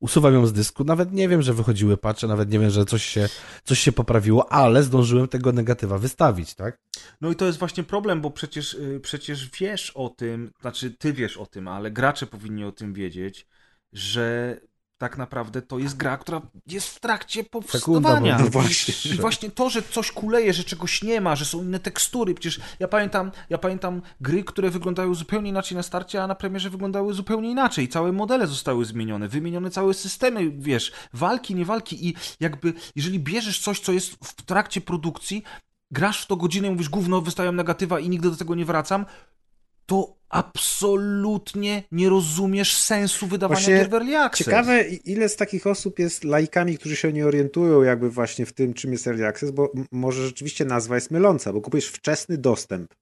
[0.00, 3.04] usuwam ją z dysku, nawet nie wiem, że wychodziły patche, nawet nie wiem, że coś
[3.04, 3.28] się,
[3.64, 6.78] coś się poprawiło, ale zdążyłem tego negatywa wystawić, tak?
[7.20, 11.12] No i to jest właśnie problem, bo przecież, y, przecież wiesz o tym, znaczy ty
[11.12, 13.46] wiesz o tym, ale gracze powinni o tym wiedzieć,
[13.92, 14.56] że
[14.98, 18.38] tak naprawdę to jest gra, która jest w trakcie powstawania.
[18.46, 18.94] I- właśnie.
[19.12, 22.34] I właśnie to, że coś kuleje, że czegoś nie ma, że są inne tekstury.
[22.34, 26.70] Przecież ja pamiętam, ja pamiętam gry, które wyglądają zupełnie inaczej na starcie, a na premierze
[26.70, 27.88] wyglądały zupełnie inaczej.
[27.88, 33.60] Całe modele zostały zmienione, wymienione całe systemy, wiesz, walki, nie walki i jakby, jeżeli bierzesz
[33.60, 35.42] coś, co jest w trakcie produkcji,
[35.90, 39.06] grasz w to godzinę i mówisz, gówno, wystawiam negatywa i nigdy do tego nie wracam,
[39.86, 44.46] to absolutnie nie rozumiesz sensu wydawania Właśnie gier w Early Access.
[44.46, 48.74] Ciekawe, ile z takich osób jest laikami, którzy się nie orientują jakby właśnie w tym,
[48.74, 52.94] czym jest Early Access, bo może rzeczywiście nazwa jest myląca, bo kupujesz wczesny dostęp.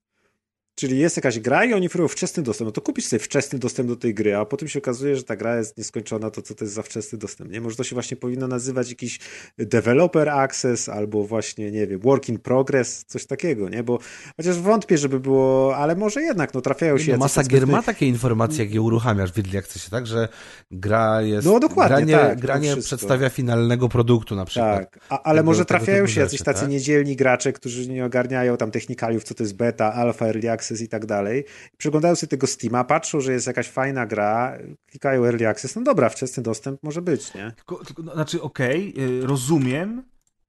[0.75, 2.65] Czyli jest jakaś gra i oni oferują wczesny dostęp.
[2.65, 5.35] No to kupisz sobie wczesny dostęp do tej gry, a potem się okazuje, że ta
[5.35, 7.51] gra jest nieskończona, to co to jest za wczesny dostęp.
[7.51, 7.61] Nie?
[7.61, 9.19] Może to się właśnie powinno nazywać jakiś
[9.57, 13.83] developer access albo właśnie, nie wiem, work in progress, coś takiego, nie?
[13.83, 13.99] Bo
[14.37, 17.83] chociaż wątpię, żeby było, ale może jednak, no trafiają się No, jacyś masa gier ma
[17.83, 20.07] takie informacje, jak je uruchamiasz w Early Accessie, tak?
[20.07, 20.27] Że
[20.71, 21.47] gra jest...
[21.47, 24.79] No, dokładnie, Granie, tak, granie przedstawia finalnego produktu na przykład.
[24.79, 26.69] Tak, a, ale Tego- może trafiają się jacyś rzeczy, tacy tak?
[26.69, 30.87] niedzielni gracze, którzy nie ogarniają tam technikaliów, co to jest beta, alfa, early access i
[30.87, 31.45] tak dalej.
[31.77, 36.09] Przeglądają sobie tego Steama, patrzą, że jest jakaś fajna gra, klikają early access, no dobra,
[36.09, 37.51] wczesny dostęp może być, nie?
[37.55, 40.03] Tylko, tylko, no, znaczy, okej, y, rozumiem,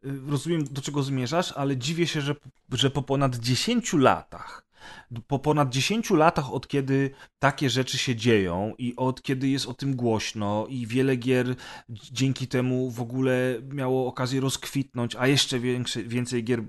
[0.05, 2.35] y, rozumiem do czego zmierzasz, ale dziwię się, że,
[2.73, 4.66] że po ponad 10 latach,
[5.27, 9.75] po ponad 10 latach od kiedy takie rzeczy się dzieją i od kiedy jest o
[9.75, 11.55] tym głośno i wiele gier
[11.89, 16.63] dzięki temu w ogóle miało okazję rozkwitnąć, a jeszcze większe, więcej gier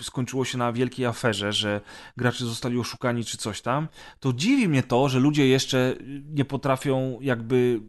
[0.00, 1.80] skończyło się na wielkiej aferze, że
[2.16, 3.88] gracze zostali oszukani czy coś tam,
[4.20, 5.96] to dziwi mnie to, że ludzie jeszcze
[6.34, 7.80] nie potrafią jakby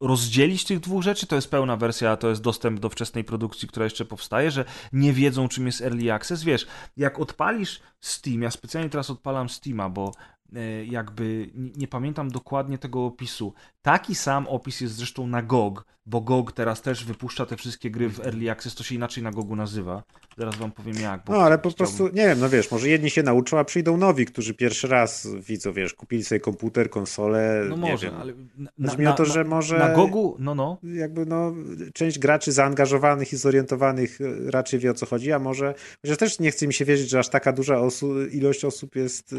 [0.00, 3.84] rozdzielić tych dwóch rzeczy, to jest pełna wersja, to jest dostęp do wczesnej produkcji, która
[3.84, 6.42] jeszcze powstaje, że nie wiedzą czym jest Early Access.
[6.42, 6.66] Wiesz,
[6.96, 10.12] jak odpalisz Steam, ja specjalnie teraz odpalam Steama, bo
[10.88, 13.52] jakby, nie, pamiętam dokładnie tego opisu.
[13.82, 18.08] Taki sam opis jest zresztą na GOG, bo GOG teraz też wypuszcza te wszystkie gry
[18.08, 20.02] w Early Access, to się inaczej na GOGu nazywa.
[20.38, 21.28] Zaraz wam powiem jak.
[21.28, 23.96] No ale po chciałbym- prostu, nie wiem, no wiesz, może jedni się nauczą, a przyjdą
[23.96, 28.20] nowi, którzy pierwszy raz widzą, wiesz, kupili sobie komputer, konsolę, No może, wiem.
[28.20, 28.32] ale
[28.78, 31.54] na, Chodzi mi o to, że może- Na GOGu, no no, jakby no,
[31.94, 36.38] część graczy zaangażowanych i zorientowanych e, raczej wie o co chodzi, a może, chociaż też
[36.38, 39.36] nie chce mi się wierzyć, że aż taka duża osu, ilość osób jest, y,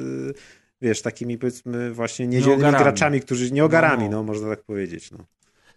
[0.82, 4.24] wiesz, takimi powiedzmy właśnie niedzielnymi graczami, którzy nie ogarami, No, no, no.
[4.24, 5.18] można tak powiedzieć, no.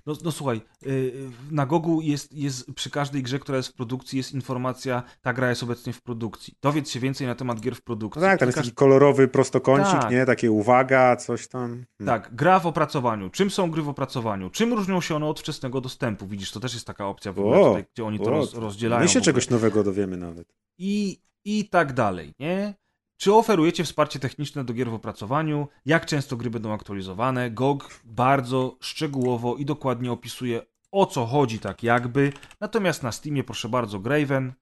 [0.06, 1.12] No, no słuchaj, yy,
[1.50, 5.48] na Gogu jest, jest przy każdej grze, która jest w produkcji, jest informacja, ta gra
[5.50, 6.54] jest obecnie w produkcji.
[6.62, 8.22] Dowiedz się więcej na temat gier w produkcji.
[8.22, 10.10] No tak, tam jest taki kolorowy prostokącik, Tak.
[10.10, 10.26] nie?
[10.26, 11.84] Takie uwaga, coś tam.
[11.98, 12.06] Hmm.
[12.06, 13.30] Tak, gra w opracowaniu.
[13.30, 14.50] Czym są gry w opracowaniu?
[14.50, 16.26] Czym różnią się one od wczesnego dostępu?
[16.26, 18.54] Widzisz, to też jest taka opcja w ogóle O, tutaj, gdzie oni to o, roz,
[18.54, 19.02] rozdzielają.
[19.02, 20.54] My się czegoś nowego dowiemy nawet.
[20.78, 22.74] I, I tak dalej, nie?
[23.16, 25.68] Czy oferujecie wsparcie techniczne do gier w opracowaniu?
[25.86, 27.50] Jak często gry będą aktualizowane?
[27.50, 32.32] GOG bardzo szczegółowo i dokładnie opisuje o co chodzi tak jakby.
[32.60, 34.52] Natomiast na Steamie proszę bardzo Graven,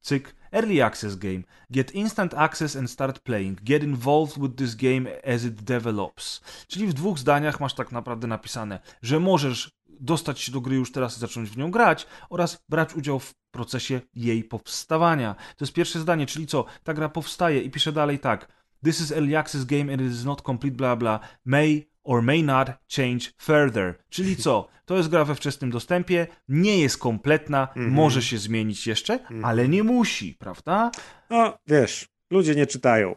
[0.00, 1.42] cyk, Early Access Game.
[1.70, 3.62] Get instant access and start playing.
[3.62, 6.40] Get involved with this game as it develops.
[6.68, 10.92] Czyli w dwóch zdaniach masz tak naprawdę napisane, że możesz dostać się do gry już
[10.92, 15.34] teraz i zacząć w nią grać oraz brać udział w procesie jej powstawania.
[15.56, 16.64] To jest pierwsze zdanie, czyli co?
[16.84, 18.52] Ta gra powstaje i pisze dalej tak.
[18.84, 21.20] This is early access game and it is not complete bla bla.
[21.44, 23.94] May or may not change further.
[24.10, 24.68] Czyli co?
[24.90, 27.90] To jest gra we wczesnym dostępie, nie jest kompletna, Mhm.
[27.92, 30.90] może się zmienić jeszcze, ale nie musi, prawda?
[31.30, 33.14] No, wiesz, ludzie nie czytają.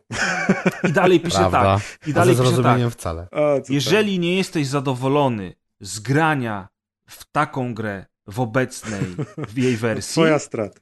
[0.89, 1.61] I dalej pisze Prawda.
[1.63, 2.07] tak.
[2.07, 2.81] I A dalej ze pisze tak.
[2.91, 3.27] wcale.
[3.31, 6.67] O, Jeżeli nie jesteś zadowolony z grania
[7.07, 9.01] w taką grę w obecnej
[9.37, 10.79] w jej wersji, Twoja strata.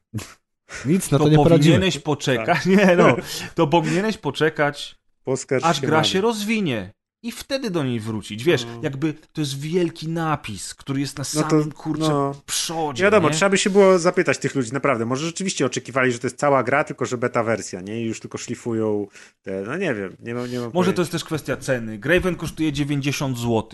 [0.86, 1.76] Nic na to, to nie poradzimy.
[1.76, 2.66] powinieneś poczekać.
[2.78, 3.16] Nie no,
[3.56, 6.08] to powinieneś poczekać, Poskarż aż się gra mamy.
[6.08, 6.94] się rozwinie.
[7.24, 8.44] I wtedy do niej wrócić.
[8.44, 8.80] Wiesz, No.
[8.84, 12.36] jakby to jest wielki napis, który jest na No to- samym kurczę no.
[12.46, 13.04] przodzie.
[13.04, 13.36] Wiadomo, nie?
[13.36, 15.06] trzeba by się było zapytać tych ludzi, naprawdę.
[15.06, 18.02] Może rzeczywiście oczekiwali, że to jest cała gra, tylko że beta wersja, nie?
[18.02, 19.08] I już tylko szlifują
[19.42, 21.02] te, no nie wiem, nie mam, nie mam Może to pojęcia.
[21.02, 21.98] jest też kwestia ceny.
[21.98, 23.70] Graven kosztuje 90 zł.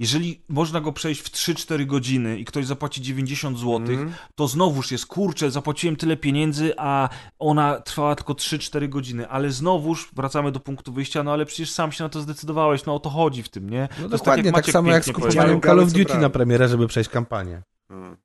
[0.00, 4.12] Jeżeli można go przejść w 3-4 godziny i ktoś zapłaci 90 zł, Mhm.
[4.34, 7.08] to znowuż jest kurczę, zapłaciłem tyle pieniędzy, a
[7.38, 9.28] ona trwała tylko 3-4 godziny.
[9.28, 12.94] Ale znowuż wracamy do punktu wyjścia, no ale przecież sam się na to zdecydowałeś, no
[12.94, 13.80] o to chodzi w tym, nie?
[13.80, 15.60] No to jest dokładnie, tak, Maciek samo jak z kupowaniem.
[15.60, 17.62] Call of Duty na premierę, żeby przejść kampanię.
[17.90, 18.16] No.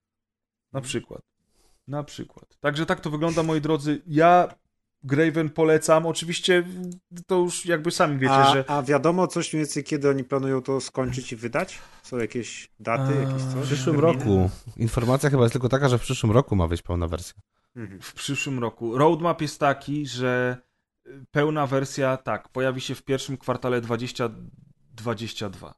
[0.73, 1.21] Na przykład.
[1.87, 2.57] Na przykład.
[2.59, 4.01] Także tak to wygląda, moi drodzy.
[4.07, 4.47] Ja
[5.05, 6.05] Graven polecam.
[6.05, 6.63] Oczywiście
[7.27, 10.61] to już jakby sami wiecie, A, że a wiadomo coś mniej więcej, kiedy oni planują
[10.61, 11.79] to skończyć i wydać?
[12.03, 13.65] Są jakieś daty, Eee, jakieś W coś?
[13.65, 14.19] przyszłym Terminy?
[14.19, 14.49] roku.
[14.77, 17.35] Informacja chyba jest tylko taka, że w przyszłym roku ma wyjść pełna wersja.
[17.75, 18.01] Mhm.
[18.01, 18.97] w przyszłym roku.
[18.97, 20.57] Roadmap jest taki, że
[21.07, 25.73] y, pełna wersja, tak, pojawi się w pierwszym kwartale 2022.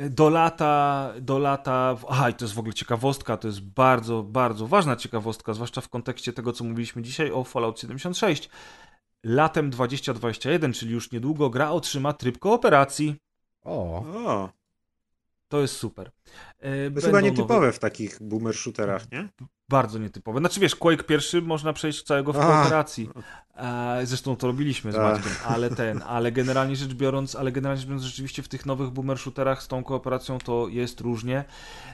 [0.00, 4.22] Y, Do lata, do lata, aha, i to jest w ogóle ciekawostka, to jest bardzo,
[4.22, 8.48] bardzo ważna ciekawostka, zwłaszcza w kontekście tego, co mówiliśmy dzisiaj o Fallout 76.
[9.24, 13.16] Latem 2021, czyli już niedługo, gra otrzyma tryb kooperacji.
[13.64, 14.48] O, O,
[15.48, 16.10] To jest super.
[16.64, 19.28] Y, to chyba nowe- nietypowe w takich boomer shooterach, nie?
[19.68, 20.38] Bardzo nietypowe.
[20.38, 22.40] Znaczy wiesz, Quake pierwszy można przejść całego w A.
[22.40, 23.10] kooperacji.
[23.56, 25.02] E, zresztą to robiliśmy z A.
[25.02, 28.90] Maćkiem, ale ten, ale generalnie rzecz biorąc, ale generalnie rzecz biorąc rzeczywiście w tych nowych
[28.90, 31.44] boomer shooterach z tą kooperacją to jest różnie.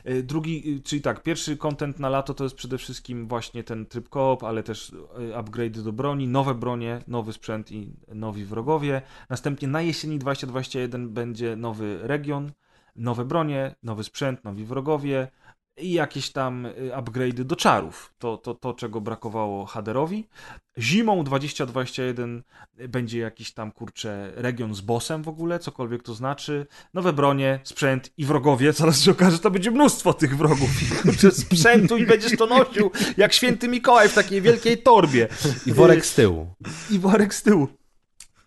[0.05, 3.86] E, Drugi, y, czyli tak, pierwszy content na lato to jest przede wszystkim właśnie ten
[3.86, 4.93] tryb koop, ale też
[5.35, 9.03] upgrade do broni, nowe bronie, nowy sprzęt i nowi wrogowie.
[9.31, 12.51] Następnie na jesieni 2021 będzie nowy region,
[12.98, 15.28] nowe bronie, nowy sprzęt, nowi wrogowie
[15.80, 18.14] i jakieś tam y, upgrade'y do czarów.
[18.18, 20.28] To, to, to, czego brakowało Haderowi.
[20.78, 22.42] Zimą 2021
[22.88, 26.66] będzie jakiś tam, kurczę, region z bossem w ogóle, cokolwiek to znaczy.
[26.94, 28.72] Nowe bronie, sprzęt i wrogowie.
[28.72, 30.82] Zaraz się okaże, że to będzie mnóstwo tych wrogów.
[30.82, 35.28] I kurczę, sprzętu i będziesz to nosił jak święty Mikołaj w takiej wielkiej torbie.
[35.66, 36.46] i worek z tyłu.
[36.90, 37.68] I worek z tyłu.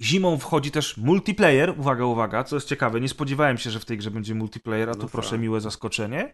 [0.01, 3.97] Zimą wchodzi też multiplayer, uwaga, uwaga, co jest ciekawe, nie spodziewałem się, że w tej
[3.97, 5.39] grze będzie multiplayer, a tu No proszę tak.
[5.39, 6.33] miłe zaskoczenie.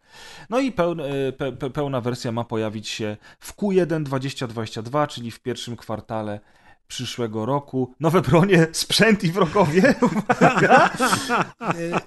[0.49, 5.31] No i pełn, e, pe, pe, pełna wersja ma pojawić się w Q1 2022, czyli
[5.31, 6.39] w pierwszym kwartale
[6.88, 7.94] przyszłego roku.
[7.99, 9.95] Nowe bronie, sprzęt i wrogowie,
[10.39, 10.89] uwaga.
[11.61, 11.99] E,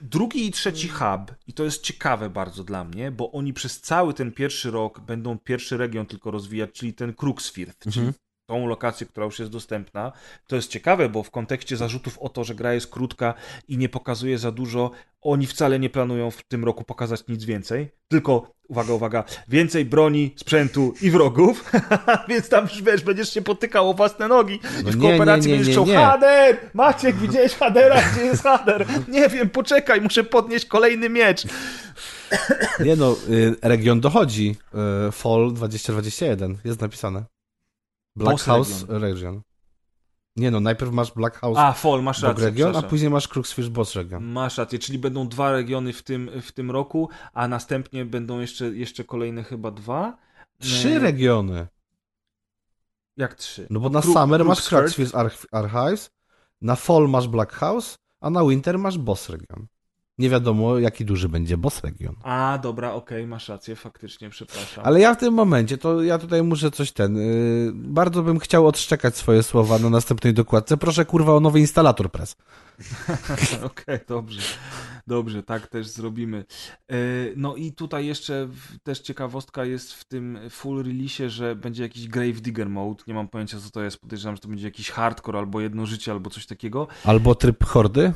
[0.00, 4.14] Drugi i trzeci hub, i to jest ciekawe bardzo dla mnie, bo oni przez cały
[4.14, 8.06] ten pierwszy rok będą pierwszy region tylko rozwijać, czyli ten Kruxfirth, czyli
[8.46, 10.12] tą lokację, która już jest dostępna.
[10.46, 13.34] To jest ciekawe, bo w kontekście zarzutów o to, że gra jest krótka
[13.68, 14.90] i nie pokazuje za dużo,
[15.22, 17.88] oni wcale nie planują w tym roku pokazać nic więcej.
[18.08, 21.72] Tylko, uwaga, uwaga, więcej broni, sprzętu i wrogów.
[22.28, 25.50] Więc tam już wiesz, będziesz się potykał o własne nogi No i w nie, kooperacji
[25.50, 26.04] nie, nie, będziesz chciał.
[26.04, 26.56] Hader!
[26.74, 28.02] Maciek, widziałeś Hadera?
[28.12, 28.86] Gdzie jest Hader?
[29.08, 31.42] Nie wiem, poczekaj, muszę podnieść kolejny miecz.
[32.80, 34.56] Nie no, y, region dochodzi.
[35.08, 37.35] Y, Fall 2021 jest napisane.
[38.16, 39.02] Black House region.
[39.02, 39.42] region.
[40.36, 42.44] Nie no, najpierw masz Black House A, Fall, masz rację.
[42.44, 44.24] region, a później masz Cruxfish Boss region.
[44.24, 48.64] Masz rację, czyli będą dwa regiony w tym, w tym roku, a następnie będą jeszcze,
[48.66, 50.16] jeszcze kolejne chyba dwa.
[50.58, 51.66] Trzy E, regiony.
[53.16, 53.66] Jak trzy?
[53.70, 54.84] No bo na Cru- Summer masz Cruxford.
[54.84, 56.10] Cruxfish Arch- Archives,
[56.60, 59.66] na Fall masz Black House, a na Winter masz Boss region.
[60.18, 62.14] Nie wiadomo, jaki duży będzie Boss region.
[62.22, 64.84] A, dobra, okej, masz rację, faktycznie, przepraszam.
[64.86, 67.16] Ale ja w tym momencie, to ja tutaj muszę coś ten.
[67.16, 70.76] Yy, bardzo bym chciał odszczekać swoje słowa na następnej dokładce.
[70.76, 72.36] Proszę kurwa o nowy instalator press.
[73.62, 74.40] Okej, dobrze.
[75.06, 76.44] Dobrze, tak też zrobimy.
[76.90, 76.96] E,
[77.36, 78.48] No i tutaj jeszcze
[78.82, 83.04] też ciekawostka jest w tym full release, że będzie jakiś Grave Digger mode.
[83.06, 83.98] Nie mam pojęcia co to jest.
[84.00, 86.88] Podejrzewam, że to będzie jakiś hardcore albo jedno życie, albo coś takiego.
[87.04, 88.12] Albo tryb hordy.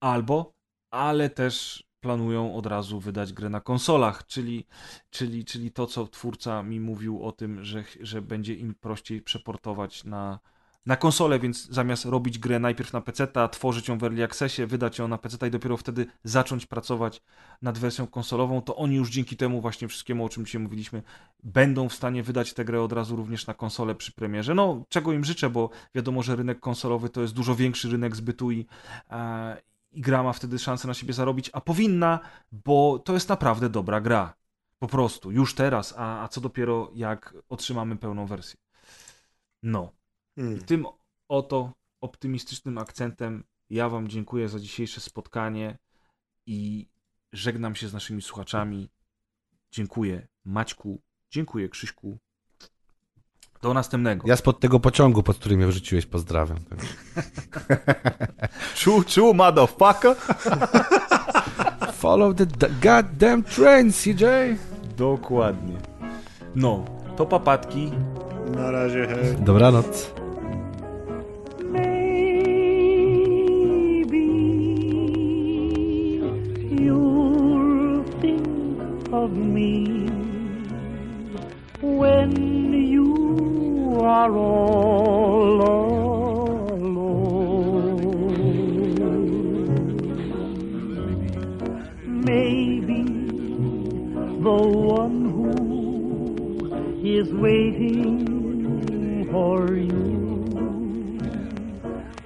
[0.00, 0.55] Albo,
[0.90, 4.66] ale też planują od razu wydać grę na konsolach, czyli,
[5.10, 10.04] czyli, czyli to, co twórca mi mówił o tym, że, że będzie im prościej przeportować
[10.04, 10.38] na,
[10.86, 14.98] na konsolę, więc zamiast robić grę najpierw na PC, tworzyć ją w Early Accessie, wydać
[14.98, 17.22] ją na PC i dopiero wtedy zacząć pracować
[17.62, 21.02] nad wersją konsolową, to oni już dzięki temu właśnie wszystkiemu, o czym dzisiaj mówiliśmy,
[21.44, 24.54] będą w stanie wydać tę grę od razu również na konsolę przy premierze.
[24.54, 28.50] No, czego im życzę, bo wiadomo, że rynek konsolowy to jest dużo większy rynek zbytu
[28.50, 28.66] i,
[29.10, 29.56] e,
[29.96, 32.20] i gra ma wtedy szansę na siebie zarobić, a powinna,
[32.52, 34.34] bo to jest naprawdę dobra gra.
[34.78, 38.60] Po prostu, już teraz, a, a co dopiero jak otrzymamy pełną wersję.
[39.62, 39.92] No,
[40.36, 40.60] Hmm.
[40.64, 40.86] tym
[41.28, 45.78] oto optymistycznym akcentem ja Wam dziękuję za dzisiejsze spotkanie
[46.46, 46.88] i
[47.32, 48.88] żegnam się z naszymi słuchaczami.
[49.70, 52.18] Dziękuję Maćku, dziękuję Krzyśku.
[53.62, 54.28] Do następnego.
[54.28, 56.58] Ja spod tego pociągu, pod którym mnie wrzuciłeś, pozdrawiam.
[58.74, 60.16] Czu, czu, motherfucker.
[61.92, 62.46] Follow the
[62.82, 64.24] goddamn train, CJ.
[64.96, 65.76] Dokładnie.
[66.54, 66.84] No,
[67.16, 67.90] to papatki.
[68.56, 69.36] Na razie, hej.
[69.40, 70.10] Dobranoc.
[71.72, 71.86] Maybe
[76.84, 78.48] you'll think
[79.12, 79.86] of me
[81.82, 82.65] when
[83.96, 86.96] you are all alone.
[92.04, 93.02] Maybe
[94.46, 94.58] the
[94.98, 95.52] one who
[97.04, 100.44] is waiting for you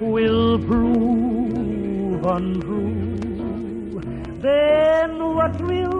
[0.01, 4.01] will prove untrue,
[4.42, 5.99] then what will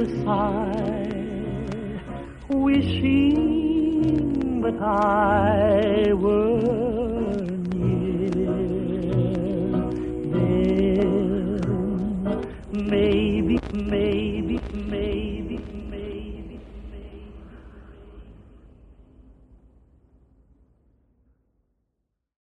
[0.00, 2.00] and sigh,
[2.48, 6.60] wishing that I were
[7.74, 8.30] near
[11.58, 12.46] them.
[12.72, 14.27] Maybe, maybe.